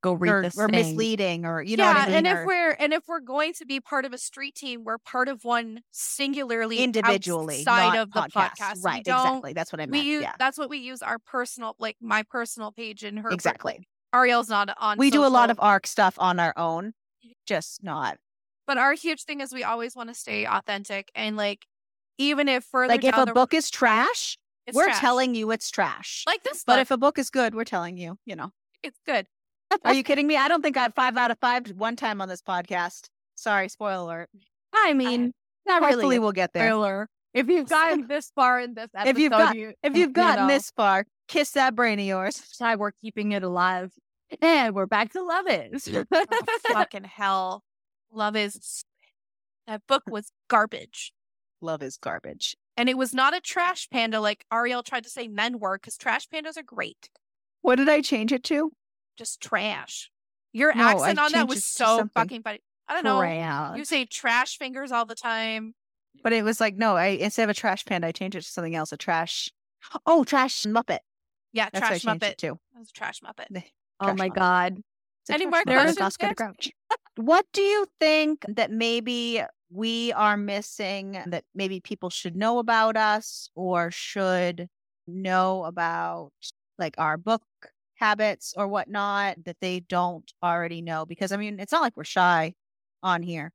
[0.00, 0.76] Go read or, this or thing.
[0.76, 3.18] misleading or you know yeah, what I mean and if or we're and if we're
[3.18, 7.98] going to be part of a street team, we're part of one singularly individually side
[7.98, 8.58] of the podcast.
[8.60, 8.76] podcast.
[8.76, 9.52] We Right, exactly.
[9.54, 10.04] That's what I We meant.
[10.06, 10.34] use yeah.
[10.38, 13.88] that's what we use our personal like my personal page and her Exactly.
[14.14, 14.98] Ariel's not on.
[14.98, 16.92] We do a lot of arc stuff on our own,
[17.44, 18.18] just not
[18.68, 21.66] But our huge thing is we always want to stay authentic and like
[22.18, 24.36] even if further like if a the- book is trash,
[24.66, 24.98] it's we're trash.
[25.00, 26.24] telling you it's trash.
[26.26, 28.50] like this but book, if a book is good, we're telling you, you know.
[28.82, 29.26] it's good.
[29.84, 30.36] Are you kidding me?
[30.36, 33.08] I don't think I have five out of five one time on this podcast.
[33.34, 34.30] Sorry, spoiler alert.
[34.74, 35.32] I mean,
[35.66, 36.18] not Hopefully really.
[36.18, 36.68] we'll get there.
[36.68, 37.08] spoiler.
[37.34, 40.12] If you've gotten this far in this episode, If you've got- you, If you've you
[40.14, 42.36] gotten know, this far, kiss that brain of yours.
[42.36, 43.92] side, we're keeping it alive.
[44.42, 45.88] And we're back to Love Is.
[46.12, 46.24] Oh,
[46.68, 47.62] fucking hell.
[48.12, 48.82] Love is
[49.66, 51.12] that book was garbage.
[51.60, 52.56] Love is garbage.
[52.76, 55.96] And it was not a trash panda like Ariel tried to say men were, because
[55.96, 57.10] trash pandas are great.
[57.62, 58.72] What did I change it to?
[59.16, 60.10] Just trash.
[60.52, 62.60] Your No, I accent on that was so fucking funny.
[62.88, 63.20] I don't know.
[63.20, 63.76] Trash.
[63.76, 65.74] You say trash fingers all the time.
[66.22, 68.48] But it was like, no, I instead of a trash panda, I changed it to
[68.48, 68.92] something else.
[68.92, 69.50] A trash.
[70.06, 70.98] Oh, trash Muppet.
[71.52, 72.30] Yeah, That's trash what I Muppet.
[72.32, 72.46] it to.
[72.72, 73.62] That was a trash Muppet.
[74.00, 74.34] oh Trash my Muppet.
[74.34, 74.82] God.
[75.30, 76.46] Any more questions, Oscar the guys?
[76.46, 76.70] Grouch.
[77.16, 82.96] What do you think that maybe we are missing that maybe people should know about
[82.96, 84.68] us or should
[85.06, 86.30] know about
[86.78, 87.42] like our book
[87.96, 91.04] habits or whatnot that they don't already know?
[91.04, 92.54] Because I mean, it's not like we're shy
[93.02, 93.52] on here.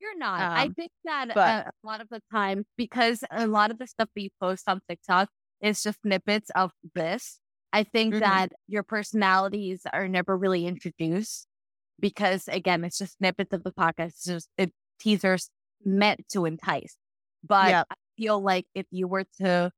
[0.00, 0.40] You're not.
[0.40, 3.86] I Um, think that but- a lot of the time, because a lot of the
[3.86, 5.28] stuff that you post on TikTok
[5.60, 7.38] is just snippets of this.
[7.72, 8.20] I think Mhm.
[8.20, 11.46] that your personalities are never really introduced
[12.00, 14.08] because, again, it's just snippets of the podcast.
[14.08, 14.72] It's just it,
[15.02, 15.50] teasers
[15.84, 16.96] meant to entice.
[17.46, 17.86] But Yep.
[17.90, 19.70] I feel like if you were to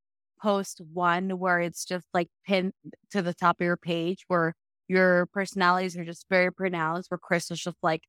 [0.42, 2.72] post one where it's just like pinned
[3.10, 4.54] to the top of your page where
[4.88, 8.02] your personalities are just very pronounced, where Chris is just like,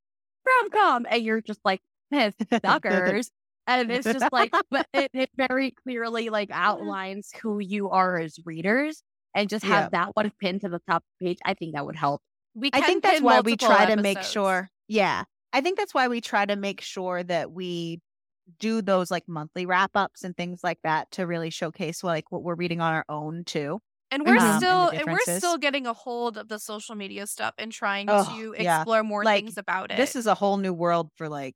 [0.46, 1.80] rom com, and you're just like,
[2.12, 2.32] "Eh,
[2.66, 3.32] suckers.
[3.68, 8.38] and it's just like, but it, it very clearly like outlines who you are as
[8.46, 9.02] readers
[9.34, 9.90] and just have Yeah.
[10.06, 11.40] that one pinned to the top of the page.
[11.46, 12.22] I think that would help.
[12.54, 14.70] We I think that's why we try to make sure.
[14.90, 15.24] Yeah.
[15.56, 18.02] I think that's why we try to make sure that we
[18.60, 22.44] do those like monthly wrap ups and things like that to really showcase like what
[22.44, 23.80] we're reading on our own too.
[24.12, 27.54] And we're um, still and we're still getting a hold of the social media stuff
[27.58, 28.82] and trying Oh, to yeah.
[28.82, 29.98] explore more Like, things about it.
[29.98, 31.56] This is a whole new world for like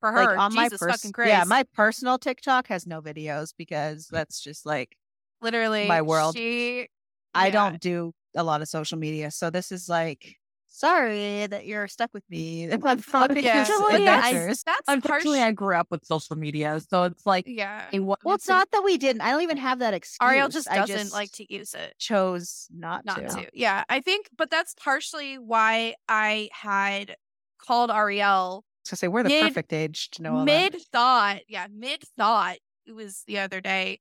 [0.00, 0.24] for her.
[0.26, 1.28] like on my Jesus pers- fucking Christ.
[1.30, 4.96] yeah my personal TikTok has no videos because that's just like
[5.40, 6.36] literally my world.
[6.36, 6.88] She
[7.34, 7.52] I yeah.
[7.52, 10.36] don't do a lot of social media, so this is like
[10.78, 12.64] sorry that you're stuck with me.
[12.72, 13.58] I'm oh, not Yeah.
[13.64, 14.82] these Well, yeah, I- That's harsh.
[14.88, 17.84] Unfortunately, I grew up with social media, so it's like, yeah.
[17.98, 19.22] what, Well, it's not that we didn't.
[19.22, 20.18] I don't even have that excuse.
[20.28, 21.94] Ariel just I doesn't just like to use it.
[21.98, 23.28] chose not, Not to.
[23.28, 23.50] to.
[23.52, 23.84] Yeah.
[23.88, 27.16] I think but that's partially why I had
[27.58, 31.40] called Ariel So say we're the Mid- perfect age to know mid thought.
[31.48, 32.56] Yeah, mid thought.
[32.86, 34.00] It was the other day.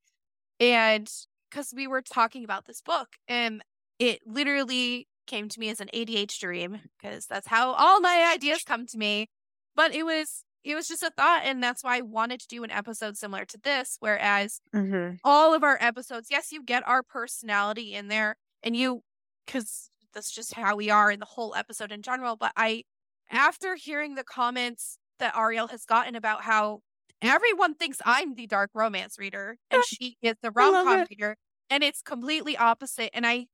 [0.60, 1.12] And
[1.50, 3.62] because we were talking about this book and
[4.00, 8.64] it literally came to me as an ADH dream because that's how all my ideas
[8.66, 9.30] come to me.
[9.76, 12.64] But it was it was just a thought and that's why I wanted to do
[12.64, 13.98] an episode similar to this.
[14.00, 14.60] Whereas.
[14.74, 15.16] Mm-hmm.
[15.24, 19.02] all of our episodes, yes, you get our personality in there and you
[19.46, 22.36] because that's just how we are in the whole episode in general.
[22.36, 22.84] But I
[23.30, 26.82] after hearing the comments that Ariel has gotten about how
[27.22, 31.06] everyone thinks I'm the dark romance reader and she is the I love rom com
[31.10, 31.36] reader,
[31.70, 33.12] and it's completely opposite.
[33.14, 33.48] And I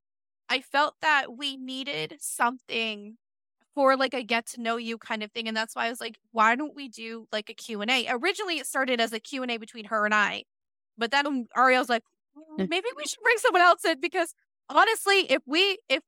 [0.49, 3.17] I felt that we needed something
[3.75, 6.01] for like a get to know you kind of thing and that's why I was
[6.01, 9.85] like why don't we do like a Q&A originally it started as a Q&A between
[9.85, 10.43] her and I
[10.97, 12.03] but then Ariel's like
[12.37, 14.35] "Mm, maybe we should bring someone else in because
[14.69, 16.03] honestly if we if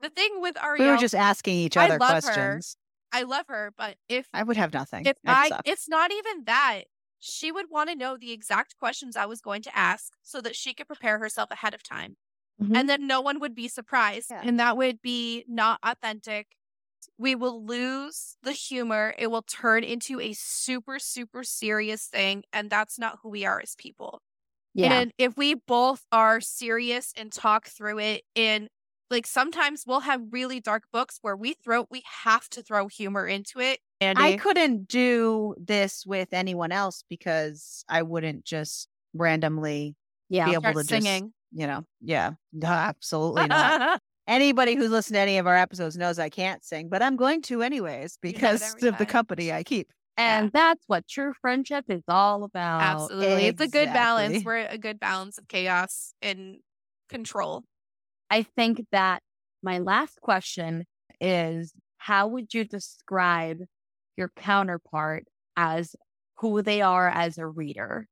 [0.00, 2.30] the thing with Ariel We were just asking each other I love her.
[2.32, 2.76] questions.
[3.12, 5.06] I love her but if I would have nothing.
[5.06, 6.82] if I it's not even that
[7.18, 10.54] she would want to know the exact questions I was going to ask so that
[10.54, 12.16] she could prepare herself ahead of time
[12.62, 12.76] Mhm.
[12.76, 14.42] and then no one would be surprised Yeah.
[14.44, 16.56] and that would be not authentic
[17.18, 22.70] we will lose the humor it will turn into a super super serious thing and
[22.70, 24.22] that's not who we are as people
[24.74, 24.92] yeah.
[25.00, 28.68] and if we both are serious and talk through it and
[29.10, 33.26] like sometimes we'll have really dark books where we throw we have to throw humor
[33.26, 39.96] into it and I couldn't do this with anyone else because I wouldn't just randomly
[40.28, 40.46] yeah.
[40.46, 44.00] be able start to just, singing you know, yeah, no, absolutely not.
[44.26, 47.40] Anybody who's listened to any of our episodes knows I can't sing, but I'm going
[47.42, 49.90] to anyways because every of the company I keep.
[50.18, 52.82] And that's what true friendship is all about.
[52.82, 53.46] Absolutely.
[53.46, 54.44] It's a good balance.
[54.44, 56.56] We're a good balance of chaos and
[57.08, 57.64] control.
[58.28, 59.22] I think that
[59.62, 60.84] my last question
[61.20, 63.60] is how would you describe
[64.16, 65.24] your counterpart
[65.56, 65.94] as
[66.38, 68.06] who they are as a reader?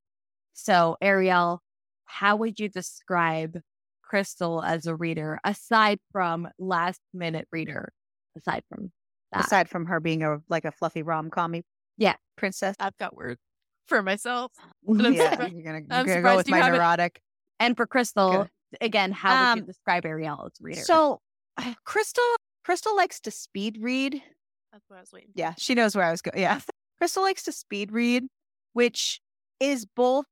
[0.53, 1.61] So, Ariel,
[2.07, 3.59] how would you describe
[4.01, 7.91] Crystal as a reader aside from last minute reader?
[8.37, 8.91] Aside from
[9.31, 9.45] that.
[9.45, 11.55] Aside from her being a like a fluffy rom com
[11.97, 12.15] Yeah.
[12.37, 12.75] princess.
[12.79, 13.39] I've got words
[13.87, 14.51] for myself.
[14.87, 17.21] I'm yeah, surprised- you're gonna, you're I'm gonna go with my haven't- neurotic.
[17.59, 18.49] and for Crystal, Good.
[18.81, 20.81] again, how would you Um, describe Ariel as a reader?
[20.81, 21.19] So
[21.85, 22.23] Crystal
[22.63, 24.21] Crystal likes to speed read.
[24.71, 25.31] That's what I was waiting.
[25.35, 26.37] Yeah, she knows where I was going.
[26.39, 26.59] Yeah.
[26.97, 28.27] Crystal likes to speed read,
[28.73, 29.21] which
[29.59, 30.25] is both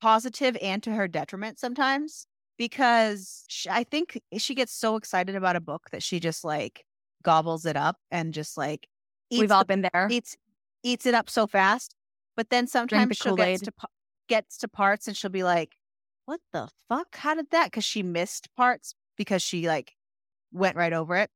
[0.00, 2.26] positive and to her detriment sometimes
[2.56, 6.84] because sh I think she gets so excited about a book that she just like
[7.22, 8.88] gobbles it up and just like
[9.30, 10.08] eats, We've all the- been there.
[10.10, 10.36] eats
[10.82, 11.94] eats it up so fast.
[12.36, 13.64] But then sometimes the she'll Kool-Aid.
[13.64, 13.72] to
[14.28, 15.74] gets to parts and she'll be like,
[16.26, 17.16] "What the fuck?
[17.16, 19.94] How did that?" Because she missed parts because she like
[20.52, 21.30] went right over it.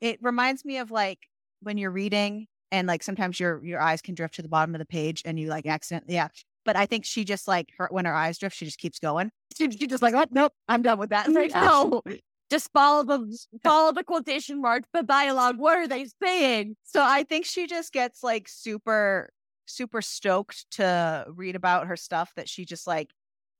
[0.00, 1.18] It reminds me of like
[1.62, 4.78] when you're reading and like sometimes your your eyes can drift to the bottom of
[4.78, 6.28] the page and you like accidentally yeah.
[6.66, 9.30] But I think she just like her when her eyes drift, she just keeps going.
[9.56, 11.32] She, she just like, oh, nope, I'm done with that.
[11.32, 12.02] Like, mm, no.
[12.50, 15.58] Just follow the follow the quotation marks, the dialogue.
[15.58, 16.76] What are they saying?
[16.84, 19.30] So I think she just gets like super,
[19.66, 23.10] super stoked to read about her stuff that she just like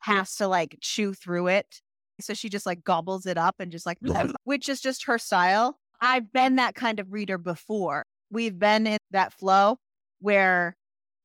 [0.01, 1.81] has to like chew through it.
[2.21, 3.99] So she just like gobbles it up and just like,
[4.45, 5.79] which is just her style.
[6.01, 8.05] I've been that kind of reader before.
[8.31, 9.79] We've been in that flow
[10.21, 10.77] where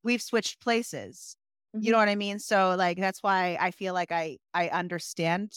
[0.04, 1.36] we've switched places.
[1.80, 2.40] You know what I mean?
[2.40, 5.54] So like that's why I feel like I I understand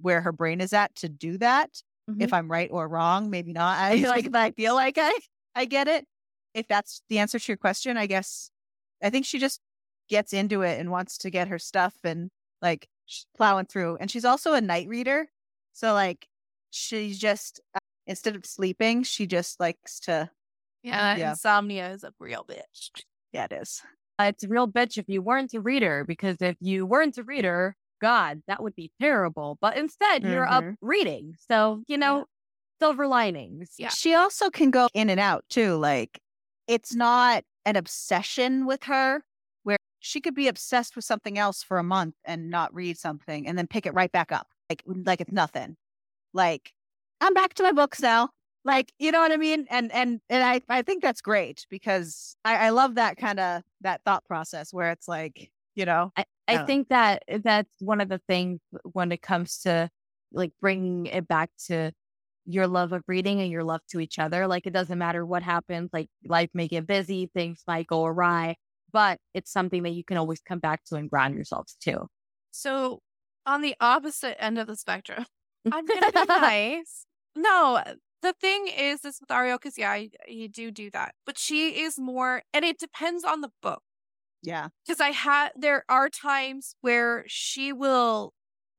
[0.00, 1.70] where her brain is at to do that
[2.18, 3.76] if I'm right or wrong, maybe not.
[3.80, 5.12] I like I feel like I
[5.54, 6.06] I get it.
[6.54, 8.50] If that's the answer to your question, I guess
[9.02, 9.60] I think she just
[10.08, 12.30] gets into it and wants to get her stuff and
[12.62, 12.88] like
[13.36, 13.96] plowing through.
[14.00, 15.28] And she's also a night reader,
[15.72, 16.26] so like
[16.70, 20.30] she's just uh, instead of sleeping, she just likes to.
[20.82, 21.30] Yeah, Yeah.
[21.30, 23.02] insomnia is a real bitch.
[23.32, 23.82] Yeah, it is.
[24.20, 27.76] It's a real bitch if you weren't a reader, because if you weren't a reader,
[28.00, 29.58] God, that would be terrible.
[29.60, 30.76] But instead, you're up Mhm.
[30.80, 31.34] reading.
[31.48, 32.26] So, you know,
[32.80, 33.74] silver linings.
[33.78, 33.88] Yeah.
[33.90, 35.76] She also can go in and out too.
[35.76, 36.20] Like
[36.66, 39.24] it's not an obsession with her
[39.64, 43.46] where she could be obsessed with something else for a month and not read something
[43.48, 44.48] and then pick it right back up.
[44.70, 45.76] Like like it's nothing.
[46.32, 46.72] Like
[47.20, 48.30] I'm back to my books now.
[48.64, 49.66] Like, you know what I mean?
[49.70, 53.62] And and and I, I think that's great because I, I love that kind of
[53.80, 57.70] that thought process where it's like, you know, I I um, think that eh, that's
[57.80, 58.60] one of the things
[58.92, 59.90] when it comes to
[60.32, 61.92] like bringing it back to
[62.44, 64.46] your love of reading and your love to each other.
[64.46, 68.56] Like it doesn't matter what happens, like life may get busy, things might go awry,
[68.92, 72.06] but it's something that you can always come back to and ground yourselves to.
[72.50, 73.00] So,
[73.46, 75.26] on the opposite end of the spectrum,
[75.70, 77.06] I'm gonna be nice.
[77.36, 77.82] No,
[78.22, 81.80] the thing is this with Ariel, because yeah, I, you do do that, but she
[81.82, 83.82] is more, and it depends on the book.
[84.42, 84.68] yeah.
[84.86, 88.32] Because I had, there are times where she will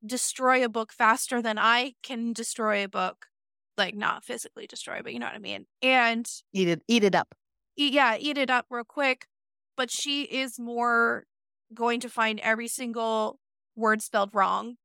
[0.05, 3.27] destroy a book faster than I can destroy a book,
[3.77, 5.65] like not physically destroy, but you know what I mean.
[5.81, 7.35] And Eat it eat it up.
[7.77, 9.25] eat, yeah, eat it up real quick.
[9.77, 11.25] But she is more
[11.73, 13.39] going to find every single
[13.75, 14.75] word spelled wrong,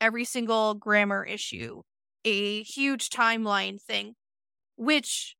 [0.00, 1.82] every single grammar issue,
[2.24, 4.14] a huge timeline thing,
[4.76, 5.36] which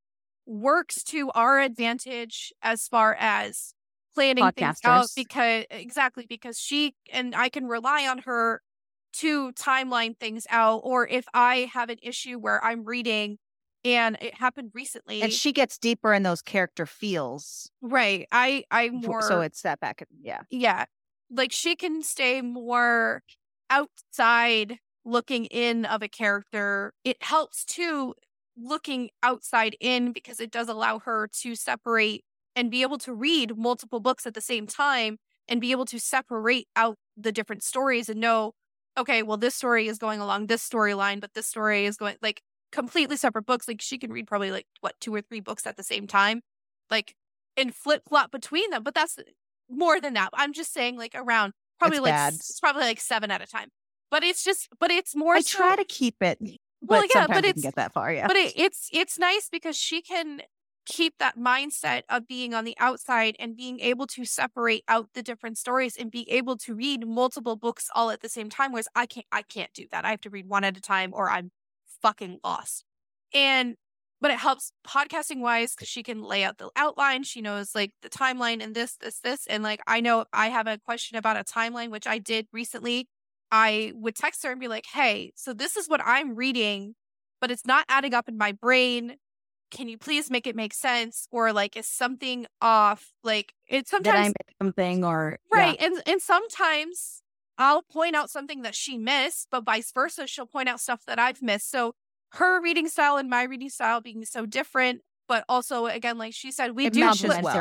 [0.47, 3.75] works to our advantage as far as
[4.15, 8.61] planning things out because exactly because she and I can rely on her
[9.15, 13.39] to timeline things out or if I have an issue where I'm reading
[13.85, 17.71] and it happened recently And she gets deeper in those character feels.
[17.81, 18.29] Right.
[18.31, 20.07] I I more So it's that back.
[20.21, 20.43] Yeah.
[20.51, 20.85] yeah.
[21.31, 23.23] Like she can stay more
[23.71, 26.93] outside looking in of a character.
[27.05, 28.15] It helps too
[28.57, 32.25] looking outside in because it does allow her to separate
[32.55, 35.19] and be able to read multiple books at the same time
[35.49, 38.53] and be able to separate out the different stories and know
[38.99, 42.43] okay, well this story is going along this storyline, but this story is going like
[42.73, 43.67] completely separate books.
[43.67, 46.43] Like she can read probably like what two or three books at the same time.
[46.91, 47.15] Like
[47.57, 48.83] and flip flop between them.
[48.83, 49.19] But that's
[49.71, 50.31] more than that.
[50.35, 52.35] I'm just saying like around probably like bad.
[52.35, 53.69] it's probably like seven at a time.
[54.13, 56.51] But it's just but it's more I so- try to keep it, but
[56.83, 58.13] Well, yeah, but it's- get that far.
[58.13, 58.29] Yeah.
[58.29, 60.43] but it, it's it's nice because she can
[60.85, 65.23] keep that mindset of being on the outside and being able to separate out the
[65.23, 68.89] different stories and be able to read multiple books all at the same time whereas
[68.97, 71.31] i can't i can't do that i have to read one at a time or
[71.31, 71.53] i'm
[72.03, 72.83] fucking lost
[73.33, 73.77] and
[74.21, 77.93] but it helps podcasting wise because she can lay out the outline she knows like
[78.03, 81.37] the timeline and this this this and like i know i have a question about
[81.37, 83.07] a timeline which i did recently
[83.53, 86.97] i would text her and be like hey so this is what i'm reading
[87.43, 89.17] but it's not adding up in my brain.
[89.73, 91.27] Can you please make it make sense?
[91.31, 93.11] Or like, is something off?
[93.25, 95.61] Like, it's sometimes something or yeah.
[95.61, 97.23] right, and and sometimes
[97.59, 101.19] I'll point out something that she missed, but vice versa, she'll point out stuff that
[101.19, 101.71] I've missed.
[101.71, 101.95] So
[102.35, 105.01] her reading style and my reading style being so different,
[105.33, 107.55] but also again, like she said, we It do flip- well.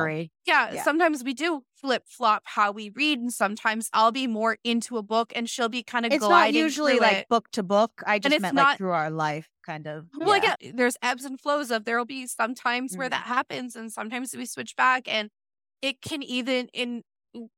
[0.46, 0.84] Yeah, Yeah.
[0.84, 5.04] sometimes we do flip flop how we read, and sometimes I'll be more into a
[5.04, 7.30] book and she'll be kind of It's not usually like it.
[7.30, 8.04] book to book.
[8.06, 10.08] I just meant not- like through our life, kind of.
[10.18, 10.56] Well, yeah.
[10.60, 13.12] again, there's ebbs and flows of there'll be some times where Mm.
[13.12, 15.30] that happens, and sometimes we switch back, and
[15.82, 17.04] it can even in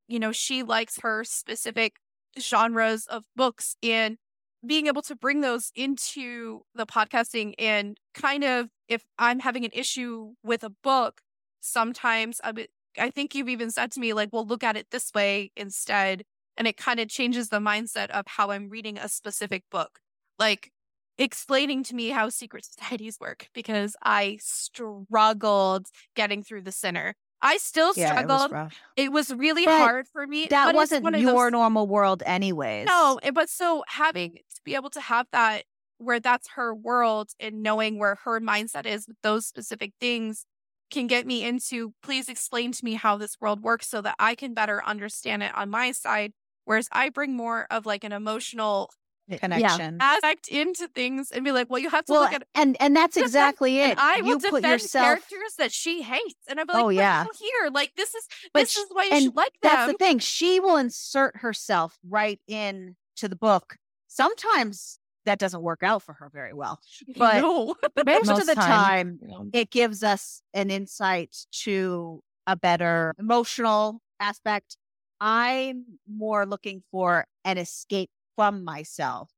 [0.06, 1.96] you know she likes her specific
[2.38, 4.18] genres of books, and
[4.66, 9.70] being able to bring those into the podcasting and kind of if I'm having an
[9.72, 11.20] issue with a book,
[11.60, 12.68] sometimes I would-
[12.98, 16.24] I think you've even said to me like, well, look at it this way instead,
[16.56, 19.98] and it kind of changes the mindset of how I'm reading a specific book,
[20.38, 20.70] like
[21.18, 27.14] explaining to me how secret societies work because I struggled getting through the center.
[27.42, 28.72] I still Yeah, it was struggled.
[28.96, 30.46] It was really But hard for me.
[30.46, 32.86] That wasn't your those- normal world, anyways.
[32.86, 35.64] no, eh, but so having be able to have that
[35.98, 40.44] where that's her world and knowing where her mindset is with those specific things
[40.90, 44.34] can get me into please explain to me how this world works so that I
[44.34, 46.32] can better understand it on my side.
[46.66, 48.90] Whereas I bring more of like an emotional
[49.30, 49.98] eh, connection.
[50.00, 52.96] aspect into things and be like, well, you have to Well, look at and and
[52.96, 53.90] that's exactly it.
[53.90, 55.06] and I will you defend put yourself.
[55.06, 56.34] characters that she hates.
[56.48, 57.24] And I'm oh, like, Oh, but yeah.
[57.24, 59.92] no, here, like this is But this sh- is why you and should like That's
[59.92, 60.18] the thing.
[60.18, 63.76] She will insert herself right in to the book.
[64.14, 66.78] Sometimes that doesn't work out for her very well.
[67.16, 67.74] but- no.
[68.06, 69.18] Most, of the time.
[69.18, 71.34] time, it gives us an insight
[71.64, 74.76] to a better emotional aspect.
[75.20, 79.30] I'm more looking for an escape from myself.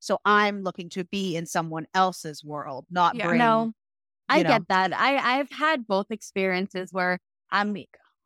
[0.00, 3.26] So I'm looking to be in someone else's world, not Yeah.
[3.28, 3.38] bring.
[3.38, 3.72] No,
[4.28, 4.48] I know.
[4.48, 4.92] get that.
[4.92, 7.18] I I've had both experiences where
[7.50, 7.76] I'm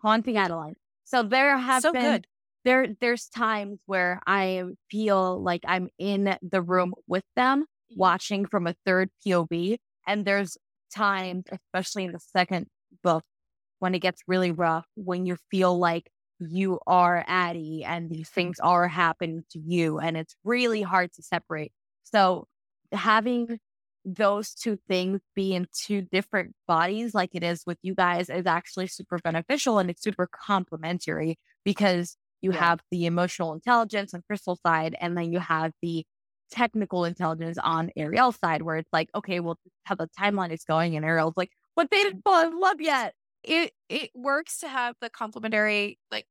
[0.01, 0.77] haunting Adeline.
[1.05, 2.27] So there have so been good.
[2.65, 8.01] There there's times where I feel like I'm in the room with them Mm-hmm.
[8.01, 10.59] watching from a third POV And there's
[10.95, 12.67] times, especially in the second
[13.03, 13.25] book,
[13.79, 16.11] when it gets really rough, when you feel like
[16.41, 21.23] you are Addie and these things are happening to you, and it's really hard to
[21.23, 21.73] separate.
[22.05, 22.47] So
[22.93, 23.59] having
[24.05, 28.47] those two things be in two different bodies, like it is with you guys, is
[28.47, 32.59] actually super beneficial and it's super complementary because you Yeah.
[32.59, 36.05] have the emotional intelligence on Crystal's side, and then you have the
[36.51, 40.97] technical intelligence on Ariel's side, where it's like, okay, well, how the timeline is going,
[40.97, 43.15] and Ariel's like, but they didn't fall in love yet.
[43.45, 46.27] it it works to have the complementary like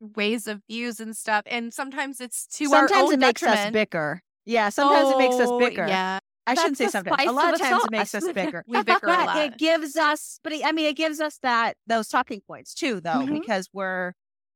[0.00, 4.22] ways of views and stuff, and sometimes it's to our sometimes it makes us bicker.
[4.44, 5.86] Yeah, sometimes it makes us Oh, bicker.
[5.86, 7.22] Yeah, I shouldn't say That's sometimes.
[7.28, 8.32] A lot of times it makes us sauce.
[8.34, 8.64] bicker.
[8.68, 9.36] we bicker a lot.
[9.38, 13.00] it gives us, but it, I mean, it gives us that those talking points too,
[13.00, 13.40] though, Mhm.
[13.40, 14.12] because we're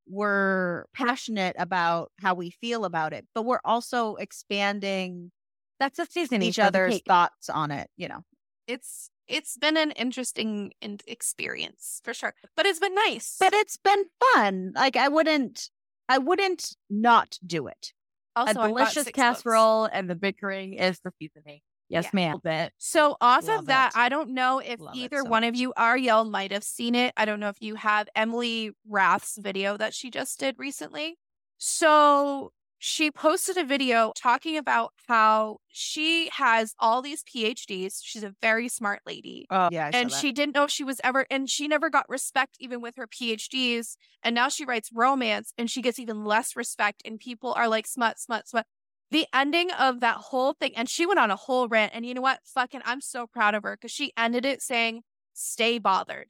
[0.06, 5.32] we're passionate about how we feel about it, but we're also expanding
[5.80, 7.88] That's a seasoning each other's thoughts on it.
[7.96, 8.24] You know,
[8.66, 10.72] it's it's been an interesting
[11.06, 13.36] experience for sure, but it's been nice.
[13.38, 14.04] but it's been
[14.34, 14.72] fun.
[14.74, 15.70] Like I wouldn't,
[16.08, 17.92] I wouldn't not do it.
[18.36, 19.16] also, a delicious six books.
[19.16, 21.60] casserole and the bickering is the seasoning.
[21.88, 22.10] Yes, Yeah.
[22.44, 22.70] ma'am.
[22.78, 23.98] So off Love of that, it.
[23.98, 25.60] I don't know if Love either so one of much.
[25.60, 27.12] you, Ariel, might have seen it.
[27.16, 31.18] I don't know if you have Emily Rath's video that she just did recently.
[31.58, 38.00] So she posted a video talking about how she has all these PhDs.
[38.02, 39.46] She's a very smart lady.
[39.50, 42.80] Oh yeah, and she didn't know she was ever and she never got respect even
[42.80, 47.18] with her phds and now she writes romance and she gets even less respect and
[47.18, 48.66] people are like smut smut smut
[49.10, 52.14] the ending of that whole thing and she went on a whole rant and you
[52.14, 55.02] know what fucking i'm so proud of her because she ended it saying
[55.32, 56.28] stay bothered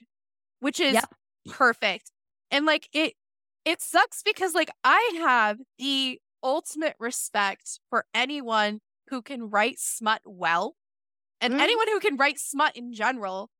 [0.60, 1.14] which is Yep.
[1.48, 2.12] perfect
[2.50, 3.14] and like it
[3.64, 10.20] it sucks because like i have the ultimate respect for anyone who can write smut
[10.24, 10.76] well
[11.40, 11.60] and Mhm.
[11.60, 13.50] anyone who can write smut in general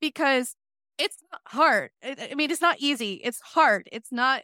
[0.00, 0.56] because
[0.98, 1.90] it's not hard.
[2.02, 3.14] I mean, it's not easy.
[3.24, 3.88] It's hard.
[3.92, 4.42] It's not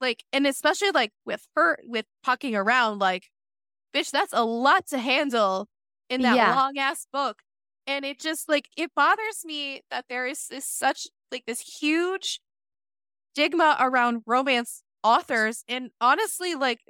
[0.00, 3.30] like, and especially like with her, with pucking around, like,
[3.94, 5.68] bitch, that's a lot to handle
[6.08, 6.54] in that Yeah.
[6.54, 7.42] long ass book.
[7.86, 12.40] And it just like, it bothers me that there is this such, like, this huge
[13.32, 15.64] stigma around romance authors.
[15.68, 16.80] And honestly, like,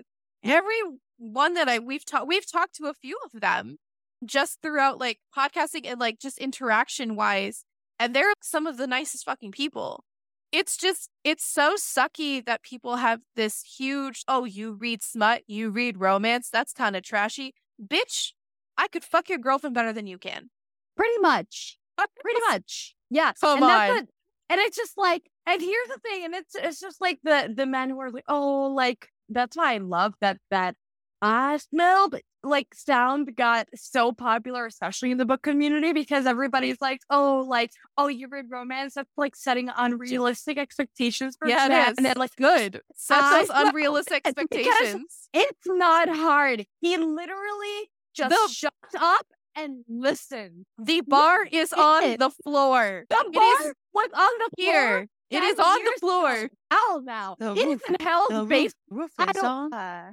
[0.43, 0.81] every
[1.19, 3.77] one that I, we've talked, we've talked to a few of them
[4.25, 7.65] just throughout like podcasting and like just interaction wise.
[7.99, 10.05] And they're some of the nicest fucking people.
[10.53, 15.71] It's just, it's so sucky that people have this huge, oh, you read smut, you
[15.71, 17.55] read romance, that's kind of trashy.
[17.85, 18.33] Bitch,
[18.77, 20.51] I could fuck your girlfriend better than you can.
[20.97, 21.79] Pretty much.
[22.21, 22.95] Pretty much.
[23.11, 23.33] Yeah.
[23.41, 23.89] Come and on.
[23.89, 24.07] what-
[24.51, 27.67] and it's just like, and here's the thing, and it's it's just like the the
[27.67, 30.75] men who are like, oh, like that's why I love that that
[31.23, 36.81] I smell but like sound got so popular, especially in the book community, because everybody's
[36.81, 41.73] like, oh, like, oh, you read romance, that's like setting unrealistic expectations for Yeah, men.
[41.73, 41.97] it is.
[41.99, 42.81] And then like Good.
[42.95, 45.29] Set I those unrealistic expectations.
[45.33, 46.65] it's not hard.
[46.81, 48.73] He literally just The- shut
[49.03, 49.27] up
[49.57, 50.65] and listen.
[50.79, 53.05] The bar is on the floor.
[53.11, 54.73] The It bar is was on the floor.
[54.73, 55.09] here.
[55.31, 56.49] It is on the floor.
[56.71, 57.37] Hell now.
[57.39, 58.75] The It roof- is in hell's The basement.
[58.91, 59.73] roof, I roof is don't- on.
[59.75, 60.13] Uh,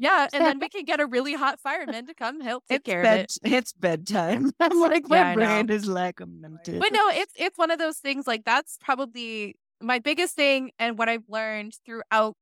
[0.00, 2.86] Yeah, and then we can get a really hot fireman to come help take it's
[2.86, 3.20] care bed.
[3.20, 3.52] of it.
[3.52, 4.50] It's bedtime.
[4.60, 5.34] I'm like my know.
[5.34, 6.80] brain is like a minute.
[6.80, 10.96] But no, it's it's one of those things like that's probably my biggest thing and
[10.96, 12.34] what I've learned throughout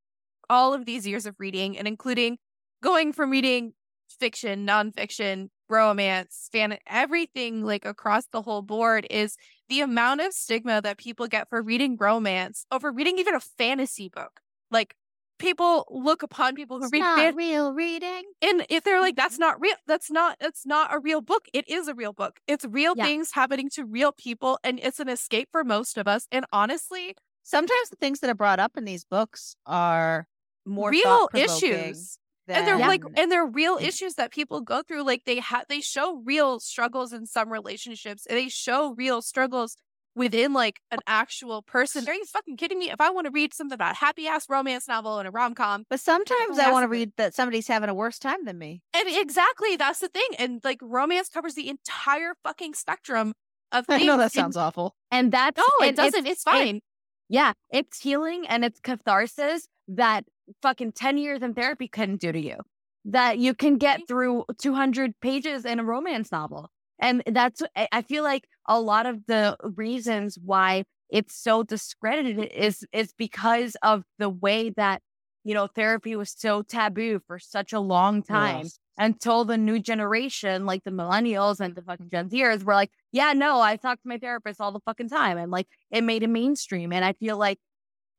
[0.48, 2.38] all of these years of reading and including
[2.80, 3.72] going from reading
[4.08, 9.36] fiction, nonfiction, romance, fan everything like across the whole board is
[9.68, 14.08] the amount of stigma that people get for reading romance over reading even a fantasy
[14.08, 14.40] book.
[14.70, 14.94] Like
[15.38, 18.22] people look upon people who It's read not fan- real reading.
[18.42, 21.68] and if they're like that's not real that's not it's not a real book it
[21.68, 23.04] is a real book it's real Yeah.
[23.04, 27.14] things happening to real people and it's an escape for most of us and honestly
[27.44, 30.26] Sometimes the things that are brought up in these books are
[30.66, 33.82] more real issues and they're than- like and they're real Mm.
[33.82, 38.26] issues that people go through like they have they show real struggles in some relationships
[38.26, 39.76] and they show real struggles
[40.18, 43.54] within like an actual person are you fucking kidding me if i want to read
[43.54, 46.88] something about a happy ass romance novel and a rom-com But sometimes I want to
[46.88, 48.82] read that somebody's having a worse time than me.
[48.92, 53.32] and exactly that's the thing and like romance covers the entire fucking spectrum
[53.72, 54.02] of things.
[54.02, 54.94] I know that and- sounds awful.
[55.10, 56.26] And that's No, it and doesn't.
[56.26, 56.80] It's, fine.
[57.28, 60.24] yeah, it's healing and it's catharsis that
[60.62, 62.56] fucking 10 years in therapy couldn't do to you.
[63.04, 64.06] That you can get mm-hmm.
[64.06, 66.70] through 200 pages in a romance novel.
[66.98, 72.52] And that's, I I feel like a lot of the reasons why it's so discredited
[72.54, 75.02] is, is because of the way that,
[75.42, 78.64] you know, therapy was so taboo for such a long time.
[78.64, 78.78] Yes.
[78.98, 83.32] until the new generation, like the millennials and the fucking Gen Zers, were like, yeah,
[83.32, 85.38] no, I talk to my therapist all the fucking time.
[85.38, 86.92] And like it made it mainstream.
[86.92, 87.58] And I feel like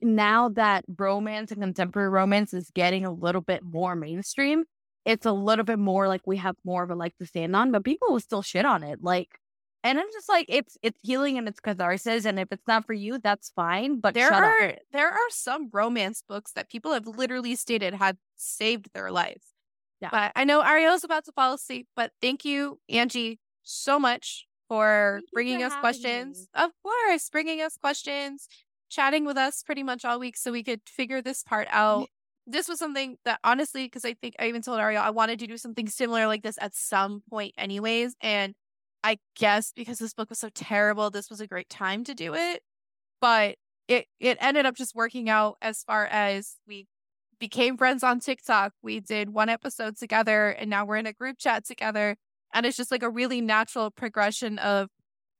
[0.01, 4.63] now that romance and contemporary romance is getting a little bit more mainstream,
[5.05, 7.71] it's a little bit more like we have more of a like to stand on,
[7.71, 9.03] but people will still shit on it.
[9.03, 9.37] Like,
[9.83, 12.93] and I'm just like, it's it's healing and it's catharsis, and if it's not for
[12.93, 13.99] you, that's fine.
[13.99, 14.75] But there are up.
[14.91, 19.45] there are some romance books that people have literally stated have saved their lives.
[20.01, 20.09] Yeah.
[20.11, 21.87] But I know Ariel's about to fall asleep.
[21.95, 26.47] But thank you, Anngie, so much for Thank bringing for us questions.
[26.53, 28.47] Of course, bringing us questions,
[28.89, 32.07] chatting with us pretty much all week so we could figure this part out.
[32.47, 35.47] This was something that honestly, because I think I even told Ariel I wanted to
[35.47, 38.15] do something similar like this at some point, anyways.
[38.21, 38.55] And
[39.03, 42.33] I guess because this book was so terrible, this was a great time to do
[42.33, 42.61] it.
[43.21, 43.55] But
[43.87, 46.87] it it ended up just working out as far as we
[47.39, 48.73] became friends on TikTok.
[48.81, 52.17] We did one episode together and now we're in a group chat together.
[52.53, 54.89] And it's just like a really natural progression of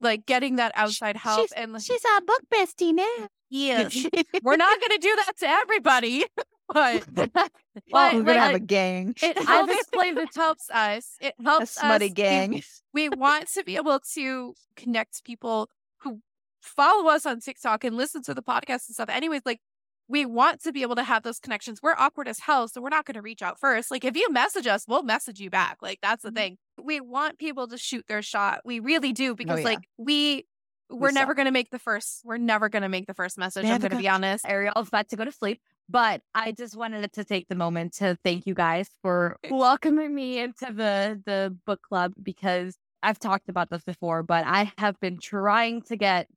[0.02, 3.27] like getting that outside help she's, and like, she's our book bestie now.
[3.49, 3.90] yeah,
[4.44, 6.26] we're not gonna do that to everybody,
[6.73, 7.49] but well, But,
[8.15, 9.73] We're gonna have a gang, it helps.
[9.73, 11.15] explained it helps us.
[11.21, 12.09] It a helps smutty us.
[12.09, 12.63] We- gang.
[12.93, 15.69] we want to be able to connect people
[16.01, 16.21] who
[16.61, 19.09] follow us on TikTok and listen to the podcast and stuff.
[19.09, 19.59] Anyways, like
[20.07, 21.79] we want to be able to have those connections.
[21.83, 23.91] We're awkward as hell, so we're not going to reach out first.
[23.91, 25.77] Like if you message us, we'll message you back.
[25.81, 26.35] Like that's the Mhm.
[26.35, 26.57] thing.
[26.81, 28.61] We want people to shoot their shot.
[28.65, 29.65] We really do because yeah.
[29.65, 30.45] like we
[30.89, 32.21] we're We never going to make the first.
[32.23, 33.65] We're never going to make the first message.
[33.65, 34.43] I'm going to be honest.
[34.47, 35.61] Ariel's about to go to sleep.
[35.89, 40.13] But I just wanted to take the moment to thank you guys for eh, welcoming
[40.13, 44.99] me into the the book club because I've talked about this before, but I have
[44.99, 46.27] been trying to get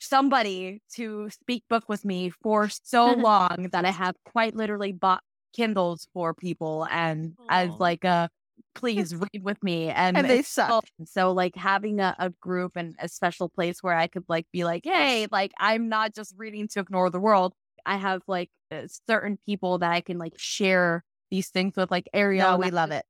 [0.00, 5.22] somebody to speak book with me for so long that I have quite literally bought
[5.54, 7.76] Kindles for people and as Aw.
[7.78, 8.28] like a
[8.74, 10.70] please read with me and, And they suck.
[10.70, 14.46] so- so like having a, a group and a special place where I could like
[14.52, 17.54] be like, hey, like I'm not just reading to ignore the world.
[17.86, 22.08] I have like uh, certain people that I can like share these things with, like
[22.12, 22.52] Ariel.
[22.52, 23.04] No, we love it.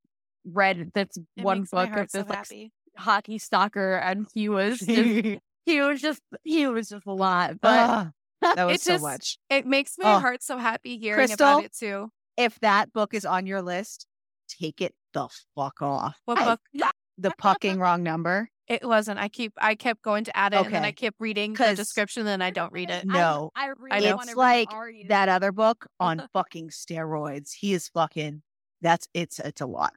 [0.45, 2.73] Read that's It one book of so like happy.
[2.97, 4.89] hockey stalker, and he was just,
[5.67, 7.61] he was just he was just a lot.
[7.61, 8.11] But Ah,
[8.55, 9.39] that was It so just- much.
[9.51, 10.19] It makes my Oh.
[10.21, 11.47] heart so happy hearing Crystal?
[11.59, 12.11] about it too.
[12.37, 14.07] If that book is on your list,
[14.49, 16.19] take it the fuck off.
[16.27, 16.61] What I- book?
[17.17, 18.49] The pucking wrong number.
[18.67, 19.19] It wasn't.
[19.21, 22.27] I keep I kept going to add it and then I kept reading the description
[22.27, 23.05] and I don't read it.
[23.05, 24.17] No, I, I really know.
[24.17, 27.53] want It's like Ari that other book on fucking steroids.
[27.53, 28.43] He is fucking.
[28.81, 29.93] That's it's it's a lot.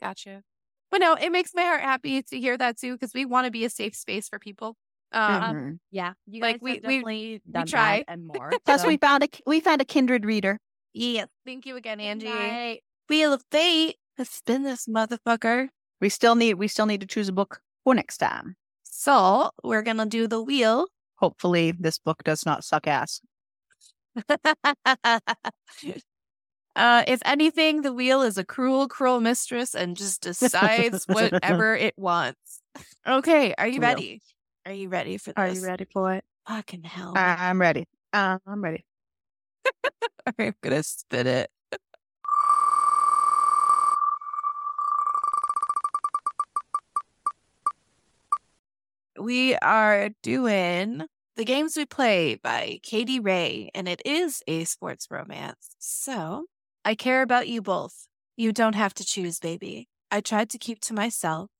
[0.00, 0.42] Gotcha.
[0.90, 3.50] But no, it makes my heart happy to hear that too because we want to
[3.50, 4.76] be a safe space for people.
[5.10, 5.78] Um, Mhm.
[5.90, 7.98] Yeah, you Like, guys we- have we- definitely done try.
[7.98, 8.50] that and more.
[8.64, 10.58] Plus, so- we found a we found a kindred reader.
[10.94, 11.26] yes.
[11.44, 12.24] Thank you again, Anngie.
[12.24, 12.82] Night.
[13.08, 15.68] Wheel of Fate has spin this motherfucker.
[16.00, 18.56] We still need we still need to choose a book for next time.
[18.82, 20.86] So we're gonna do the wheel.
[21.16, 23.20] Hopefully, this book does not suck ass.
[26.76, 31.94] uh, if anything, the wheel is a cruel, cruel mistress and just decides whatever it
[31.96, 32.60] wants.
[33.06, 33.94] Okay, are you The wheel.
[33.94, 34.22] ready?
[34.66, 35.36] Are you ready for this?
[35.36, 36.24] Are you ready for it?
[36.48, 37.12] Fucking hell.
[37.16, 37.86] I'm ready.
[38.12, 38.84] Uh, I'm ready.
[40.38, 41.50] I'm gonna spit it.
[49.18, 51.02] We are doing
[51.36, 55.76] The Games We Play by Katie Ray, and it is a sports romance.
[55.78, 56.46] So,
[56.84, 58.06] I care about you both.
[58.36, 59.88] You don't have to choose, baby.
[60.10, 61.50] I tried to keep to myself,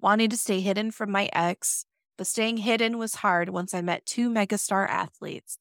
[0.00, 1.84] wanting to stay hidden from my ex,
[2.16, 5.58] but staying hidden was hard once I met two megastar athletes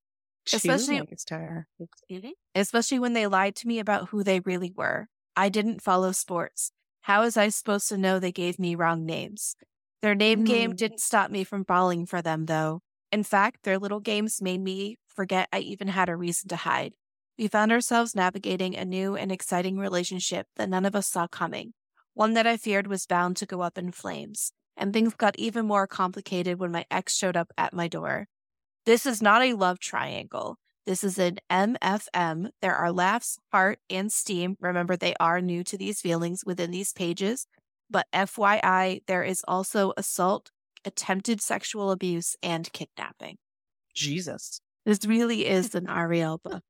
[0.52, 1.68] Especially- star.
[2.10, 2.32] Mhm.
[2.56, 5.07] especially when they lied to me about who they really were.
[5.36, 6.72] I didn't follow sports.
[7.02, 9.56] How was I supposed to know they gave me wrong names?
[10.02, 10.78] Their name game Mm.
[10.78, 12.82] didn't stop me from falling for them, though.
[13.11, 16.94] In fact, their little games made me forget I even had a reason to hide.
[17.38, 21.73] We found ourselves navigating a new and exciting relationship that none of us saw coming,
[22.14, 24.53] one that I feared was bound to go up in flames.
[24.78, 28.28] And things got even more complicated when my ex showed up at my door.
[28.86, 30.57] This is not a love triangle.
[30.86, 32.49] This is an MFM.
[32.61, 34.57] There are laughs, heart, and steam.
[34.60, 37.48] Remember, they are new to these feelings within these pages.
[37.91, 40.49] But FYI, there is also assault,
[40.85, 43.38] attempted sexual abuse, and kidnapping.
[43.93, 44.61] Jesus.
[44.85, 46.63] This really is an Ariel book.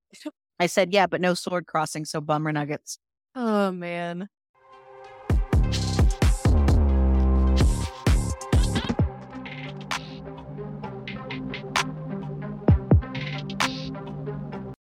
[0.59, 2.05] I said yeah, but no sword crossing.
[2.05, 2.97] So bummer nuggets.
[3.35, 4.27] Oh, man.